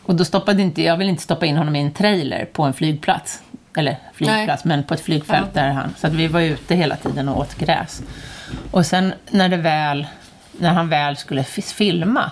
Och 0.03 0.15
då 0.15 0.25
stoppade 0.25 0.61
inte, 0.61 0.81
jag 0.83 0.97
vill 0.97 1.09
inte 1.09 1.23
stoppa 1.23 1.45
in 1.45 1.57
honom 1.57 1.75
i 1.75 1.81
en 1.81 1.91
trailer 1.91 2.45
på 2.45 2.63
en 2.63 2.73
flygplats. 2.73 3.41
Eller 3.77 3.97
flygplats, 4.13 4.65
men 4.65 4.83
på 4.83 4.93
ett 4.93 5.01
flygfält 5.01 5.47
Ja. 5.53 5.61
där 5.61 5.69
han... 5.69 5.93
Så 5.97 6.07
att 6.07 6.13
vi 6.13 6.27
var 6.27 6.41
ute 6.41 6.75
hela 6.75 6.95
tiden 6.95 7.29
och 7.29 7.37
åt 7.39 7.55
gräs. 7.57 8.01
Och 8.71 8.85
sen 8.85 9.13
när 9.31 9.49
det 9.49 9.57
väl, 9.57 10.07
när 10.57 10.69
han 10.73 10.89
väl 10.89 11.17
skulle 11.17 11.43
filma, 11.43 12.31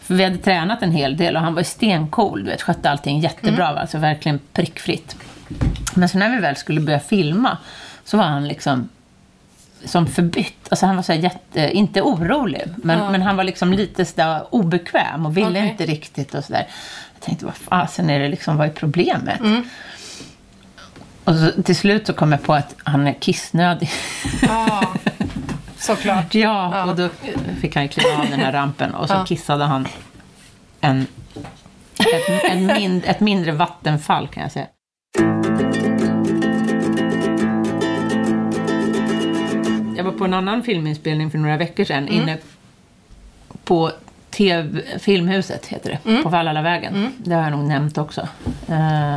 för 0.00 0.14
vi 0.14 0.24
hade 0.24 0.36
tränat 0.38 0.82
en 0.82 0.92
hel 0.92 1.16
del 1.16 1.36
och 1.36 1.42
han 1.42 1.54
var 1.54 1.62
stencool, 1.62 2.44
du 2.44 2.50
vet, 2.50 2.62
skötte 2.62 2.90
allting 2.90 3.20
jättebra, 3.20 3.66
Mm. 3.68 3.78
alltså 3.80 3.98
verkligen 3.98 4.40
prickfritt. 4.52 5.16
Men 5.94 6.08
så 6.08 6.18
när 6.18 6.30
vi 6.30 6.36
väl 6.40 6.56
skulle 6.56 6.80
börja 6.80 7.00
filma 7.00 7.58
så 8.04 8.16
var 8.16 8.24
han 8.24 8.48
liksom 8.48 8.88
som 9.84 10.06
förbytt. 10.06 10.66
Alltså 10.70 10.86
han 10.86 10.96
var 10.96 11.02
så 11.02 11.12
jätte, 11.12 11.70
inte 11.70 12.02
orolig, 12.02 12.62
men, 12.76 12.98
Ja. 12.98 13.10
men 13.10 13.22
han 13.22 13.36
var 13.36 13.44
liksom 13.44 13.72
lite 13.72 14.04
så 14.04 14.12
där 14.16 14.54
obekväm 14.54 15.26
och 15.26 15.36
ville 15.36 15.48
Okej. 15.48 15.68
inte 15.68 15.86
riktigt 15.86 16.34
och 16.34 16.44
sådär. 16.44 16.66
Jag 17.14 17.22
tänkte, 17.22 17.44
vad 17.44 17.54
fasen 17.56 18.10
är 18.10 18.18
det 18.20 18.28
liksom, 18.28 18.56
vad 18.56 18.66
är 18.68 18.72
problemet? 18.72 19.40
Mm. 19.40 19.64
Och 21.24 21.34
så, 21.34 21.62
till 21.62 21.76
slut 21.76 22.06
så 22.06 22.12
kom 22.12 22.32
jag 22.32 22.42
på 22.42 22.54
att 22.54 22.74
han 22.84 23.06
är 23.06 23.12
kissnödig. 23.12 23.90
Ja, 24.42 24.94
såklart. 25.78 26.34
ja, 26.34 26.70
Ja. 26.76 26.84
och 26.90 26.96
då 26.96 27.08
fick 27.60 27.76
han 27.76 27.88
kliva 27.88 28.16
av 28.22 28.30
den 28.30 28.40
här 28.40 28.52
rampen 28.52 28.94
och 28.94 29.08
så 29.08 29.14
Ja. 29.14 29.24
kissade 29.24 29.64
han 29.64 29.88
en, 30.80 31.06
ett, 31.98 32.44
ett, 32.52 32.58
mind, 32.80 33.02
ett 33.06 33.20
mindre 33.20 33.52
vattenfall 33.52 34.28
kan 34.28 34.42
jag 34.42 34.52
säga. 34.52 34.66
Jag 40.00 40.04
var 40.04 40.12
på 40.12 40.24
en 40.24 40.34
annan 40.34 40.62
filminspelning 40.62 41.30
för 41.30 41.38
några 41.38 41.56
veckor 41.56 41.84
sedan 41.84 42.08
inne 42.08 42.38
på 43.64 43.90
TV, 44.30 44.82
Filmhuset, 44.98 45.66
heter 45.66 45.98
det, 46.04 46.22
på 46.22 46.28
Vallalavägen. 46.28 47.12
Det 47.18 47.34
har 47.34 47.42
jag 47.42 47.50
nog 47.52 47.64
nämnt 47.68 47.98
också. 47.98 48.28
Eh, 48.68 49.16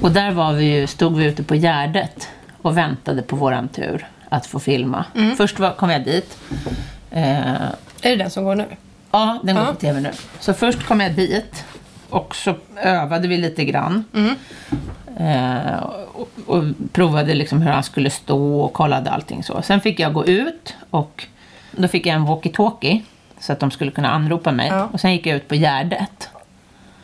och 0.00 0.10
där 0.12 0.30
var 0.30 0.52
vi 0.52 0.64
ju, 0.80 0.86
stod 0.86 1.16
vi 1.16 1.24
ute 1.24 1.42
på 1.42 1.54
Gärdet 1.54 2.28
och 2.62 2.76
väntade 2.76 3.22
på 3.22 3.36
våran 3.36 3.68
tur 3.68 4.06
att 4.28 4.46
få 4.46 4.58
filma. 4.60 5.04
Först 5.36 5.58
var, 5.58 5.72
kom 5.72 5.90
jag 5.90 6.04
dit. 6.04 6.38
Eh, 7.10 7.52
Är 7.52 7.70
det 8.02 8.16
den 8.16 8.30
som 8.30 8.44
går 8.44 8.54
nu? 8.54 8.66
Ja, 9.10 9.38
den 9.42 9.54
går 9.56 9.64
Ja. 9.64 9.70
på 9.72 9.80
tv 9.80 10.00
nu. 10.00 10.10
Så 10.40 10.54
först 10.54 10.82
kom 10.86 11.00
jag 11.00 11.12
dit 11.14 11.64
och 12.10 12.34
så 12.36 12.54
övade 12.82 13.28
vi 13.28 13.36
lite 13.36 13.64
grann. 13.64 14.04
Eh, 15.18 15.78
och, 16.12 16.28
och 16.46 16.64
provade 16.92 17.34
liksom 17.34 17.62
hur 17.62 17.70
han 17.70 17.82
skulle 17.82 18.10
stå 18.10 18.60
och 18.60 18.72
kollade 18.72 19.10
allting 19.10 19.42
så. 19.42 19.62
Sen 19.62 19.80
fick 19.80 20.00
jag 20.00 20.12
gå 20.12 20.26
ut 20.26 20.74
och 20.90 21.26
då 21.70 21.88
fick 21.88 22.06
jag 22.06 22.14
en 22.14 22.26
walkie-talkie 22.26 23.00
så 23.40 23.52
att 23.52 23.60
de 23.60 23.70
skulle 23.70 23.90
kunna 23.90 24.10
anropa 24.10 24.52
mig. 24.52 24.68
Ja. 24.68 24.88
Och 24.92 25.00
sen 25.00 25.12
gick 25.12 25.26
jag 25.26 25.36
ut 25.36 25.48
på 25.48 25.54
Gärdet. 25.54 26.28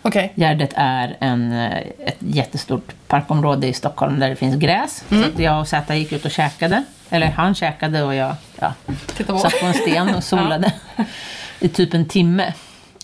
Okej. 0.02 0.32
Gärdet 0.34 0.72
är 0.76 1.16
en, 1.20 1.52
eh, 1.52 1.78
ett 1.78 2.18
jättestort 2.18 2.92
parkområde 3.08 3.66
i 3.66 3.72
Stockholm 3.72 4.20
där 4.20 4.28
det 4.28 4.36
finns 4.36 4.56
gräs. 4.56 5.04
Så 5.08 5.24
att 5.24 5.38
jag 5.38 5.60
och 5.60 5.68
Zäta 5.68 5.96
gick 5.96 6.12
ut 6.12 6.24
och 6.24 6.30
käkade. 6.30 6.84
Eller 7.10 7.26
han 7.26 7.54
käkade 7.54 8.02
och 8.02 8.14
jag 8.14 8.34
ja, 8.60 8.72
på. 9.26 9.38
satt 9.38 9.60
på 9.60 9.66
en 9.66 9.74
sten 9.74 10.14
och 10.14 10.24
solade 10.24 10.72
i 11.60 11.68
typ 11.68 11.94
en 11.94 12.08
timme. 12.08 12.52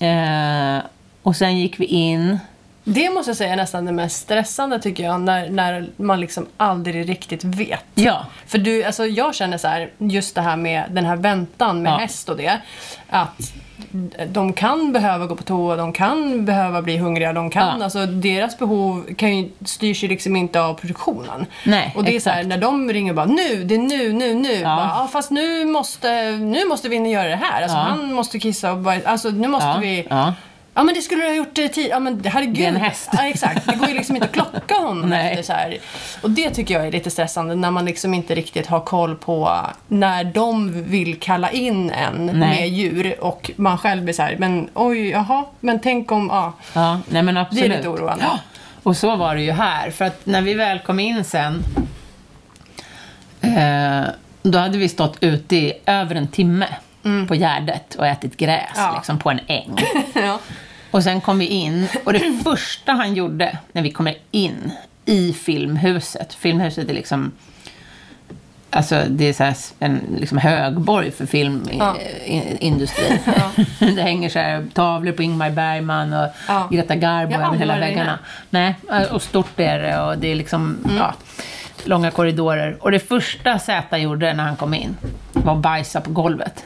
Eh, 0.00 0.82
och 1.22 1.36
sen 1.36 1.58
gick 1.58 1.80
vi 1.80 1.84
in. 1.84 2.38
Det 2.84 3.10
måste 3.10 3.30
jag 3.30 3.36
säga 3.36 3.52
är 3.52 3.56
nästan 3.56 3.84
det 3.84 3.92
mest 3.92 4.16
stressande 4.22 4.80
tycker 4.80 5.04
jag, 5.04 5.20
när, 5.20 5.50
när 5.50 5.86
man 5.96 6.20
liksom 6.20 6.46
aldrig 6.56 7.08
riktigt 7.08 7.44
vet. 7.44 7.84
Ja, 7.94 8.26
För 8.46 8.58
du, 8.58 8.84
alltså 8.84 9.06
jag 9.06 9.34
känner 9.34 9.58
så 9.58 9.68
här, 9.68 9.90
just 9.98 10.34
det 10.34 10.40
här 10.40 10.56
med 10.56 10.84
den 10.90 11.04
här 11.04 11.16
väntan 11.16 11.82
med 11.82 11.92
Ja. 11.92 11.96
häst 11.96 12.28
och 12.28 12.36
det. 12.36 12.58
Att 13.10 13.52
de 14.28 14.52
kan 14.52 14.92
behöva 14.92 15.26
gå 15.26 15.36
på 15.36 15.42
toa, 15.42 15.76
de 15.76 15.92
kan 15.92 16.44
behöva 16.44 16.82
bli 16.82 16.96
hungriga, 16.96 17.32
de 17.32 17.50
kan, 17.50 17.78
Ja. 17.78 17.84
alltså 17.84 18.06
deras 18.06 18.58
behov 18.58 19.14
kan 19.16 19.36
ju, 19.38 19.48
styrs 19.64 20.04
ju 20.04 20.08
liksom 20.08 20.36
inte 20.36 20.60
av 20.62 20.74
produktionen. 20.74 21.46
Nej, 21.66 21.92
och 21.96 22.04
det 22.04 22.16
är 22.16 22.20
så 22.20 22.30
här, 22.30 22.44
när 22.44 22.58
de 22.58 22.92
ringer 22.92 23.12
och 23.12 23.16
bara 23.16 23.26
nu, 23.26 23.64
det 23.64 23.74
är 23.74 23.78
nu, 23.78 24.12
nu, 24.12 24.34
nu. 24.34 24.52
Ja. 24.54 24.76
Bara, 24.76 24.86
ja, 24.86 25.08
fast 25.12 25.30
nu 25.30 25.64
måste, 25.64 26.30
nu 26.30 26.64
måste 26.64 26.88
vi 26.88 26.96
göra 26.96 27.28
det 27.28 27.36
här. 27.36 27.62
Alltså 27.62 27.76
Ja. 27.76 27.82
han 27.82 28.12
måste 28.12 28.38
kissa 28.38 28.72
och 28.72 28.78
bara, 28.78 28.96
alltså 29.04 29.28
nu 29.28 29.48
måste 29.48 29.78
vi 29.80 30.06
ja. 30.74 30.82
Men 30.82 30.94
det 30.94 31.00
skulle 31.00 31.22
du 31.22 31.28
ha 31.28 31.34
gjort 31.34 31.54
tidigare. 31.54 31.88
Ja 31.88 31.98
men 31.98 32.24
herregud. 32.24 32.54
Det 32.54 32.64
är 32.64 32.68
en 32.68 32.76
häst. 32.76 33.10
Ja 33.12 33.28
exakt. 33.28 33.66
Det 33.66 33.76
går 33.76 33.88
ju 33.88 33.94
liksom 33.94 34.16
inte 34.16 34.28
att 34.28 34.32
klocka 34.32 34.74
honom 34.74 35.12
efter 35.12 35.42
så 35.42 35.52
här. 35.52 35.78
Och 36.22 36.30
det 36.30 36.50
tycker 36.50 36.74
jag 36.74 36.86
är 36.86 36.92
lite 36.92 37.10
stressande 37.10 37.54
när 37.54 37.70
man 37.70 37.84
liksom 37.84 38.14
inte 38.14 38.34
riktigt 38.34 38.66
har 38.66 38.80
koll 38.80 39.16
på 39.16 39.60
när 39.88 40.24
de 40.24 40.82
vill 40.82 41.20
kalla 41.20 41.50
in 41.50 41.90
en 41.90 42.26
Nej. 42.26 42.34
med 42.34 42.68
djur 42.68 43.14
och 43.20 43.50
man 43.56 43.78
själv 43.78 44.02
blir 44.02 44.14
så 44.14 44.22
här, 44.22 44.36
men 44.38 44.68
oj, 44.74 45.08
jaha, 45.08 45.44
men 45.60 45.80
tänk 45.80 46.12
om, 46.12 46.28
ja. 46.32 46.52
ja 46.72 47.00
nej 47.08 47.22
men 47.22 47.34
Det 47.34 47.40
absolut. 47.40 47.64
är 47.64 47.76
lite 47.76 47.88
oroande. 47.88 48.24
Ja. 48.24 48.38
Och 48.82 48.96
så 48.96 49.16
var 49.16 49.34
det 49.34 49.42
ju 49.42 49.52
här. 49.52 49.90
För 49.90 50.04
att 50.04 50.26
när 50.26 50.42
vi 50.42 50.54
väl 50.54 50.78
kom 50.78 51.00
in 51.00 51.24
sen. 51.24 51.64
Eh, 53.40 54.02
då 54.42 54.58
hade 54.58 54.78
vi 54.78 54.88
stått 54.88 55.16
ute 55.20 55.56
i 55.56 55.72
över 55.86 56.14
en 56.14 56.28
timme 56.28 56.66
på 57.28 57.34
Gärdet 57.34 57.94
och 57.94 58.06
ätit 58.06 58.36
gräs 58.36 58.76
Mm. 58.76 58.86
Ja. 58.90 58.94
liksom, 58.96 59.18
på 59.18 59.30
en 59.30 59.40
äng. 59.46 59.76
ja. 60.14 60.38
Och 60.90 61.02
sen 61.02 61.20
kom 61.20 61.38
vi 61.38 61.46
in 61.46 61.88
och 62.04 62.12
det 62.12 62.40
första 62.44 62.92
han 62.92 63.14
gjorde 63.14 63.58
när 63.72 63.82
vi 63.82 63.90
kommer 63.90 64.14
in 64.30 64.72
i 65.04 65.32
Filmhuset. 65.32 66.34
Filmhuset 66.34 66.88
är 66.88 66.94
liksom 66.94 67.32
Alltså 68.72 69.02
det 69.08 69.24
är 69.40 69.54
så 69.54 69.74
en 69.78 70.00
liksom 70.20 70.38
högborg 70.38 71.10
för 71.10 71.24
Ja. 71.24 71.26
filmindustrin. 71.30 73.18
det 73.96 74.02
hänger 74.02 74.28
så 74.28 74.38
här 74.38 74.66
tavlor 74.74 75.12
på 75.12 75.22
Ingmar 75.22 75.50
Bergman 75.50 76.12
och 76.12 76.28
Ja. 76.48 76.68
Greta 76.70 76.94
Garbo 76.94 77.34
över 77.34 77.56
hela 77.58 77.78
väggarna. 77.78 78.18
Nej, 78.50 78.74
och 79.10 79.22
stort 79.22 79.60
är 79.60 79.78
det 79.78 80.00
och 80.00 80.18
det 80.18 80.28
är 80.28 80.34
liksom 80.34 80.78
Mm. 80.84 80.96
ja, 80.96 81.14
långa 81.84 82.10
korridorer. 82.10 82.76
Och 82.80 82.90
det 82.90 82.98
första 83.00 83.58
Z 83.58 83.98
gjorde 83.98 84.32
när 84.32 84.44
han 84.44 84.56
kom 84.56 84.74
in 84.74 84.96
var 85.32 85.52
att 85.54 85.58
bajsa 85.58 86.00
på 86.00 86.10
golvet. 86.10 86.64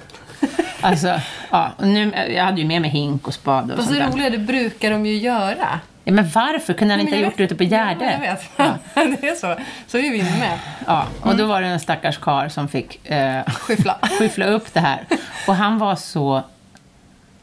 Alltså, 0.80 1.20
ja, 1.50 1.72
och 1.76 1.88
nu, 1.88 2.12
jag 2.36 2.44
hade 2.44 2.60
ju 2.60 2.66
med 2.66 2.80
mig 2.82 2.90
hink 2.90 3.28
och 3.28 3.34
spade 3.34 3.74
och 3.74 3.86
det 3.86 3.98
där. 3.98 4.10
roliga, 4.10 4.30
det 4.30 4.38
brukar 4.38 4.90
de 4.90 5.06
ju 5.06 5.16
göra. 5.16 5.80
Ja, 6.04 6.12
men 6.12 6.28
varför 6.28 6.74
kunde 6.74 6.94
han 6.94 7.00
inte 7.00 7.16
ha 7.16 7.22
gjort 7.22 7.36
det 7.36 7.42
ute 7.44 7.54
på 7.54 7.64
Gärdet? 7.64 8.02
Ja, 8.02 8.24
jag 8.56 8.66
vet. 9.00 9.20
det 9.20 9.28
är 9.28 9.34
så. 9.34 9.56
Så 9.86 9.98
är 9.98 10.10
vi 10.12 10.22
med. 10.22 10.58
Ja, 10.86 11.06
och 11.20 11.36
då 11.36 11.46
var 11.46 11.60
det 11.62 11.66
en 11.66 11.80
stackars 11.80 12.18
karl 12.18 12.48
som 12.48 12.68
fick 12.68 13.10
eh, 13.10 13.44
Skyffla. 13.46 13.98
skyffla 14.18 14.46
upp 14.46 14.74
det 14.74 14.80
här. 14.80 15.04
Och 15.46 15.54
han 15.54 15.78
var 15.78 15.96
så... 15.96 16.42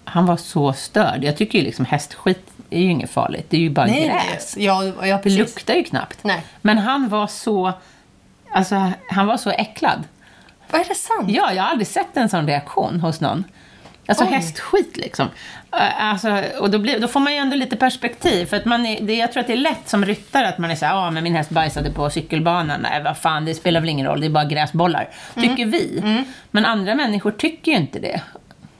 Han 0.04 0.26
var 0.26 0.38
så 0.38 0.74
störd. 0.74 1.24
Jag 1.24 1.38
tycker 1.38 1.60
ju 1.60 1.65
liksom 1.65 1.86
hästskit 1.86 2.52
är 2.70 2.80
ju 2.80 2.89
inget 2.89 3.12
farligt. 3.12 3.46
Det 3.50 3.58
är 3.58 3.62
ju 3.62 3.70
bara 3.70 3.86
Nej, 3.86 4.08
gräs. 4.08 4.56
nej. 4.56 4.65
Ja, 4.65 4.84
ja, 5.04 5.20
Det 5.24 5.30
luktar 5.30 5.74
ju 5.74 5.84
knappt. 5.84 6.24
Nej. 6.24 6.44
Men 6.62 6.78
han 6.78 7.10
var 7.10 7.28
så... 7.28 7.74
Alltså, 8.54 8.91
han 9.10 9.28
var 9.28 9.38
så 9.38 9.50
äcklad. 9.50 10.04
Vad 10.72 10.82
är 10.82 10.86
det 10.86 10.96
sant? 10.96 11.30
Ja, 11.32 11.54
jag 11.54 11.64
har 11.64 11.70
aldrig 11.70 11.88
sett 11.88 12.18
en 12.18 12.30
sån 12.30 12.48
reaktion 12.48 13.00
hos 13.00 13.22
någon. 13.22 13.44
Alltså 14.06 14.24
Oj. 14.24 14.30
hästskit 14.32 14.98
liksom. 14.98 15.28
Eh, 15.72 16.06
Alltså, 16.06 16.44
och 16.60 16.70
då, 16.72 16.80
blir, 16.80 17.00
då 17.00 17.08
får 17.08 17.20
man 17.20 17.34
ju 17.34 17.40
ändå 17.40 17.56
lite 17.56 17.76
perspektiv. 17.76 18.46
För 18.46 18.58
att 18.58 18.66
man 18.66 18.86
är, 18.86 19.02
det, 19.02 19.14
jag 19.16 19.32
tror 19.32 19.42
att 19.42 19.48
det 19.48 19.54
är 19.54 19.58
lätt 19.58 19.90
som 19.90 20.06
ryttare 20.06 20.48
att 20.50 20.58
man 20.58 20.72
är 20.72 20.76
så 20.76 20.86
här, 20.86 20.96
ja 20.96 21.12
men 21.12 21.24
min 21.24 21.36
häst 21.36 21.50
bajsade 21.50 21.92
på 21.92 22.10
cykelbanan. 22.10 22.82
Nej, 22.82 23.04
vad 23.04 23.18
fan, 23.18 23.46
det 23.46 23.54
spelar 23.56 23.80
väl 23.80 23.90
ingen 23.90 24.08
roll, 24.08 24.20
det 24.22 24.28
är 24.28 24.30
bara 24.30 24.46
gräsbollar. 24.46 25.10
Mm. 25.36 25.50
Tycker 25.50 25.66
vi. 25.66 26.04
Men 26.52 26.66
andra 26.66 26.96
människor 26.96 27.32
tycker 27.32 27.72
ju 27.72 27.78
inte 27.78 28.00
det. 28.00 28.22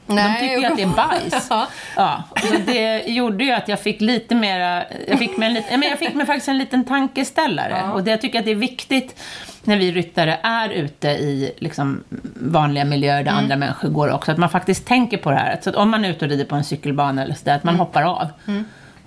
De 0.08 0.36
tycker 0.40 0.58
ju 0.60 0.66
att 0.66 0.76
det 0.78 0.84
är 0.84 0.88
bajs. 0.88 1.48
Ja. 1.50 1.68
Ja, 1.96 2.24
så 2.42 2.56
det 2.66 3.04
gjorde 3.08 3.44
ju 3.44 3.52
att 3.52 3.68
jag 3.68 3.80
fick 3.80 4.02
lite 4.02 4.36
mera, 4.36 4.84
jag 5.08 5.20
fick 5.20 5.38
mig, 5.38 5.48
en 5.48 5.54
lit, 5.54 5.66
men 5.72 5.82
jag 5.82 6.00
fick 6.00 6.14
mig 6.14 6.26
faktiskt 6.26 6.48
en 6.48 6.58
liten 6.58 6.86
tankeställare. 6.86 7.82
Ja. 7.86 7.92
Och 7.92 8.04
det, 8.04 8.12
jag 8.12 8.22
tycker 8.22 8.40
att 8.40 8.46
det 8.46 8.52
är 8.52 8.56
viktigt 8.56 9.20
när 9.64 9.78
vi 9.78 9.92
ryttare 9.92 10.40
är 10.44 10.70
ute 10.70 11.08
i 11.08 11.52
liksom, 11.58 12.04
vanliga 12.36 12.86
miljöer 12.86 13.24
där 13.24 13.32
Mm. 13.32 13.44
andra 13.44 13.56
människor 13.56 13.90
går 13.90 14.12
också, 14.12 14.32
att 14.32 14.38
man 14.38 14.50
faktiskt 14.50 14.86
tänker 14.88 15.18
på 15.18 15.30
det 15.32 15.38
här. 15.38 15.60
Så 15.64 15.70
att 15.70 15.76
om 15.76 15.90
man 15.90 16.06
är 16.06 16.10
ute 16.10 16.26
och 16.26 16.32
rider 16.32 16.46
på 16.46 16.56
en 16.56 16.64
cykelbana 16.64 17.24
eller 17.24 17.34
så 17.34 17.46
där, 17.46 17.56
att 17.56 17.64
man 17.64 17.76
hoppar 17.76 18.04
av. 18.04 18.28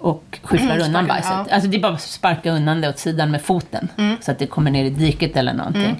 Och 0.04 0.38
skyfflar 0.42 0.78
undan 0.78 1.04
Mm. 1.04 1.06
Sparkar, 1.06 1.08
bajset. 1.14 1.30
ja. 1.30 1.40
Mm. 1.40 1.54
Alltså 1.54 1.68
det 1.68 1.76
är 1.76 1.80
bara 1.80 1.92
att 1.92 2.00
sparka 2.00 2.50
undan 2.52 2.80
det 2.80 2.88
åt 2.88 2.98
sidan 2.98 3.30
med 3.30 3.42
foten. 3.42 3.88
Så 4.20 4.30
att 4.30 4.38
det 4.38 4.46
kommer 4.46 4.70
ner 4.70 4.84
i 4.84 4.90
diket 4.90 5.36
eller 5.36 5.52
någonting. 5.54 5.96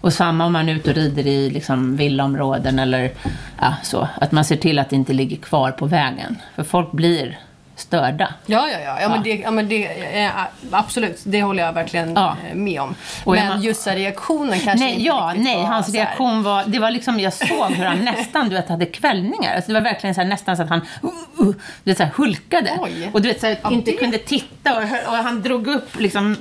Och 0.00 0.12
samma 0.12 0.46
om 0.46 0.52
man 0.52 0.68
är 0.68 0.74
ute 0.74 0.90
och 0.90 0.96
rider 0.96 1.26
i 1.26 1.50
liksom 1.50 1.96
villaområden 1.96 2.78
eller 2.78 3.10
ja, 3.60 3.74
så. 3.82 4.08
Att 4.20 4.32
man 4.32 4.44
ser 4.44 4.56
till 4.56 4.78
att 4.78 4.90
det 4.90 4.96
inte 4.96 5.12
ligger 5.12 5.36
kvar 5.36 5.70
på 5.70 5.86
vägen. 5.86 6.36
För 6.54 6.62
folk 6.64 6.92
blir 6.92 7.38
störda. 7.76 8.34
Ja, 8.46 8.68
ja, 8.68 8.78
ja. 8.80 9.00
ja, 9.00 9.08
men 9.08 9.22
det, 9.22 9.34
ja 9.34 9.50
men 9.50 9.68
det, 9.68 10.30
absolut, 10.70 11.20
det 11.24 11.42
håller 11.42 11.62
jag 11.62 11.72
verkligen 11.72 12.12
Ja. 12.14 12.36
eh, 12.50 12.54
med 12.54 12.80
om. 12.80 12.94
Men 13.26 13.48
man- 13.48 13.62
just 13.62 13.86
reaktionen 13.86 14.60
kanske 14.60 14.84
Nej, 14.84 14.90
inte 14.92 15.02
ja, 15.02 15.28
riktigt 15.28 15.44
nej, 15.44 15.56
var 15.56 15.64
hans 15.64 15.94
reaktion 15.94 16.42
var, 16.42 16.64
det 16.66 16.78
var 16.78 16.90
liksom, 16.90 17.20
jag 17.20 17.32
såg 17.32 17.70
hur 17.72 17.84
han 17.84 18.04
nästan, 18.04 18.48
du 18.48 18.54
vet, 18.56 18.68
hade 18.68 18.86
kvällningar. 18.86 19.54
Alltså 19.56 19.72
det 19.72 19.74
var 19.80 19.84
verkligen 19.90 20.14
så 20.14 20.20
här, 20.20 20.28
nästan 20.28 20.56
så 20.56 20.62
att 20.62 20.68
han, 20.68 20.80
uh, 20.80 21.10
uh, 21.40 21.54
du 21.84 21.90
vet, 21.90 21.96
så 21.98 22.04
här, 22.04 22.10
hulkade. 22.16 22.70
Oj. 22.80 23.10
Och 23.12 23.22
du 23.22 23.28
vet, 23.28 23.40
så 23.40 23.46
här, 23.46 23.58
inte 23.70 23.92
kunde 23.92 24.18
titta 24.18 24.76
och, 24.76 24.82
och 24.82 25.14
han 25.16 25.42
drog 25.42 25.66
upp 25.66 26.00
liksom 26.00 26.36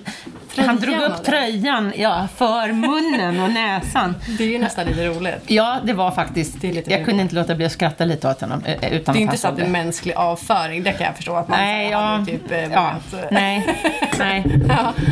tröjan 0.56 0.70
Han 0.70 0.80
drog 0.80 1.02
upp 1.02 1.24
tröjan 1.24 1.94
ja, 1.96 2.28
för 2.38 2.72
munnen 2.72 3.40
och 3.44 3.50
näsan. 3.52 4.16
Det 4.38 4.44
är 4.44 4.48
ju 4.48 4.60
nästan 4.60 4.86
lite 4.86 5.06
roligt. 5.08 5.44
Ja, 5.48 5.80
det 5.84 5.94
var 5.94 6.12
faktiskt... 6.12 6.62
Det 6.62 6.68
jag 6.68 6.76
roligt. 6.78 7.06
kunde 7.06 7.22
inte 7.24 7.36
låta 7.36 7.56
bli 7.56 7.66
att 7.66 7.72
skratta 7.72 8.06
lite 8.06 8.30
åt 8.30 8.42
honom. 8.42 8.64
eh, 8.66 8.94
Utan 8.94 9.14
Det 9.14 9.20
är 9.20 9.22
inte 9.22 9.38
så 9.38 9.48
att 9.48 9.58
det 9.58 9.64
är 9.64 9.68
mänsklig 9.70 10.14
avföring, 10.14 10.84
det 10.84 10.92
kan 10.92 11.06
jag 11.08 11.16
förstå 11.16 11.36
att 11.36 11.48
man 11.48 11.60
Nej, 11.60 11.90
ja, 11.90 12.24
typ 12.28 12.52
eh, 12.52 12.60
ja, 12.60 12.90
eh, 13.14 13.20
nej, 13.32 13.80
nej. 14.18 14.44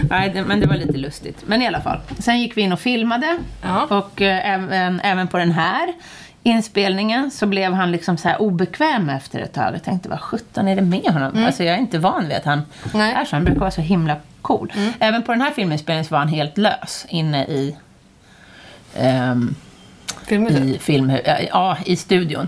nej 0.10 0.29
det, 0.34 0.41
men 0.43 0.60
det 0.60 0.67
var 0.67 0.75
lite 0.75 0.97
lustigt. 0.97 1.38
Men 1.45 1.62
i 1.62 1.67
alla 1.67 1.82
fall. 1.82 1.99
Sen 2.19 2.41
gick 2.41 2.58
vi 2.58 2.62
in 2.62 2.73
och 2.73 2.79
filmade. 2.79 3.38
Ja. 3.62 3.88
Och 3.97 4.21
eh, 4.21 4.49
även, 4.53 4.99
även 4.99 5.27
på 5.27 5.38
den 5.38 5.51
här 5.51 5.93
inspelningen 6.43 7.32
så 7.32 7.45
blev 7.45 7.73
han 7.73 7.91
liksom 7.91 8.17
så 8.17 8.27
här 8.27 8.41
obekväm 8.41 9.10
efter 9.10 9.39
ett 9.39 9.53
tag. 9.53 9.73
Jag 9.73 9.84
tänkte, 9.84 10.10
vad 10.10 10.19
sjutton 10.21 10.67
är 10.67 10.75
det 10.75 10.82
med 10.82 11.13
honom? 11.13 11.43
Alltså 11.45 11.63
jag 11.63 11.75
är 11.75 11.79
inte 11.79 11.99
van 11.99 12.27
vid 12.27 12.38
att 12.38 12.45
han 12.45 12.62
Nej. 12.93 13.13
är 13.13 13.25
så. 13.25 13.36
Han 13.36 13.43
brukar 13.45 13.60
vara 13.60 13.71
så 13.71 13.82
himla 13.82 14.15
cool. 14.41 14.73
Även 14.99 15.23
på 15.23 15.32
den 15.32 15.41
här 15.41 15.51
filminspelningen 15.51 16.06
så 16.06 16.12
var 16.15 16.19
han 16.19 16.27
helt 16.27 16.58
lös 16.58 17.06
inne 17.10 17.45
i 17.45 17.75
ehm, 18.97 19.56
Filmhuset. 20.25 20.63
i, 20.63 20.79
film, 20.79 21.12
ja, 21.49 21.77
i 21.86 21.95
studion. 21.95 22.47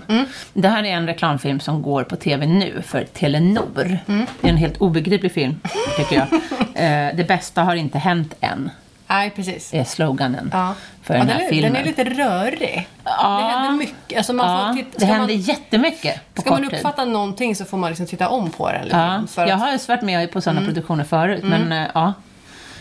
Det 0.52 0.68
här 0.68 0.84
är 0.84 0.88
en 0.88 1.06
reklamfilm 1.06 1.60
som 1.60 1.82
går 1.82 2.04
på 2.04 2.16
tv 2.16 2.46
nu 2.46 2.82
för 2.82 3.04
Telenor. 3.04 3.98
Det 4.40 4.48
är 4.48 4.50
en 4.50 4.56
helt 4.56 4.76
obegriplig 4.76 5.32
film, 5.32 5.60
tycker 5.96 6.16
jag. 6.16 6.26
eh, 7.08 7.16
det 7.16 7.28
bästa 7.28 7.62
har 7.62 7.74
inte 7.74 7.98
hänt 7.98 8.34
än, 8.40 8.70
Nej, 9.06 9.30
precis. 9.30 9.74
är 9.74 9.84
sloganen 9.84 10.50
Ja. 10.52 10.74
för 11.02 11.14
ja, 11.14 11.18
den 11.18 11.28
den, 11.28 11.36
här 11.36 11.44
är, 11.44 11.48
filmen. 11.48 11.72
den 11.72 11.82
är 11.82 11.86
lite 11.86 12.04
rörig. 12.04 12.88
Ja. 13.04 13.38
Det 13.38 13.44
händer 13.58 13.78
mycket. 13.78 14.18
Alltså 14.18 14.32
man 14.32 14.50
ja, 14.60 14.66
får 14.68 14.74
titta, 14.82 14.98
det 14.98 15.04
händer 15.06 15.34
man, 15.34 15.36
jättemycket 15.40 16.34
på 16.34 16.40
ska 16.40 16.50
kort 16.50 16.60
man 16.60 16.68
tid. 16.70 16.78
uppfatta 16.78 17.04
någonting 17.04 17.56
så 17.56 17.64
får 17.64 17.76
man 17.78 17.90
liksom 17.90 18.06
titta 18.06 18.28
om 18.28 18.50
på 18.50 18.72
den 18.72 18.84
lite 18.84 18.96
Ja, 19.36 19.46
jag 19.46 19.56
har 19.56 19.72
ju 19.72 19.78
varit 19.88 20.02
med 20.02 20.32
på 20.32 20.40
sådana 20.40 20.60
produktioner 20.66 21.04
förut, 21.04 21.44
men 21.44 21.72
eh, 21.72 21.86
ja, 21.94 22.12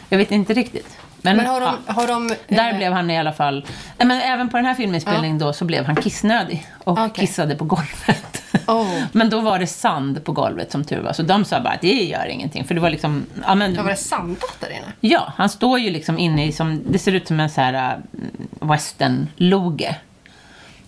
jag 0.09 0.17
vet 0.17 0.31
inte 0.31 0.53
riktigt. 0.53 0.97
Men, 1.25 1.38
Men 1.38 1.45
har 1.45 1.61
de... 1.61 1.77
ja. 1.88 1.93
Har 1.93 2.07
de 2.07 2.31
Där 2.47 2.71
eh, 2.71 2.77
blev 2.77 2.93
han 2.93 3.09
i 3.09 3.19
alla 3.19 3.33
fall... 3.33 3.65
Men 3.97 4.11
även 4.11 4.49
på 4.49 4.57
den 4.57 4.65
här 4.65 4.73
filminspelningen 4.75 5.39
då 5.39 5.53
så 5.53 5.65
blev 5.65 5.85
han 5.85 5.95
kissnödig 5.95 6.67
och 6.83 6.93
Okej. 6.93 7.27
kissade 7.27 7.55
på 7.55 7.65
golvet. 7.65 8.43
Oh. 8.67 9.03
Men 9.11 9.29
då 9.29 9.41
var 9.41 9.59
det 9.59 9.67
sand 9.67 10.23
på 10.23 10.31
golvet 10.31 10.71
som 10.71 10.83
tur 10.83 11.01
var, 11.01 11.13
så 11.13 11.23
de 11.23 11.45
sa 11.45 11.59
bara 11.59 11.73
att 11.73 11.81
det 11.81 12.03
gör 12.03 12.25
ingenting. 12.25 12.65
För 12.65 12.75
det 12.75 12.81
var 12.81 12.89
liksom... 12.89 13.25
Ja, 13.47 13.55
men, 13.55 13.75
Ja, 13.75 13.83
var 13.83 13.89
det 13.89 13.95
sandat 13.95 14.57
där 14.59 14.69
inne? 14.69 14.85
ja 14.99 15.33
han 15.38 15.49
står 15.49 15.79
ju 15.79 15.89
liksom 15.89 16.19
inne 16.19 16.45
i 16.45 16.51
som... 16.51 16.81
Det 16.88 16.99
ser 16.99 17.11
ut 17.11 17.27
som 17.27 17.39
en 17.39 17.49
så 17.49 17.61
här 17.61 17.73
äh, 17.73 18.67
western-loge. 18.67 19.95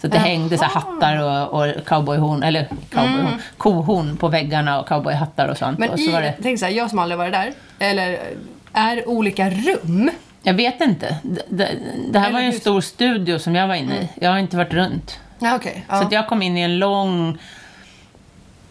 Så 0.02 0.08
det 0.08 0.18
Jaha. 0.18 0.26
hängde 0.26 0.58
så 0.58 0.64
här 0.64 0.72
hattar 0.72 1.24
och, 1.24 1.62
och 1.62 1.86
cowboyhorn, 1.86 2.44
eller 2.44 2.68
cowboyhorn, 2.90 3.42
kohorn 3.58 4.18
på 4.18 4.28
väggarna 4.28 4.80
och 4.80 4.88
cowboyhattar 4.88 5.48
och 5.48 5.58
sånt. 5.58 5.80
Men 5.80 5.90
och 5.90 6.00
i, 6.00 6.06
så 6.06 6.12
var 6.12 6.22
det, 6.22 6.34
tänk 6.42 6.60
så 6.60 6.66
här, 6.66 6.72
jag 6.72 6.90
som 6.90 7.00
aldrig 7.00 7.18
varit 7.18 7.34
där, 7.34 7.54
eller 7.80 8.20
är 8.74 9.10
olika 9.10 9.50
rum? 9.50 10.12
Jag 10.48 10.54
vet 10.54 10.82
inte. 10.82 11.18
Det, 11.24 11.42
det, 11.50 11.70
det 12.12 12.20
här 12.20 12.26
Eller 12.28 12.34
var 12.34 12.40
ju 12.42 12.46
en 12.46 12.52
hur- 12.52 12.60
stor 12.60 12.82
studio 12.82 13.40
som 13.40 13.56
jag 13.56 13.68
var 13.68 13.76
inne 13.76 13.96
i. 14.02 14.10
Jag 14.22 14.32
har 14.32 14.38
inte 14.38 14.58
varit 14.58 14.74
runt. 14.74 15.20
Ja, 15.40 15.56
okej. 15.56 15.86
Ja. 15.90 16.00
Så 16.00 16.06
att 16.06 16.12
jag 16.12 16.28
kom 16.28 16.42
in 16.42 16.58
i 16.58 16.62
en 16.62 16.80
lång 16.80 17.38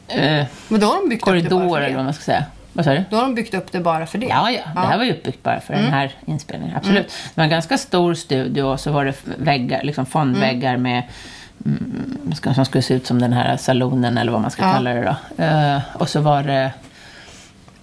eh, 0.09 0.45
Men 0.69 0.81
då 0.81 0.87
har 0.87 1.01
de 1.03 1.09
byggt 1.09 1.23
upp 1.23 1.35
det 1.35 1.41
korridor 1.49 1.81
eller 1.81 1.97
vad 1.97 2.05
man 2.05 2.15
ska 2.15 2.23
säga. 2.25 2.45
Vad 2.73 2.85
sa 2.85 2.93
du? 2.95 3.05
Då 3.11 3.17
har 3.17 3.23
de 3.23 3.35
byggt 3.35 3.55
upp 3.55 3.73
det 3.73 3.81
bara 3.81 4.07
för 4.07 4.19
det. 4.19 4.27
Ja, 4.27 4.51
ja. 4.51 4.61
Det 4.75 4.81
här 4.87 4.97
var 4.99 5.05
ju 5.05 5.12
uppbyggt 5.12 5.43
bara 5.43 5.61
för 5.61 5.75
den 5.75 5.85
här 5.85 6.12
inspelningen. 6.27 6.77
Absolut. 6.77 7.07
Det 7.09 7.31
var 7.35 7.45
en 7.45 7.51
ganska 7.51 7.79
stor 7.79 8.15
studio 8.15 8.62
och 8.62 8.81
så 8.81 8.93
var 8.93 9.05
det 9.05 9.15
väggar, 9.39 9.83
liksom 9.83 10.07
fondväggar 10.07 10.77
med 10.77 11.03
mm, 11.67 12.33
som 12.55 12.65
skulle 12.65 12.83
se 12.83 12.95
ut 12.95 13.07
som 13.07 13.21
den 13.21 13.33
här 13.33 13.57
salonen 13.57 14.19
eller 14.19 14.33
vad 14.33 14.41
man 14.41 14.51
ska 14.51 14.62
Ja. 14.62 14.73
kalla 14.73 14.95
det 14.95 15.17
då. 15.37 15.43
Eh, 15.45 15.79
och 15.95 16.09
så 16.09 16.21
var 16.21 16.43
det 16.43 16.65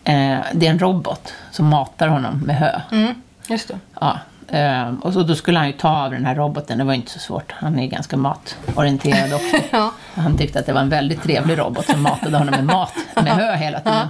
eh, 0.03 0.37
det 0.53 0.65
är 0.67 0.69
en 0.71 0.79
robot 0.79 1.33
som 1.51 1.65
matar 1.67 2.07
honom 2.07 2.39
med 2.39 2.55
hö. 2.55 2.79
Mm, 2.91 3.13
just 3.49 3.67
det. 3.67 3.79
Ja. 4.01 4.19
eh, 4.47 4.93
och 5.01 5.13
så 5.13 5.23
då 5.23 5.35
skulle 5.35 5.57
han 5.57 5.67
ju 5.67 5.73
ta 5.73 5.89
av 6.05 6.11
den 6.11 6.25
här 6.25 6.35
roboten. 6.35 6.77
Det 6.77 6.83
var 6.83 6.93
inte 6.93 7.11
så 7.11 7.19
svårt. 7.19 7.51
Han 7.51 7.79
är 7.79 7.87
ganska 7.87 8.17
matorienterad 8.17 9.33
också. 9.33 9.57
Ja. 9.71 9.91
Han 10.15 10.37
tyckte 10.37 10.59
att 10.59 10.65
det 10.65 10.73
var 10.73 10.81
en 10.81 10.89
väldigt 10.89 11.23
trevlig 11.23 11.59
robot 11.59 11.85
som 11.85 12.01
matade 12.01 12.37
honom 12.37 12.51
med 12.55 12.65
mat, 12.65 12.93
med 13.15 13.27
hö 13.35 13.55
hela 13.55 13.79
tiden. 13.79 14.07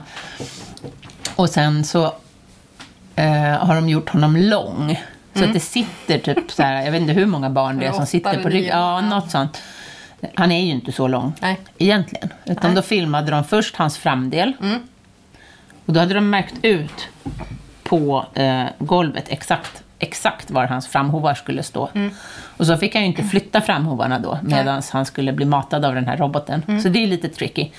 Och 1.36 1.50
sen 1.50 1.84
så 1.84 2.04
eh, 3.15 3.58
har 3.58 3.76
de 3.76 3.89
gjort 3.89 4.10
honom 4.10 4.36
lång. 4.36 5.02
Så 5.36 5.43
att 5.43 5.54
det 5.54 5.60
sitter 5.60 6.17
typ 6.17 6.52
så 6.52 6.63
här, 6.63 6.84
jag 6.86 6.91
vet 6.91 7.02
inte 7.02 7.13
hur 7.13 7.26
många 7.26 7.50
barn 7.50 7.80
det 7.80 7.86
är 7.86 7.91
som 7.91 8.06
sitter 8.06 8.43
på 8.43 8.50
ryggen. 8.50 8.78
Ja, 8.80 9.02
något 9.02 9.32
sånt. 9.32 9.62
Han 10.36 10.52
är 10.52 10.65
ju 10.65 10.72
inte 10.72 10.91
så 10.91 11.08
lång 11.08 11.34
Nej. 11.41 11.60
egentligen. 11.78 12.30
Utan 12.46 12.69
Nej. 12.69 12.76
då 12.76 12.82
filmade 12.82 13.32
de 13.32 13.43
först 13.43 13.76
hans 13.76 13.98
framdel. 13.98 14.54
Och 15.86 15.93
då 15.93 16.00
hade 16.00 16.13
de 16.13 16.30
märkt 16.30 16.54
ut 16.62 17.08
på 17.84 18.26
eh, 18.34 18.65
golvet 18.80 19.26
exakt, 19.28 19.84
exakt 20.00 20.52
var 20.52 20.65
hans 20.65 20.88
framhovar 20.88 21.34
skulle 21.34 21.63
stå. 21.63 21.89
Och 22.58 22.67
så 22.67 22.78
fick 22.78 22.93
han 22.96 23.04
ju 23.04 23.08
inte 23.08 23.24
flytta 23.24 23.62
framhovarna 23.62 24.19
då 24.19 24.39
medan 24.43 24.82
han 24.91 25.06
skulle 25.06 25.34
bli 25.34 25.46
matad 25.46 25.86
av 25.86 25.96
den 25.96 26.08
här 26.08 26.17
roboten. 26.17 26.82
Så 26.84 26.89
det 26.89 27.04
är 27.04 27.08
lite 27.08 27.30
tricky. 27.30 27.69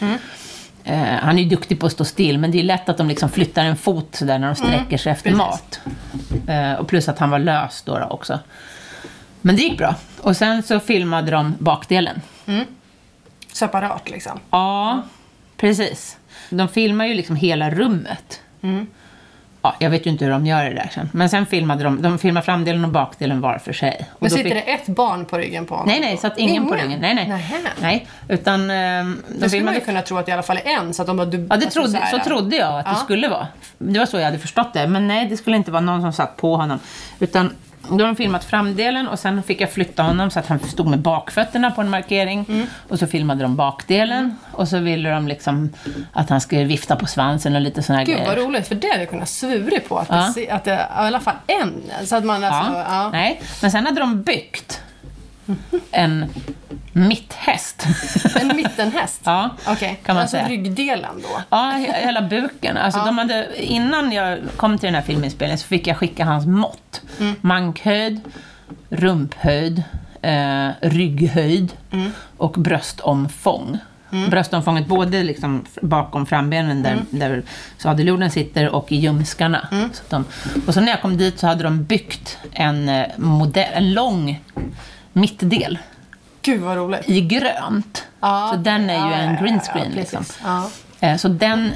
Eh, 0.85 0.99
han 0.99 1.39
är 1.39 1.43
ju 1.43 1.49
duktig 1.49 1.81
på 1.81 1.87
att 1.87 1.93
stå 1.93 2.05
still, 2.05 2.39
men 2.39 2.51
det 2.51 2.59
är 2.59 2.63
lätt 2.63 2.89
att 2.89 2.97
de 2.97 3.09
liksom 3.09 3.29
flyttar 3.31 3.65
en 3.65 3.77
fot 3.77 4.15
sådär 4.15 4.39
när 4.39 4.47
de 4.47 4.57
sträcker 4.57 4.97
sig 4.99 5.13
efter 5.13 5.31
Precis. 5.31 5.39
mat. 5.39 5.81
Eh, 6.49 6.73
och 6.73 6.89
plus 6.89 7.09
att 7.09 7.19
han 7.19 7.31
var 7.31 7.39
lös 7.39 7.83
då, 7.83 7.99
då 7.99 8.05
också. 8.05 8.39
Men 9.41 9.57
det 9.57 9.63
gick 9.63 9.79
bra. 9.79 9.95
Och 10.21 10.37
sen 10.37 10.63
så 10.63 10.81
filmade 10.81 11.31
de 11.31 11.55
bakdelen. 11.59 12.21
Separat 13.53 14.11
liksom. 14.11 14.41
Ja, 14.51 15.03
precis. 15.57 16.19
De 16.51 16.69
filmar 16.69 17.07
ju 17.07 17.15
liksom 17.15 17.37
hela 17.37 17.71
rummet. 17.71 18.41
Ja, 19.65 19.75
jag 19.79 19.91
vet 19.91 20.07
ju 20.07 20.11
inte 20.11 20.25
hur 20.25 20.33
de 20.33 20.47
gör 20.47 20.65
det 20.65 20.75
där 20.75 20.91
sen. 20.95 21.09
Men 21.13 21.29
sen 21.29 21.47
filmade 21.47 21.85
de, 21.85 22.03
de 22.03 22.19
filmar 22.19 22.41
framdelen 22.43 22.85
och 22.85 22.91
bakdelen 22.91 23.41
var 23.41 23.59
för 23.59 23.73
sig. 23.73 24.09
Och 24.13 24.17
Men 24.23 24.31
sitter 24.31 24.45
fick- 24.45 24.53
det 24.55 24.61
ett 24.61 24.87
barn 24.87 25.25
på 25.25 25.39
ryggen 25.39 25.67
på 25.67 25.75
honom? 25.75 25.89
Nej, 25.89 26.01
nej, 26.01 26.17
satt 26.17 26.39
ingen, 26.39 26.67
på 26.69 26.75
ryggen. 26.75 26.99
Nej, 27.01 27.15
nej. 27.15 27.29
Nähä. 27.29 27.57
nej 27.81 28.07
utan 28.29 28.71
ehm, 28.71 29.23
de 29.29 29.33
Då 29.33 29.35
skulle 29.35 29.41
man 29.41 29.51
filmade... 29.51 29.79
ju 29.79 29.85
kunna 29.85 30.03
tro 30.03 30.17
att 30.17 30.27
det 30.27 30.31
i 30.31 30.33
alla 30.33 30.43
fall 30.43 30.57
är 30.65 30.79
en, 30.79 30.95
så 30.95 31.03
att 31.03 31.07
de 31.07 31.17
bara... 31.17 31.27
Du, 31.27 31.37
Ja, 31.39 31.45
det 31.45 31.55
alltså 31.55 31.71
trodde, 31.81 31.99
här- 31.99 32.19
så 32.19 32.25
trodde 32.25 32.57
jag 32.57 32.79
att 32.79 32.85
det 32.85 32.91
Ja. 32.91 32.97
skulle 32.97 33.29
vara. 33.29 33.47
Det 33.79 33.99
var 33.99 34.07
så 34.07 34.17
jag 34.19 34.25
hade 34.25 34.39
förstått 34.39 34.73
det. 34.73 34.87
Men 34.87 35.09
nej, 35.09 35.27
det 35.29 35.37
skulle 35.37 35.57
inte 35.57 35.71
vara 35.71 35.81
någon 35.83 36.01
som 36.03 36.13
satt 36.13 36.37
på 36.37 36.57
honom. 36.57 36.79
Utan 37.19 37.51
då 37.89 37.95
har 37.95 38.07
de 38.07 38.17
filmat 38.17 38.45
framdelen 38.45 39.09
och 39.09 39.19
sen 39.19 39.43
fick 39.43 39.61
jag 39.61 39.73
flytta 39.73 40.03
honom 40.03 40.31
så 40.31 40.39
att 40.39 40.47
han 40.47 40.59
stod 40.59 40.87
med 40.87 40.99
bakfötterna 40.99 41.71
på 41.71 41.81
en 41.81 41.91
markering. 41.91 42.45
Mm. 42.49 42.67
Och 42.89 42.99
så 42.99 43.07
filmade 43.07 43.43
de 43.43 43.57
bakdelen. 43.57 44.37
Och 44.53 44.69
så 44.69 44.79
ville 44.79 45.11
de 45.11 45.29
liksom 45.29 45.73
att 46.13 46.31
han 46.31 46.41
skulle 46.41 46.65
vifta 46.65 46.97
på 46.97 47.07
svansen 47.07 47.55
och 47.55 47.61
lite 47.61 47.83
såna 47.83 47.99
här 47.99 48.07
Gud 48.07 48.19
vad 48.19 48.35
grejer. 48.35 48.49
roligt, 48.49 48.69
för 48.69 48.75
det 48.75 48.89
hade 48.89 49.01
jag 49.01 49.11
kunnat 49.11 49.29
svurit 49.29 49.89
på. 49.89 49.99
Att, 49.99 50.09
Ja. 50.11 50.33
det, 50.35 50.51
att 50.51 50.65
det 50.65 50.73
i 50.75 50.79
alla 50.95 51.21
fall 51.21 51.35
en. 51.47 51.83
Så 52.07 52.17
att 52.17 52.25
man 52.25 52.45
alltså... 52.45 52.73
Ja. 52.73 52.85
Ja. 52.89 53.11
Nej, 53.11 53.43
men 53.63 53.71
sen 53.71 53.87
hade 53.87 54.01
de 54.01 54.23
byggt 54.23 54.81
en 55.91 56.27
mitthäst. 56.93 57.87
En 58.41 58.57
mittenhäst? 58.57 59.21
ja, 59.25 59.51
Okej, 59.67 60.01
kan 60.05 60.15
man 60.15 60.23
alltså 60.23 60.37
säga. 60.37 60.49
ryggdelen 60.49 61.23
då? 61.23 61.41
Ja, 61.51 61.57
he- 61.77 62.05
hela 62.07 62.23
buken. 62.23 62.77
Alltså, 62.77 63.01
de 63.05 63.19
hade, 63.19 63.63
innan 63.65 64.13
jag 64.13 64.39
kom 64.57 64.79
till 64.79 64.87
den 64.87 64.95
här 64.95 65.03
filminspelningen 65.03 65.59
så 65.59 65.67
fick 65.67 65.87
jag 65.87 65.97
skicka 65.97 66.25
hans 66.25 66.47
mått. 66.47 67.01
Mankhöjd, 67.41 68.21
rumphöjd, 68.89 69.83
eh, 70.23 70.69
rygghöjd 70.81 71.73
och 72.37 72.53
bröstomfång. 72.53 73.79
Bröstomfånget 74.31 74.87
både 74.87 75.23
liksom 75.23 75.65
bakom 75.83 76.27
frambenen 76.27 76.83
där, 76.83 76.97
där 77.11 77.43
sadelgjorden 77.79 78.31
sitter 78.31 78.69
och 78.69 78.93
i 78.93 78.97
ljumskarna. 78.97 79.69
Så 79.93 80.03
att 80.03 80.11
de, 80.11 80.25
och 80.67 80.75
så 80.75 80.81
när 80.81 80.89
jag 80.89 81.03
kom 81.03 81.17
dit 81.17 81.39
så 81.39 81.47
hade 81.47 81.65
de 81.65 81.85
byggt 81.85 82.39
en, 82.53 82.89
eh, 82.89 83.07
modell, 83.17 83.69
en 83.75 83.93
lång 83.95 84.41
mittdel 85.15 85.79
Gud 86.43 86.61
vad 86.61 86.77
roligt. 86.77 87.09
i 87.09 87.21
grönt. 87.21 88.05
Ja, 88.21 88.49
så 88.53 88.57
den 88.57 88.91
är 88.91 88.95
ju 89.07 89.13
ja, 89.13 89.17
en 89.17 89.35
ja, 89.35 89.41
green 89.41 89.55
ja, 89.67 89.73
screen. 89.73 89.91
ja, 89.91 89.97
liksom. 90.01 90.25
Ja. 90.45 90.71
Eh, 91.01 91.17
Så 91.17 91.29
den 91.29 91.71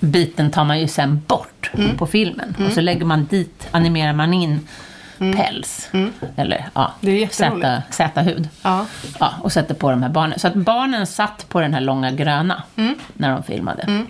biten 0.00 0.50
tar 0.50 0.64
man 0.64 0.80
ju 0.80 0.88
sen 0.88 1.22
bort 1.26 1.70
Mm. 1.74 1.96
på 1.96 2.06
filmen. 2.06 2.56
Och 2.66 2.72
så 2.72 2.80
lägger 2.80 3.04
man 3.04 3.24
dit, 3.24 3.68
animerar 3.70 4.12
man 4.12 4.34
in 4.34 4.68
päls. 5.18 5.88
Eller 6.36 6.66
ja, 6.74 6.80
Mm. 6.84 6.92
Det 7.00 7.10
är 7.10 7.14
jätteroligt. 7.20 7.64
zäta- 7.66 7.82
zäta-hud. 7.90 8.48
Ja. 8.62 8.86
Ja, 9.20 9.32
och 9.42 9.52
sätter 9.52 9.74
på 9.74 9.90
de 9.90 10.02
här 10.02 10.10
barnen. 10.10 10.38
Så 10.38 10.46
att 10.48 10.54
barnen 10.54 11.06
satt 11.06 11.48
på 11.48 11.60
den 11.60 11.74
här 11.74 11.80
långa 11.80 12.10
gröna 12.10 12.62
Mm. 12.76 12.94
när 13.14 13.30
de 13.32 13.42
filmade. 13.42 14.04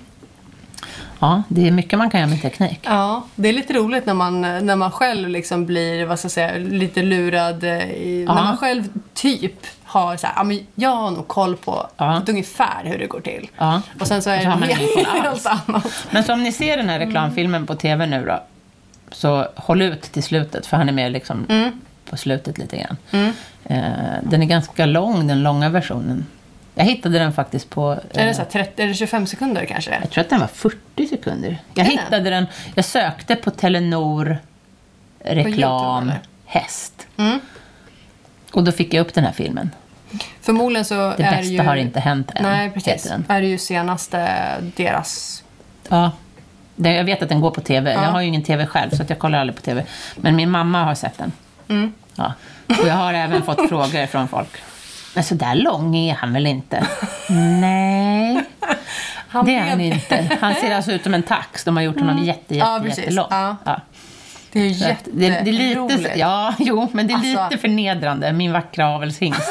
Ja, 1.19 1.43
det 1.49 1.67
är 1.69 1.71
mycket 1.71 1.99
man 1.99 2.11
kan 2.11 2.21
göra 2.21 2.31
med 2.31 2.43
teknik. 2.43 2.81
Ja, 2.83 3.23
det 3.35 3.49
är 3.49 3.53
lite 3.53 3.73
roligt 3.73 4.07
när 4.07 4.15
man, 4.15 4.41
när 4.41 4.77
man 4.77 4.91
själv 4.91 5.29
liksom 5.29 5.67
blir, 5.67 6.05
vad 6.07 6.19
ska 6.19 6.27
jag 6.27 6.33
säga, 6.33 6.57
lite 6.59 7.03
lurad. 7.03 7.65
eh, 7.65 7.91
I, 7.91 8.25
Ja. 8.29 8.35
När 8.35 8.43
man 8.45 8.57
själv 8.57 8.85
typ 9.15 9.67
har 9.85 10.17
så 10.17 10.27
här, 10.27 10.35
ja, 10.37 10.43
men 10.45 10.67
jag 10.75 10.91
har 10.91 11.11
nog 11.11 11.29
koll 11.29 11.57
på 11.57 11.87
Ja. 11.97 12.23
ungefär 12.29 12.85
hur 12.85 12.99
det 12.99 13.07
går 13.07 13.21
till. 13.21 13.49
Ja. 13.59 13.83
Och 14.01 14.07
sen 14.07 14.23
så 14.23 14.31
är 14.31 14.41
så 14.41 14.59
det 14.67 14.75
helt 15.23 15.47
annat. 15.47 15.87
Men 16.11 16.25
så 16.25 16.33
om 16.33 16.43
ni 16.43 16.53
ser 16.53 16.77
den 16.77 16.89
här 16.89 16.97
Mm. 16.97 17.09
reklamfilmen 17.09 17.67
på 17.67 17.75
TV 17.75 18.07
nu 18.07 18.25
då, 18.25 18.43
så 19.13 19.47
håll 19.57 19.83
ut 19.83 20.03
till 20.03 20.23
slutet, 20.23 20.67
för 20.67 20.77
han 20.77 20.89
är 20.89 20.93
med 20.93 21.13
liksom 21.13 21.47
Mm. 21.49 21.81
på 22.11 22.17
slutet 22.17 22.59
lite 22.59 22.77
grann. 22.77 22.97
Eh, 23.65 23.83
den 24.23 24.43
är 24.43 24.47
ganska 24.47 24.87
lång, 24.87 25.27
den 25.27 25.43
långa 25.43 25.69
versionen. 25.69 26.27
Jag 26.79 26.85
hittade 26.85 27.19
den 27.19 27.33
faktiskt 27.33 27.71
på... 27.71 27.91
Är 27.93 28.01
det, 28.13 28.21
eh, 28.23 28.33
så 28.33 28.43
här 28.43 28.49
30, 28.49 28.83
är 28.83 28.87
det 28.87 28.95
25 28.95 29.27
sekunder 29.27 29.65
kanske? 29.65 29.99
Jag 30.01 30.11
tror 30.11 30.25
att 30.25 30.31
den 30.31 30.41
var 30.41 30.47
40 30.47 31.07
sekunder. 31.07 31.59
Jag 31.75 31.87
Är 31.87 31.91
hittade 31.91 32.31
den, 32.31 32.47
jag 32.75 32.85
sökte 32.85 33.37
på 33.37 33.51
Telenor 33.51 34.39
reklam 35.21 36.03
YouTube, 36.05 36.21
häst. 36.45 37.07
Mm. 37.17 37.41
Och 38.53 38.65
då 38.65 38.73
fick 38.73 38.95
jag 38.95 39.01
upp 39.01 39.15
den 39.15 39.25
här 39.25 39.33
filmen. 39.33 39.71
Förmodligen 40.41 40.85
så 40.85 40.95
Det 40.95 41.23
är 41.23 41.37
bästa 41.37 41.53
ju... 41.53 41.61
har 41.61 41.77
inte 41.77 42.01
hänt 42.01 42.31
än. 42.35 42.43
Nej, 42.43 42.71
precis. 42.71 43.13
Är 43.29 43.41
det 43.41 43.47
ju 43.47 43.59
senaste 43.59 44.29
deras... 44.77 45.43
Ja. 45.89 46.11
Det- 46.77 46.93
Jag 46.95 47.05
vet 47.05 47.23
att 47.23 47.29
den 47.29 47.41
går 47.41 47.51
på 47.51 47.61
TV. 47.61 47.93
Ja. 47.93 48.03
Jag 48.03 48.11
har 48.11 48.21
ju 48.21 48.27
ingen 48.27 48.43
TV 48.45 48.67
själv, 48.67 48.91
så 48.91 49.05
jag 49.09 49.19
kollar 49.19 49.39
aldrig 49.39 49.57
på 49.57 49.63
TV. 49.63 49.85
Men 50.17 50.37
min 50.37 50.51
mamma 50.51 50.85
har 50.85 50.95
sett 50.95 51.19
den. 51.19 51.33
Mm. 51.69 51.93
Ja. 52.15 52.33
Och 52.67 52.89
jag 52.89 52.95
har 52.95 53.15
även 53.15 53.43
fått 53.43 53.69
frågor 53.69 54.07
från 54.07 54.29
folk. 54.29 54.51
Men 55.17 55.25
så 55.25 55.35
där 55.35 55.55
lång 55.55 55.97
är 55.97 56.15
han 56.15 56.33
väl 56.33 56.47
inte? 56.47 56.87
Nej, 57.61 58.43
Han 59.29 59.47
det 59.47 59.55
är 59.55 59.71
han 59.71 59.81
inte. 59.81 60.37
Han 60.41 60.55
ser 60.55 60.75
alltså 60.77 60.93
ut 60.93 61.03
som 61.03 61.15
en 61.15 61.23
tax. 61.23 61.65
De 61.65 61.77
har 61.77 61.83
gjort 61.85 62.01
honom 62.01 62.19
jätte, 62.25 62.55
jätte, 62.55 62.67
Mm. 62.71 62.83
Ja, 62.83 62.89
precis. 62.89 62.99
jättelång. 63.05 63.27
Ja. 63.31 63.57
Ja. 63.65 63.81
Det 64.53 64.61
är 64.61 64.75
Så 64.75 64.85
att 64.91 65.05
det, 65.05 65.29
det 65.29 65.51
är 65.51 65.89
lite, 65.89 66.13
ja, 66.19 66.55
jo, 66.59 66.89
men 66.93 67.07
det 67.07 67.13
är 67.13 67.17
Alltså- 67.17 67.45
lite 67.51 67.59
förnedrande. 67.61 68.33
Min 68.33 68.53
vackra 68.53 68.89
avelshingst. 68.89 69.41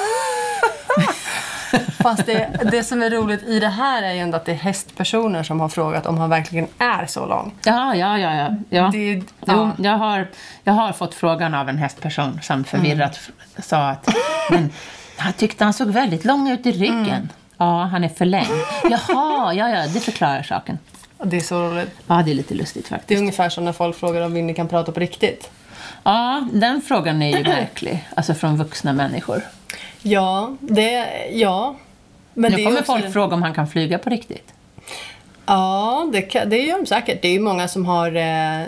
Fast 2.04 2.26
det, 2.26 2.50
det 2.72 2.84
som 2.84 3.04
är 3.04 3.10
roligt 3.10 3.44
i 3.44 3.60
det 3.60 3.68
här 3.68 4.04
är 4.04 4.14
ju 4.14 4.20
ändå 4.20 4.38
att 4.38 4.46
det 4.46 4.52
är 4.52 4.56
hästpersoner 4.56 5.44
som 5.44 5.60
har 5.60 5.70
frågat 5.70 6.06
om 6.06 6.18
han 6.18 6.30
verkligen 6.30 6.68
är 6.80 7.06
så 7.06 7.26
lång. 7.26 7.54
Ja, 7.66 7.96
ja, 7.96 8.18
ja. 8.20 8.34
ja. 8.36 8.50
ja. 8.70 8.90
Det 8.92 8.98
är- 8.98 9.16
Jo, 9.16 9.24
ja. 9.46 9.72
jag, 9.78 9.98
har, 9.98 10.28
jag 10.64 10.74
har 10.74 10.94
fått 10.94 11.14
frågan 11.16 11.54
av 11.54 11.70
en 11.70 11.78
hästperson 11.78 12.40
som 12.44 12.64
förvirrat 12.64 13.16
f- 13.16 13.30
sa 13.66 13.90
att 13.90 14.10
men, 14.52 14.72
han 15.18 15.34
tyckte 15.34 15.64
han 15.64 15.74
såg 15.74 15.88
väldigt 15.88 16.26
lång 16.26 16.50
ut 16.50 16.66
i 16.66 16.72
ryggen. 16.72 17.08
Mm. 17.08 17.30
Ja, 17.58 17.84
han 17.92 18.04
är 18.04 18.10
förlängd. 18.10 18.48
Jaha, 18.84 19.54
ja, 19.54 19.70
ja, 19.70 19.88
det 19.88 20.00
förklarar 20.00 20.44
saken. 20.44 20.80
Det 21.24 21.38
är 21.38 21.42
så 21.42 21.62
roligt. 21.70 21.92
Ja, 22.08 22.22
det 22.26 22.32
är 22.32 22.36
lite 22.36 22.54
lustigt 22.54 22.90
Det 22.90 22.96
är 22.96 22.98
faktiskt. 22.98 23.20
ungefär 23.20 23.50
som 23.50 23.66
när 23.66 23.74
folk 23.74 23.96
frågar 23.98 24.22
om 24.22 24.34
Winnie 24.34 24.54
kan 24.54 24.68
prata 24.68 24.92
på 24.92 25.00
riktigt. 25.00 25.52
Ja, 26.04 26.48
den 26.52 26.82
frågan 26.82 27.22
är 27.22 27.38
ju 27.38 27.44
verklig. 27.52 28.08
Alltså 28.16 28.34
från 28.34 28.58
vuxna 28.58 28.94
människor. 28.94 29.42
Ja, 30.02 30.56
det... 30.60 31.08
Ja. 31.34 31.76
Men 32.34 32.52
Nu 32.52 32.58
det 32.58 32.64
är 32.64 32.66
kommer 32.66 32.82
folk 32.82 33.14
fråga 33.14 33.36
om 33.36 33.44
han 33.44 33.54
kan 33.54 33.68
flyga 33.68 33.98
på 33.98 34.10
riktigt. 34.10 34.54
Ja, 35.46 36.10
det, 36.12 36.22
kan, 36.22 36.50
det 36.50 36.58
gör 36.58 36.78
de 36.78 36.86
säkert. 36.86 37.22
Det 37.22 37.28
är 37.28 37.32
ju 37.32 37.40
många 37.40 37.68
som 37.68 37.86
har... 37.86 38.16
Eh, 38.16 38.66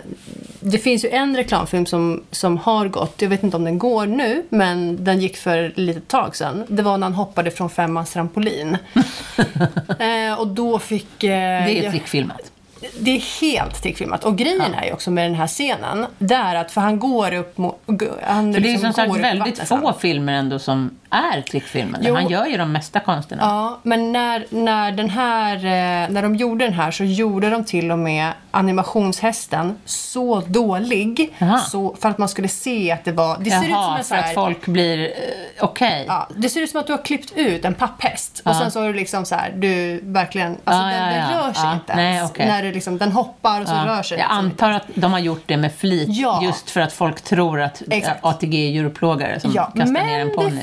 det 0.60 0.78
finns 0.78 1.04
ju 1.04 1.08
en 1.08 1.36
reklamfilm 1.36 1.86
som, 1.86 2.22
som 2.30 2.58
har 2.58 2.88
gått. 2.88 3.22
Jag 3.22 3.28
vet 3.28 3.42
inte 3.42 3.56
om 3.56 3.64
den 3.64 3.78
går 3.78 4.06
nu, 4.06 4.42
men 4.48 5.04
den 5.04 5.20
gick 5.20 5.36
för 5.36 5.62
ett 5.62 5.78
litet 5.78 6.08
tag 6.08 6.36
sedan. 6.36 6.64
Det 6.68 6.82
var 6.82 6.98
när 6.98 7.06
han 7.06 7.14
hoppade 7.14 7.50
från 7.50 7.70
femmans 7.70 8.12
trampolin. 8.12 8.76
eh, 9.98 10.40
och 10.40 10.46
då 10.48 10.78
fick... 10.78 11.24
Eh, 11.24 11.66
Det 11.66 11.86
är 11.86 11.90
trickfilmat. 11.90 12.52
det 13.00 13.10
är 13.10 13.40
helt 13.40 13.82
trickfilmat. 13.82 14.24
Och 14.24 14.36
grejen 14.36 14.74
är 14.74 14.84
ju 14.86 14.92
också 14.92 15.10
med 15.10 15.24
den 15.24 15.34
här 15.34 15.46
scenen, 15.46 16.06
det 16.18 16.34
är 16.34 16.54
att 16.54 16.72
för 16.72 16.80
han 16.80 16.98
går 16.98 17.34
upp 17.34 17.58
mot... 17.58 17.80
Han 18.22 18.54
För 18.54 18.60
det 18.60 18.66
är 18.66 18.70
ju 18.70 18.72
liksom 18.72 18.92
som 18.92 18.92
sagt 18.92 19.24
väldigt 19.24 19.68
få 19.68 19.94
filmer 20.00 20.32
ändå 20.32 20.58
som 20.58 20.90
är 21.10 21.40
trickfilmade. 21.42 22.08
Jo. 22.08 22.14
Han 22.14 22.28
gör 22.28 22.46
ju 22.46 22.56
de 22.56 22.72
mesta 22.72 23.00
konsterna. 23.00 23.42
Ja, 23.42 23.78
men 23.82 24.12
när, 24.12 24.46
när, 24.50 24.92
den 24.92 25.10
här, 25.10 25.56
eh, 25.56 26.10
när 26.10 26.22
de 26.22 26.34
gjorde 26.36 26.64
den 26.64 26.74
här 26.74 26.90
så 26.90 27.04
gjorde 27.04 27.50
de 27.50 27.64
till 27.64 27.90
och 27.90 27.98
med 27.98 28.32
animationshästen 28.50 29.76
så 29.84 30.40
dålig 30.40 31.34
Jaha. 31.38 31.58
så, 31.58 31.96
för 32.00 32.08
att 32.08 32.18
man 32.18 32.28
skulle 32.28 32.48
se 32.48 32.92
att 32.92 33.04
det 33.04 33.12
var... 33.12 33.38
Det 33.38 33.50
ser 33.50 33.58
ut 33.58 33.62
som 33.64 33.70
Jaha, 33.72 33.98
en 33.98 34.04
så 34.04 34.08
för 34.08 34.16
här, 34.16 34.28
att 34.28 34.34
folk 34.34 34.66
blir 34.66 35.04
eh, 35.04 35.64
okej. 35.64 36.04
Ja, 36.08 36.28
det 36.36 36.48
ser 36.48 36.60
ut 36.60 36.70
som 36.70 36.80
att 36.80 36.86
du 36.86 36.92
har 36.92 37.02
klippt 37.04 37.32
ut 37.36 37.64
en 37.64 37.74
papphäst 37.74 38.42
och 38.44 38.50
Ja. 38.50 38.58
sen 38.58 38.70
så 38.70 38.80
har 38.80 38.86
du 38.86 38.94
liksom 38.94 39.24
så 39.24 39.34
här, 39.34 39.52
du 39.56 40.00
verkligen, 40.02 40.56
alltså 40.64 40.82
Ja, 40.82 40.88
den, 40.88 41.14
ja, 41.14 41.28
den 41.28 41.38
rör 41.38 41.52
sig 41.52 41.72
inte 41.74 41.96
nej, 41.96 42.14
ens. 42.14 42.30
okej. 42.30 42.46
När 42.46 42.62
du 42.62 42.72
liksom, 42.72 42.98
den 42.98 43.12
hoppar 43.12 43.60
och 43.60 43.68
så 43.68 43.74
rör 43.74 44.02
sig 44.02 44.18
Jag 44.18 44.30
antar 44.30 44.70
att 44.70 44.84
de 44.94 45.12
har 45.12 45.20
gjort 45.20 45.42
det 45.46 45.56
med 45.56 45.72
flit 45.74 46.08
just 46.42 46.70
för 46.70 46.80
att 46.80 46.92
folk 46.92 47.20
tror 47.20 47.60
att 47.60 47.82
Exakt. 47.90 48.24
ATG 48.24 48.54
är 48.66 48.70
djurplågare 48.70 49.40
som 49.40 49.52
kastar 49.52 49.86
men 49.86 50.06
ner 50.06 50.20
en 50.20 50.34
ponny. 50.34 50.60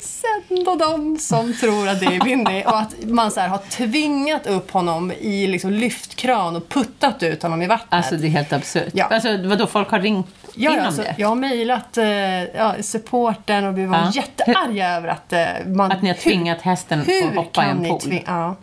Finns 0.00 0.24
ändå 0.50 0.74
de 0.74 1.18
som 1.18 1.54
tror 1.54 1.88
att 1.88 2.00
det 2.00 2.06
är 2.06 2.24
Winnie 2.24 2.64
och 2.64 2.78
att 2.78 2.94
man 3.04 3.30
så 3.30 3.40
här 3.40 3.48
har 3.48 3.58
tvingat 3.58 4.46
upp 4.46 4.70
honom 4.70 5.12
i 5.12 5.46
liksom 5.46 5.70
lyftkran 5.72 6.56
och 6.56 6.68
puttat 6.68 7.22
ut 7.22 7.42
honom 7.42 7.62
i 7.62 7.66
vattnet. 7.66 7.92
Alltså 7.92 8.16
det 8.16 8.26
är 8.26 8.30
helt 8.30 8.52
absurt. 8.52 8.92
Ja. 8.94 9.04
Alltså 9.04 9.36
vadå, 9.44 9.66
folk 9.66 9.90
har 9.90 10.00
ringt 10.00 10.26
Ja, 10.58 10.70
in 10.70 10.76
ja, 10.76 10.80
om 10.82 10.86
alltså, 10.86 11.02
det? 11.02 11.14
jag 11.18 11.28
har 11.28 11.34
mejlat 11.34 11.98
eh, 11.98 12.06
ja, 12.44 12.74
supporten 12.80 13.64
och 13.66 13.78
vi 13.78 13.86
var 13.86 13.98
Ja. 13.98 14.10
jättearga 14.14 14.88
över 14.96 15.08
att 15.08 15.32
eh, 15.32 15.44
man... 15.66 15.92
Att 15.92 16.02
ni 16.02 16.08
har 16.08 16.16
tvingat 16.16 16.60
hästen 16.62 17.00
hur, 17.00 17.24
att 17.24 17.30
hur 17.30 17.36
hoppa 17.36 17.66
i 17.66 17.68
en 17.68 17.84
pool? 17.84 18.00
tvinga... 18.00 18.22
Ja. 18.26 18.56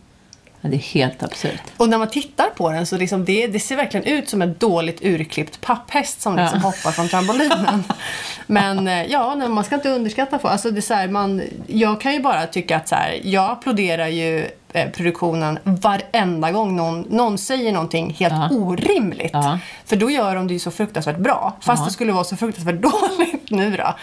Ja, 0.66 0.70
det 0.70 0.76
är 0.76 0.80
helt 0.80 1.24
absurt. 1.24 1.62
Och 1.78 1.90
när 1.90 1.98
man 1.98 2.10
tittar 2.10 2.46
på 2.56 2.72
den 2.72 2.86
så 2.86 2.98
liksom 2.98 3.26
det, 3.26 3.48
det 3.48 3.60
ser 3.60 3.76
verkligen 3.76 4.06
ut 4.06 4.30
som 4.30 4.42
en 4.42 4.56
dåligt 4.60 5.00
urklippt 5.02 5.62
papphäst 5.62 6.22
som 6.22 6.36
liksom 6.36 6.60
Ja. 6.64 6.68
hoppar 6.68 6.92
från 6.92 7.08
trampolinen. 7.08 7.84
Men 8.48 8.88
eh, 8.88 9.04
ja, 9.04 9.36
nej, 9.36 9.50
man 9.50 9.64
ska 9.64 9.76
inte 9.76 9.90
underskatta 9.90 10.38
på. 10.38 10.48
Alltså 10.48 10.72
det 10.72 10.80
är 10.80 10.82
så 10.82 10.94
här, 10.94 11.08
man, 11.08 11.42
jag 11.68 12.02
kan 12.02 12.14
ju 12.14 12.20
bara 12.20 12.46
tycka 12.46 12.78
att 12.78 12.88
så 12.88 12.96
här, 12.96 13.20
jag 13.24 13.52
applåderar 13.52 14.08
ju 14.08 14.48
eh, 14.74 14.90
produktionen 14.90 15.60
varenda 15.64 16.52
gång 16.52 16.76
någon, 16.76 17.02
någon 17.02 17.38
säger 17.38 17.72
någonting 17.72 18.14
helt 18.20 18.34
Ja. 18.34 18.50
orimligt. 18.58 19.30
Ja. 19.34 19.60
För 19.86 19.96
då 19.96 20.10
gör 20.12 20.36
de 20.36 20.48
det 20.48 20.54
ju 20.54 20.60
så 20.60 20.72
fruktansvärt 20.72 21.18
bra. 21.18 21.58
Fast 21.62 21.80
Ja. 21.82 21.86
det 21.86 21.92
skulle 21.94 22.12
vara 22.12 22.24
så 22.24 22.36
fruktansvärt 22.36 22.76
dåligt 22.82 23.50
nu 23.52 23.78
då. 23.78 23.96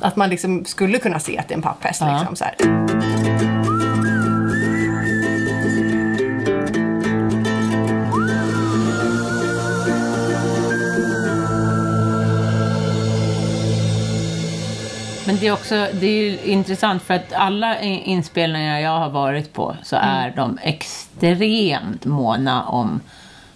Att 0.00 0.16
man 0.16 0.28
liksom 0.30 0.64
skulle 0.64 0.98
kunna 0.98 1.18
se 1.20 1.38
att 1.38 1.48
det 1.48 1.54
är 1.54 1.56
en 1.56 1.62
papphäst. 1.62 2.02
Liksom, 2.18 2.36
så 2.36 2.44
här. 2.44 3.59
Det 15.40 15.46
är 15.46 15.52
också 15.52 15.86
det 15.92 16.06
är 16.06 16.44
intressant 16.46 17.02
för 17.02 17.14
att 17.14 17.32
alla 17.32 17.80
inspelningar 17.80 18.80
jag 18.80 18.98
har 18.98 19.10
varit 19.10 19.52
på 19.52 19.76
så 19.82 19.96
Mm. 19.96 20.08
är 20.08 20.32
de 20.36 20.58
extremt 20.62 22.04
måna 22.04 22.64
om 22.64 23.00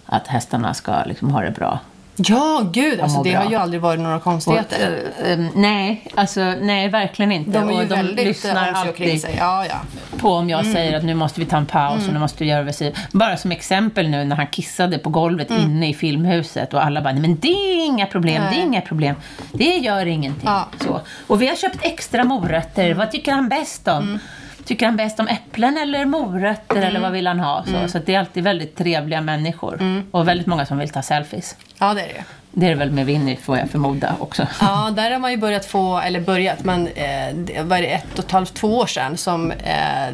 att 0.05 0.27
hästarna 0.27 0.73
ska 0.73 1.03
liksom 1.05 1.31
ha 1.31 1.41
det 1.41 1.51
bra. 1.51 1.79
Ja, 2.17 2.69
gud. 2.71 2.99
Alltså, 2.99 3.23
det 3.23 3.31
bra. 3.31 3.39
har 3.39 3.49
ju 3.49 3.55
aldrig 3.55 3.81
varit 3.81 3.99
några 3.99 4.15
Och, 4.15 4.23
konstigheter. 4.23 5.03
eh, 5.23 5.31
eh, 5.31 5.39
nej, 5.55 6.03
alltså 6.15 6.39
nej, 6.61 6.89
verkligen 6.89 7.31
inte. 7.31 7.51
De 7.51 7.69
är 7.69 7.73
ju 7.73 7.79
och 7.79 7.85
de 7.87 7.95
väldigt 7.95 8.25
lyssnar 8.27 8.51
lyssnar 8.51 8.71
alltid 8.73 9.21
sig. 9.21 9.35
Ja, 9.39 9.65
ja. 9.69 9.75
på 10.17 10.29
om 10.33 10.49
jag 10.49 10.59
Mm. 10.59 10.73
säger 10.73 10.97
att 10.97 11.03
nu 11.03 11.13
måste 11.13 11.39
vi 11.39 11.45
ta 11.45 11.57
en 11.57 11.65
paus 11.65 12.07
och 12.07 12.13
nu 12.13 12.19
måste 12.19 12.43
vi 12.43 12.49
göra 12.49 12.59
vad 12.63 12.65
vi 12.67 12.73
Bara 13.11 13.37
som 13.37 13.51
exempel 13.51 14.09
nu 14.09 14.23
när 14.25 14.35
han 14.35 14.47
kissade 14.47 14.97
på 14.97 15.09
golvet 15.09 15.51
inne 15.51 15.89
i 15.89 15.93
filmhuset 15.93 16.73
och 16.73 16.85
alla 16.85 17.01
bara, 17.01 17.13
nej 17.13 17.21
men 17.21 17.35
det 17.39 17.47
är 17.47 17.85
inga 17.85 18.05
problem, 18.05 18.33
det 18.41 18.47
är 18.47 18.47
Mm. 18.47 18.59
Nej. 18.59 18.67
inga 18.67 18.81
problem. 18.81 19.15
Det 19.51 19.75
gör 19.77 20.05
ingenting. 20.05 20.49
Ja. 20.49 20.67
Så. 20.85 21.01
Och 21.27 21.41
vi 21.41 21.47
har 21.47 21.55
köpt 21.55 21.77
extra 21.81 22.23
morötter, 22.23 22.93
vad 22.93 23.11
tycker 23.11 23.31
han 23.31 23.49
bäst 23.49 23.87
om? 23.87 24.19
Mm. 24.65 24.67
Tycker 24.67 24.85
han 24.85 24.95
bäst 24.95 25.19
om 25.19 25.27
äpplen 25.27 25.77
eller 25.77 26.05
morötter 26.05 26.81
eller 26.81 26.99
vad 26.99 27.11
vill 27.11 27.27
han 27.27 27.39
ha? 27.39 27.63
Så, 27.63 27.69
Mm. 27.75 27.89
så 27.89 27.99
det 27.99 28.15
är 28.15 28.19
alltid 28.19 28.43
väldigt 28.43 28.75
trevliga 28.77 29.21
människor. 29.21 30.03
Och 30.11 30.27
väldigt 30.27 30.47
många 30.47 30.65
som 30.65 30.77
vill 30.77 30.89
ta 30.89 31.01
selfies. 31.01 31.55
ja, 31.79 31.93
det 31.93 32.01
är 32.01 32.07
det. 32.07 32.23
Det 32.57 32.65
är 32.65 32.69
det 32.69 32.75
väl 32.75 32.91
med 32.91 33.05
Winnie 33.05 33.35
får 33.35 33.57
jag 33.57 33.69
förmoda 33.69 34.15
också. 34.19 34.47
Ja, 34.61 34.91
där 34.95 35.11
har 35.11 35.19
man 35.19 35.31
ju 35.31 35.37
börjat 35.37 35.65
få, 35.65 35.99
eller 35.99 36.19
börjat, 36.19 36.63
men 36.63 36.87
eh, 36.87 37.63
var 37.63 37.77
det 37.81 37.87
ett 37.87 38.13
och 38.19 38.25
ett 38.25 38.31
halvt, 38.31 38.53
två 38.53 38.77
år 38.77 38.85
sedan 38.87 39.17
som 39.17 39.51
eh, 39.51 40.13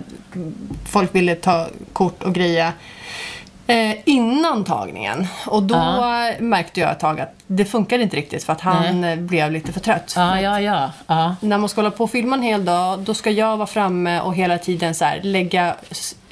folk 0.86 1.16
ville 1.16 1.36
ta 1.36 1.68
kort 1.94 2.24
och 2.24 2.34
greja 2.36 2.74
eh, 3.68 3.96
innan 4.06 4.64
tagningen. 4.64 5.28
Och 5.48 5.64
då 5.64 5.76
Ja. 5.76 6.32
märkte 6.40 6.80
jag 6.80 6.92
ett 6.92 7.00
tag 7.00 7.20
att 7.20 7.34
det 7.48 7.66
funkade 7.66 8.04
inte 8.04 8.16
riktigt 8.18 8.44
för 8.44 8.54
att 8.54 8.62
han 8.62 9.04
eh, 9.04 9.16
blev 9.20 9.52
lite 9.52 9.72
för 9.74 9.80
trött. 9.80 10.14
Ja, 10.16 10.42
ja, 10.42 10.62
ja. 10.62 10.92
ja. 11.08 11.36
När 11.42 11.58
man 11.58 11.70
ska 11.70 11.82
hålla 11.82 11.92
på 11.92 12.04
och 12.04 12.12
filma 12.12 12.36
en 12.36 12.42
hel 12.42 12.66
dag, 12.66 13.00
då 13.00 13.14
ska 13.14 13.30
jag 13.32 13.58
vara 13.58 13.68
framme 13.68 14.20
och 14.22 14.36
hela 14.36 14.58
tiden 14.58 14.96
så 14.96 15.06
här, 15.06 15.20
lägga, 15.24 15.76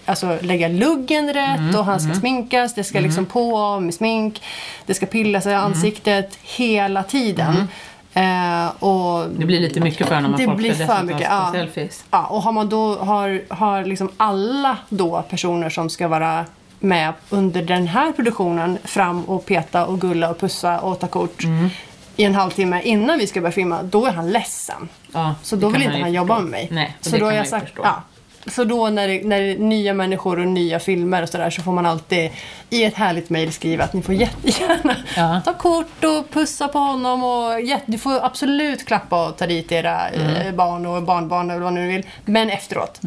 alltså, 0.06 0.38
lägga 0.42 0.68
luggen 0.68 1.34
rätt 1.34 1.60
Mm, 1.60 1.76
och 1.76 1.86
han 1.86 2.00
ska 2.00 2.14
sminkas, 2.14 2.74
det 2.74 2.84
ska 2.84 3.00
liksom 3.00 3.26
på 3.26 3.58
av 3.58 3.82
med 3.84 3.94
smink, 3.94 4.42
det 4.86 4.94
ska 4.94 5.06
pillas 5.06 5.46
i 5.46 5.54
ansiktet 5.54 6.38
hela 6.44 7.04
tiden. 7.04 7.68
Eh, 8.14 8.68
och 8.80 9.20
Mm. 9.24 9.40
Det 9.40 9.46
blir 9.46 9.60
lite 9.60 9.80
mycket 9.80 10.08
för 10.08 10.16
honom 10.16 10.32
om 10.34 10.38
Det 10.40 10.46
folk 10.46 10.58
blir 10.58 10.74
för 10.74 11.04
mycket, 11.04 11.28
ja. 11.30 11.50
selfies. 11.54 12.04
Ja, 12.12 12.26
och 12.26 12.42
har 12.44 12.52
man 12.52 12.70
då 12.70 12.96
har, 12.96 13.42
har 13.54 13.84
liksom 13.84 14.10
alla 14.18 14.78
då 14.90 15.22
personer 15.30 15.70
som 15.70 15.90
ska 15.90 16.08
vara 16.08 16.46
med 16.80 17.14
under 17.30 17.62
den 17.62 17.88
här 17.88 18.12
produktionen 18.12 18.78
fram 18.84 19.24
och 19.24 19.46
peta 19.46 19.86
och 19.86 20.02
gulla 20.02 20.30
och 20.30 20.40
pussa 20.40 20.80
och 20.80 21.00
ta 21.00 21.08
kort 21.08 21.44
Mm. 21.44 21.70
i 22.16 22.24
en 22.24 22.36
halvtimme 22.36 22.82
innan 22.82 23.18
vi 23.20 23.28
ska 23.28 23.42
börja 23.42 23.52
filma, 23.52 23.84
då 23.84 24.06
är 24.06 24.12
han 24.12 24.32
ledsen. 24.32 24.90
Ja, 25.14 25.36
Så 25.44 25.56
då 25.56 25.70
vill 25.70 25.82
inte 25.84 25.98
han 25.98 26.14
jobba 26.14 26.40
med 26.40 26.52
mig. 26.52 26.68
Nej, 26.72 26.96
så 27.02 27.18
då 27.18 27.26
har 27.26 27.32
jag 27.32 27.48
sagt, 27.48 27.74
ja, 27.84 28.04
Så 28.50 28.64
då 28.64 28.90
när 28.90 29.08
det, 29.08 29.24
när 29.28 29.40
det 29.42 29.52
är 29.52 29.58
nya 29.58 29.94
människor 29.94 30.40
och 30.40 30.48
nya 30.48 30.80
filmer 30.80 31.22
och 31.24 31.30
sådär 31.30 31.50
så 31.50 31.62
får 31.62 31.72
man 31.72 31.86
alltid 31.86 32.32
i 32.70 32.84
ett 32.84 32.94
härligt 32.96 33.30
mejl 33.30 33.54
skriva 33.54 33.84
att 33.84 33.94
ni 33.94 34.02
får 34.02 34.16
jättegärna 34.16 34.96
Ja. 35.18 35.42
ta 35.46 35.54
kort 35.54 36.04
och 36.04 36.30
pussa 36.34 36.68
på 36.68 36.80
honom 36.80 37.24
och 37.24 37.62
jätte, 37.62 37.84
du 37.92 37.98
får 37.98 38.26
absolut 38.26 38.86
klappa 38.86 39.28
och 39.28 39.38
ta 39.38 39.48
dit 39.48 39.72
era 39.72 40.10
eh, 40.10 40.52
barn 40.54 40.86
och 40.86 41.04
barnbarn 41.04 41.50
eller 41.52 41.62
vad 41.62 41.74
ni 41.74 41.88
vill. 41.88 42.06
Men 42.26 42.50
efteråt. 42.50 43.00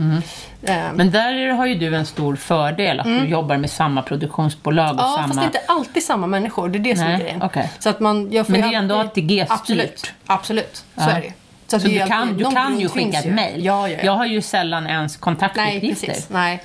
Eh, 0.63 0.77
Men 0.95 1.11
där 1.11 1.49
har 1.49 1.67
ju 1.67 1.75
du 1.75 1.97
en 1.97 2.07
stor 2.07 2.37
fördel, 2.37 3.01
att 3.01 3.07
du 3.07 3.25
jobbar 3.25 3.57
med 3.57 3.71
samma 3.71 4.03
produktionsbolag 4.03 4.95
och 4.95 5.01
Mm. 5.01 5.11
Ja, 5.11 5.17
samma... 5.17 5.29
fast 5.29 5.39
det 5.41 5.45
är 5.45 5.47
inte 5.47 5.61
alltid 5.73 6.03
samma 6.03 6.27
människor. 6.27 6.69
Det 6.69 6.79
är 6.79 6.81
det 6.81 6.97
som 6.97 7.05
är 7.07 7.11
Nej, 7.11 7.21
grejen. 7.21 7.43
okej. 7.43 7.71
Så 7.79 7.89
att 7.89 8.01
man, 8.01 8.33
jag 8.33 8.47
får 8.47 8.53
Men 8.53 8.61
det 8.61 8.67
är 8.75 8.79
ändå 8.79 8.95
ATG-styrt. 8.95 9.51
Absolut, 9.51 10.13
absolut. 10.27 10.77
Så 10.77 10.85
Ja. 10.95 11.11
är 11.11 11.21
det 11.21 11.33
Så 11.81 11.89
är 11.89 12.01
du 12.03 12.07
kan, 12.07 12.37
du 12.37 12.45
kan 12.45 12.81
ju 12.81 12.89
skicka 12.89 13.19
ett 13.19 13.35
mejl. 13.35 13.65
Ja, 13.65 13.89
ja, 13.89 13.97
ja. 13.99 14.05
Jag 14.05 14.13
har 14.13 14.27
ju 14.27 14.43
sällan 14.43 14.87
ens 14.87 15.17
kontaktuppgifter. 15.17 16.17
Nej. 16.29 16.63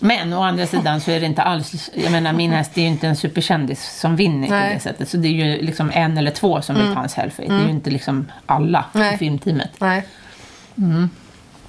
Men 0.00 0.32
å 0.32 0.42
andra 0.42 0.66
sidan 0.66 1.00
så 1.00 1.10
är 1.10 1.20
det 1.20 1.26
inte 1.26 1.42
alls, 1.42 1.90
jag 1.94 2.12
menar 2.12 2.32
min 2.32 2.52
häst 2.52 2.78
är 2.78 2.82
ju 2.82 2.88
inte 2.88 3.06
en 3.06 3.16
superkändis 3.16 3.98
som 4.00 4.16
vinner 4.16 4.46
på 4.46 4.54
Nej. 4.54 4.62
Mm. 4.62 4.74
det 4.74 4.80
sättet. 4.80 5.08
Så 5.08 5.16
det 5.16 5.28
är 5.28 5.32
ju 5.32 5.62
liksom 5.62 5.90
en 5.94 6.18
eller 6.18 6.30
två 6.30 6.62
som 6.62 6.76
vill 6.76 6.86
ta 6.86 7.00
hans 7.00 7.14
helfate. 7.14 7.48
Det 7.48 7.54
är 7.54 7.64
ju 7.64 7.70
inte 7.70 7.90
liksom 7.90 8.32
alla 8.46 8.84
i 8.94 8.98
Nej. 8.98 9.18
filmteamet. 9.18 9.70
Nej. 9.78 10.06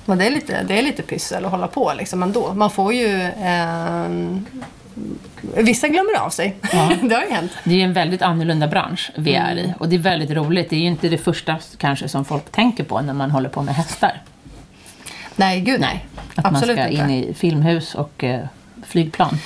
Men 0.06 0.18
det 0.18 0.28
är, 0.28 0.32
lite, 0.32 0.64
det 0.64 0.80
är 0.80 0.84
lite 0.84 1.02
pyssel 1.04 1.46
att 1.46 1.52
hålla 1.52 1.68
på 1.68 1.94
liksom 1.98 2.24
ändå. 2.24 2.54
Man 2.54 2.70
får 2.70 2.94
ju... 2.94 3.22
Eh, 3.22 4.06
vissa 5.56 5.88
glömmer 5.88 6.20
av 6.20 6.30
sig. 6.30 6.56
det 7.02 7.16
har 7.16 7.24
ju 7.24 7.30
hänt. 7.32 7.52
Det 7.64 7.72
är 7.72 7.76
ju 7.76 7.82
en 7.84 7.94
väldigt 7.94 8.22
annorlunda 8.22 8.68
bransch 8.68 9.12
vi 9.16 9.34
är 9.36 9.52
Mm. 9.52 9.58
i. 9.66 9.74
Och 9.80 9.90
det 9.90 9.96
är 9.96 10.00
väldigt 10.00 10.30
roligt. 10.32 10.70
Det 10.70 10.76
är 10.76 10.80
ju 10.80 10.88
inte 10.88 11.10
det 11.10 11.18
första 11.18 11.58
kanske 11.78 12.10
som 12.10 12.26
folk 12.26 12.52
tänker 12.52 12.84
på 12.84 13.02
när 13.02 13.14
man 13.14 13.32
håller 13.32 13.50
på 13.50 13.62
med 13.62 13.76
hästar. 13.76 14.22
Nej, 15.36 15.62
gud 15.62 15.80
Nej, 15.82 16.06
att 16.36 16.46
Absolut 16.46 16.78
man 16.78 16.86
ska 16.86 16.88
inte. 16.94 17.04
in 17.14 17.24
i 17.24 17.34
filmhus 17.34 17.96
och 17.96 18.24
eh, 18.24 18.46
flygplan. 18.88 19.38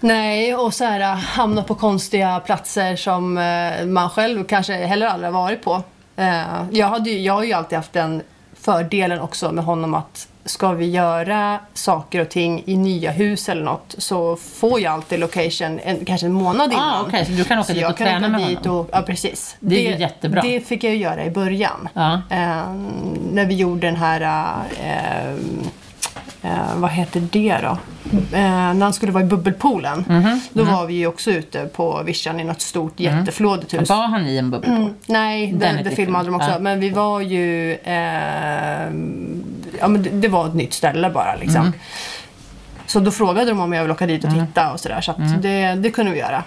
Nej, 0.00 0.54
och 0.54 0.74
så 0.74 0.84
här, 0.84 1.14
hamna 1.14 1.62
på 1.62 1.74
konstiga 1.74 2.40
platser 2.40 2.96
som 2.96 3.38
eh, 3.38 3.86
man 3.86 4.10
själv 4.10 4.44
kanske 4.44 4.74
heller 4.86 5.06
aldrig 5.06 5.32
har 5.32 5.40
varit 5.42 5.64
på. 5.64 5.82
Eh, 6.16 6.42
jag, 6.70 6.86
hade 6.86 7.10
ju, 7.10 7.20
jag 7.20 7.32
har 7.34 7.44
ju 7.44 7.52
alltid 7.52 7.76
haft 7.76 7.92
den 7.92 8.22
fördelen 8.60 9.20
också 9.20 9.52
med 9.52 9.64
honom 9.64 9.94
att 9.94 10.28
ska 10.46 10.72
vi 10.72 10.90
göra 10.90 11.60
saker 11.74 12.20
och 12.20 12.28
ting 12.28 12.62
i 12.66 12.76
nya 12.76 13.10
hus 13.10 13.48
eller 13.48 13.64
något 13.64 13.94
så 13.98 14.36
får 14.36 14.80
jag 14.80 14.92
alltid 14.92 15.18
location 15.20 15.78
en, 15.84 16.04
kanske 16.04 16.26
en 16.26 16.32
månad 16.32 16.72
innan. 16.72 16.84
Ah, 16.84 17.04
okej, 17.06 17.26
så 17.26 17.32
du 17.32 17.44
kan 17.44 17.58
åka 17.58 17.66
Så 17.66 17.72
dit 17.72 17.86
och 17.88 17.96
träna 17.96 18.28
med 18.28 18.48
dit 18.48 18.58
honom? 18.58 18.80
Och, 18.80 18.88
ja, 18.92 19.02
precis. 19.02 19.56
Det 19.60 19.86
är 19.86 19.92
ju 19.92 20.00
jättebra. 20.00 20.42
Det 20.42 20.60
fick 20.60 20.84
jag 20.84 20.96
göra 20.96 21.24
i 21.24 21.30
början. 21.30 21.88
Ja. 21.94 22.12
Eh, 22.30 22.74
när 23.32 23.46
vi 23.46 23.54
gjorde 23.54 23.86
den 23.86 23.96
här... 23.96 24.20
Eh, 24.82 25.34
eh, 26.46 26.76
vad 26.76 26.90
heter 26.90 27.20
det 27.32 27.58
då? 27.62 27.78
Eh, 28.36 28.40
när 28.40 28.80
han 28.82 28.92
skulle 28.92 29.12
vara 29.12 29.24
i 29.24 29.26
bubbelpoolen. 29.26 30.04
Mhm, 30.08 30.40
Då 30.52 30.64
var 30.64 30.86
vi 30.86 30.94
ju 30.94 31.06
också 31.06 31.30
ute 31.30 31.64
på 31.66 32.02
vischan 32.02 32.40
i 32.40 32.44
något 32.44 32.60
stort 32.60 33.00
jätteflådigt 33.00 33.74
hus. 33.74 33.88
Var 33.88 34.06
han 34.06 34.26
i 34.26 34.36
en 34.36 34.50
bubbelpool? 34.50 34.76
Mm, 34.82 34.94
nej, 35.06 35.52
det, 35.52 35.80
det 35.84 35.90
filmade 35.90 36.24
de 36.28 36.34
också. 36.34 36.50
Ja. 36.50 36.58
Men 36.58 36.80
vi 36.80 36.90
var 36.90 37.20
ju... 37.20 37.72
Eh, 37.72 38.86
ja, 39.80 39.88
men 39.88 40.02
det, 40.02 40.10
det 40.10 40.28
var 40.28 40.46
ett 40.46 40.54
nytt 40.54 40.72
ställe 40.74 41.10
bara 41.10 41.34
liksom. 41.36 41.60
Mm. 41.60 41.72
Så 42.86 43.00
då 43.00 43.10
frågade 43.10 43.50
de 43.50 43.60
om 43.60 43.72
jag 43.72 43.82
ville 43.82 43.94
åka 43.94 44.06
dit 44.06 44.24
och 44.24 44.30
titta 44.30 44.72
och 44.72 44.80
sådär. 44.80 45.00
Så 45.00 45.10
att 45.10 45.18
Mm. 45.18 45.40
det, 45.40 45.74
det 45.74 45.90
kunde 45.90 46.12
vi 46.12 46.18
göra. 46.18 46.42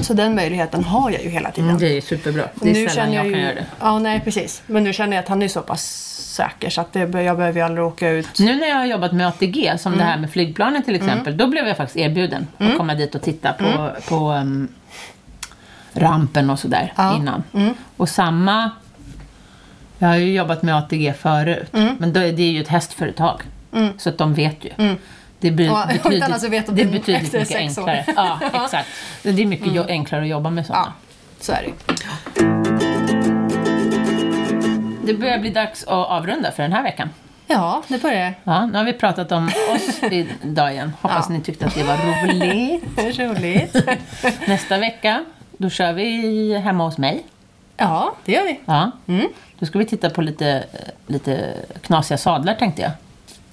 Så 0.00 0.14
den 0.14 0.34
möjligheten 0.34 0.84
har 0.84 1.10
jag 1.10 1.22
ju 1.22 1.28
hela 1.30 1.50
tiden. 1.50 1.68
Mm, 1.70 1.80
det 1.80 1.96
är 1.96 2.00
superbra. 2.00 2.42
Det 2.54 2.70
är 2.70 2.74
nu 2.74 2.88
sällan 2.88 2.94
känner 2.94 3.16
jag, 3.16 3.26
jag 3.26 3.32
kan 3.32 3.40
ju, 3.40 3.46
göra 3.46 3.54
det. 3.54 3.66
Ja, 3.80 3.98
nej 3.98 4.20
precis. 4.24 4.62
Men 4.66 4.84
nu 4.84 4.92
känner 4.92 5.16
jag 5.16 5.22
att 5.22 5.28
han 5.28 5.42
är 5.42 5.48
så 5.48 5.60
pass 5.62 6.07
säker 6.38 6.70
så 6.70 6.80
att 6.80 6.92
det, 6.92 7.00
jag 7.22 7.36
behöver 7.36 7.60
ju 7.60 7.60
aldrig 7.66 7.86
åka 7.86 8.08
ut. 8.10 8.38
Nu 8.38 8.56
när 8.56 8.68
jag 8.68 8.76
har 8.76 8.84
jobbat 8.86 9.12
med 9.12 9.26
ATG, 9.28 9.72
som 9.78 9.92
Mm. 9.92 10.04
det 10.06 10.10
här 10.12 10.18
med 10.18 10.30
flygplanen 10.30 10.82
till 10.82 10.94
exempel, 10.94 11.36
då 11.36 11.46
blev 11.46 11.66
jag 11.68 11.76
faktiskt 11.76 11.96
erbjuden 11.96 12.46
att 12.58 12.76
komma 12.76 12.94
dit 12.94 13.14
och 13.14 13.22
titta 13.22 13.52
på, 13.52 13.64
Mm. 13.66 13.90
på 14.08 14.32
um, 14.32 14.68
rampen 15.92 16.50
och 16.50 16.58
sådär 16.58 16.92
Ja. 16.96 17.16
innan. 17.16 17.42
Mm. 17.54 17.74
Och 17.96 18.08
samma... 18.08 18.70
Jag 19.98 20.08
har 20.08 20.16
ju 20.16 20.32
jobbat 20.34 20.62
med 20.62 20.76
ATG 20.76 21.12
förut, 21.18 21.70
Mm. 21.74 21.96
men 21.98 22.12
då 22.12 22.20
är 22.20 22.32
det 22.32 22.42
ju 22.42 22.60
ett 22.60 22.68
hästföretag. 22.68 23.42
Så 23.98 24.08
att 24.08 24.18
de 24.18 24.34
vet 24.34 24.64
ju. 24.64 24.96
Det 25.40 25.50
blir 25.50 25.86
betydligt, 25.92 26.22
alltså 26.22 26.48
vet 26.48 26.68
att 26.68 26.76
det 26.76 26.82
är 26.82 26.86
är 26.86 26.92
betydligt 26.92 27.32
mycket. 27.32 27.50
Mm. 27.50 27.68
enklare. 27.68 28.04
Ja, 28.16 28.40
exakt. 28.64 28.88
Det 29.22 29.42
är 29.42 29.46
mycket 29.46 29.86
enklare 29.88 30.22
att 30.22 30.28
jobba 30.28 30.50
med 30.50 30.66
sådana. 30.66 30.86
Ja, 30.86 30.92
så 31.40 31.52
är 31.52 31.62
det. 31.66 32.57
Det 35.12 35.14
börjar 35.14 35.38
bli 35.38 35.50
dags 35.50 35.82
att 35.84 35.90
avrunda 36.10 36.52
för 36.52 36.62
den 36.62 36.72
här 36.72 36.82
veckan. 36.82 37.10
Ja, 37.46 37.82
det 37.88 38.02
börjar 38.02 38.34
Ja, 38.44 38.66
nu 38.66 38.78
har 38.78 38.84
vi 38.84 38.92
pratat 38.92 39.32
om 39.32 39.46
oss 39.74 40.02
idag 40.42 40.72
igen. 40.72 40.92
Hoppas 41.00 41.26
Ja. 41.28 41.34
ni 41.34 41.40
tyckte 41.40 41.66
att 41.66 41.74
det 41.74 41.82
var 41.82 41.96
roligt. 41.96 43.18
Roligt. 43.18 43.76
Nästa 44.48 44.78
vecka, 44.78 45.24
då 45.56 45.70
kör 45.70 45.92
vi 45.92 46.58
hemma 46.58 46.84
hos 46.84 46.98
mig. 46.98 47.22
Ja, 47.76 48.14
det 48.24 48.32
gör 48.32 48.44
vi. 48.44 48.60
Ja. 48.64 48.90
Mm. 49.06 49.28
Då 49.58 49.66
ska 49.66 49.78
vi 49.78 49.84
titta 49.84 50.10
på 50.10 50.22
lite, 50.22 50.64
lite 51.06 51.54
knasiga 51.82 52.18
sadlar 52.18 52.54
tänkte 52.54 52.82
jag. 52.82 52.90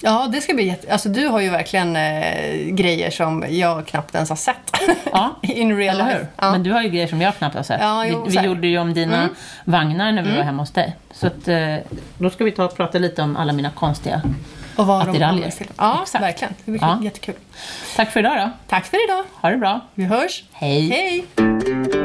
Ja, 0.02 0.28
det 0.32 0.42
ska 0.42 0.54
bli 0.54 0.68
jätte... 0.68 0.94
Alltså 0.94 1.10
du 1.10 1.28
har 1.28 1.40
ju 1.40 1.50
verkligen 1.50 1.96
eh, 1.96 2.56
grejer 2.66 3.12
som 3.12 3.46
jag 3.50 3.88
knappt 3.88 4.16
ens 4.16 4.30
har 4.30 4.36
sett. 4.36 4.72
Ja, 5.12 5.36
In 5.42 5.78
real 5.78 5.96
eller 5.96 6.06
life. 6.06 6.18
hur? 6.20 6.28
Ja. 6.38 6.52
Men 6.52 6.64
du 6.64 6.72
har 6.72 6.82
ju 6.82 6.90
grejer 6.90 7.08
som 7.08 7.22
jag 7.22 7.36
knappt 7.38 7.56
har 7.56 7.64
sett. 7.64 7.82
Ja, 7.82 8.06
jo, 8.06 8.26
vi 8.28 8.38
vi 8.38 8.44
gjorde 8.46 8.68
ju 8.68 8.78
om 8.78 8.94
dina 8.94 9.18
Mm. 9.18 9.36
vagnar 9.66 10.12
när 10.12 10.24
vi 10.24 10.36
var 10.36 10.44
hemma 10.44 10.62
hos 10.64 10.72
dig. 10.72 10.96
Så 11.12 11.28
att, 11.28 11.48
eh, 11.48 11.76
då 12.18 12.30
ska 12.30 12.44
vi 12.44 12.52
ta 12.52 12.66
och 12.66 12.76
prata 12.78 12.98
lite 12.98 13.22
om 13.22 13.38
alla 13.38 13.54
mina 13.54 13.70
konstiga... 13.70 14.22
Och 14.78 14.88
vad 14.88 15.06
de 15.06 15.10
Attiraljer. 15.10 15.50
till. 15.52 15.68
Ja, 15.78 16.00
Exakt. 16.04 16.24
verkligen. 16.24 16.54
Det 16.66 16.72
blir 16.72 16.82
Ja. 16.82 17.00
jättekul. 17.04 17.36
Tack 17.96 18.12
för 18.12 18.20
idag 18.20 18.38
då. 18.38 18.50
Tack 18.68 18.86
för 18.86 19.04
idag. 19.10 19.24
Ha 19.42 19.50
det 19.50 19.58
bra. 19.58 19.80
Vi 19.94 20.04
hörs. 20.06 20.44
Hej. 20.54 20.90
Hej! 20.90 22.05